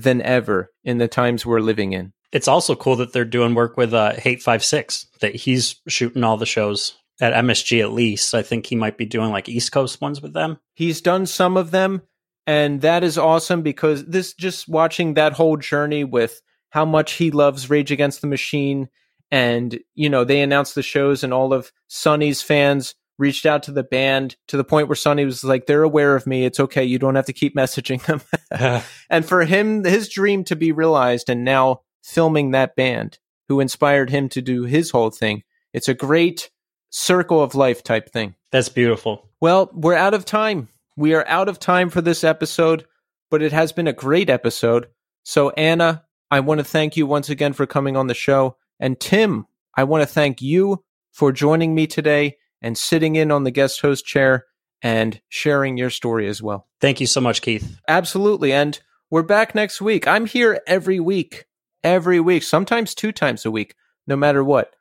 [0.03, 2.13] than ever in the times we're living in.
[2.33, 5.07] It's also cool that they're doing work with uh, Hate Five Six.
[5.21, 8.35] that he's shooting all the shows at MSG at least.
[8.35, 10.59] I think he might be doing like East Coast ones with them.
[10.75, 12.03] He's done some of them,
[12.47, 17.31] and that is awesome because this just watching that whole journey with how much he
[17.31, 18.89] loves Rage Against the Machine.
[19.31, 23.73] And, you know, they announced the shows, and all of Sunny's fans reached out to
[23.73, 26.45] the band to the point where Sunny was like, they're aware of me.
[26.45, 26.85] It's okay.
[26.85, 28.21] You don't have to keep messaging them.
[29.11, 33.19] and for him, his dream to be realized and now filming that band
[33.49, 35.43] who inspired him to do his whole thing.
[35.73, 36.51] It's a great
[36.91, 38.35] circle of life type thing.
[38.53, 39.29] That's beautiful.
[39.41, 40.69] Well, we're out of time.
[40.97, 42.87] We are out of time for this episode,
[43.31, 44.89] but it has been a great episode.
[45.25, 48.57] So, Anna, I want to thank you once again for coming on the show.
[48.81, 53.45] And Tim, I want to thank you for joining me today and sitting in on
[53.45, 54.47] the guest host chair
[54.83, 56.67] and sharing your story as well.
[56.81, 57.79] Thank you so much, Keith.
[57.89, 58.53] Absolutely.
[58.53, 58.79] And
[59.11, 60.07] we're back next week.
[60.07, 61.47] I'm here every week,
[61.83, 63.75] every week, sometimes two times a week,
[64.07, 64.75] no matter what.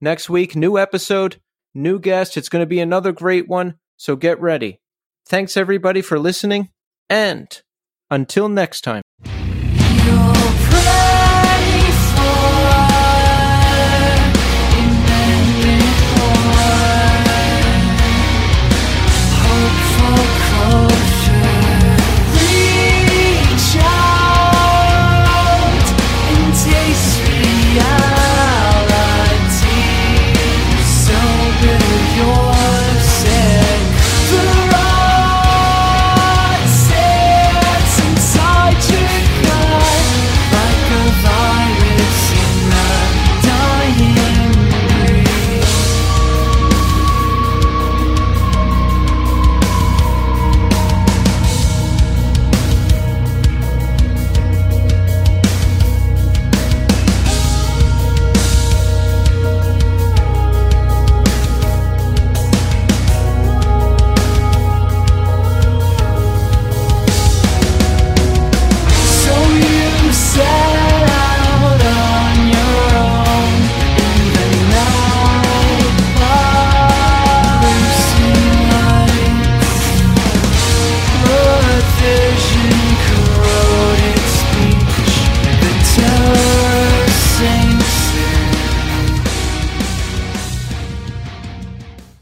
[0.00, 1.40] Next week, new episode,
[1.74, 2.36] new guest.
[2.36, 3.74] It's going to be another great one.
[3.96, 4.80] So get ready.
[5.26, 6.70] Thanks everybody for listening.
[7.08, 7.60] And
[8.10, 9.02] until next time.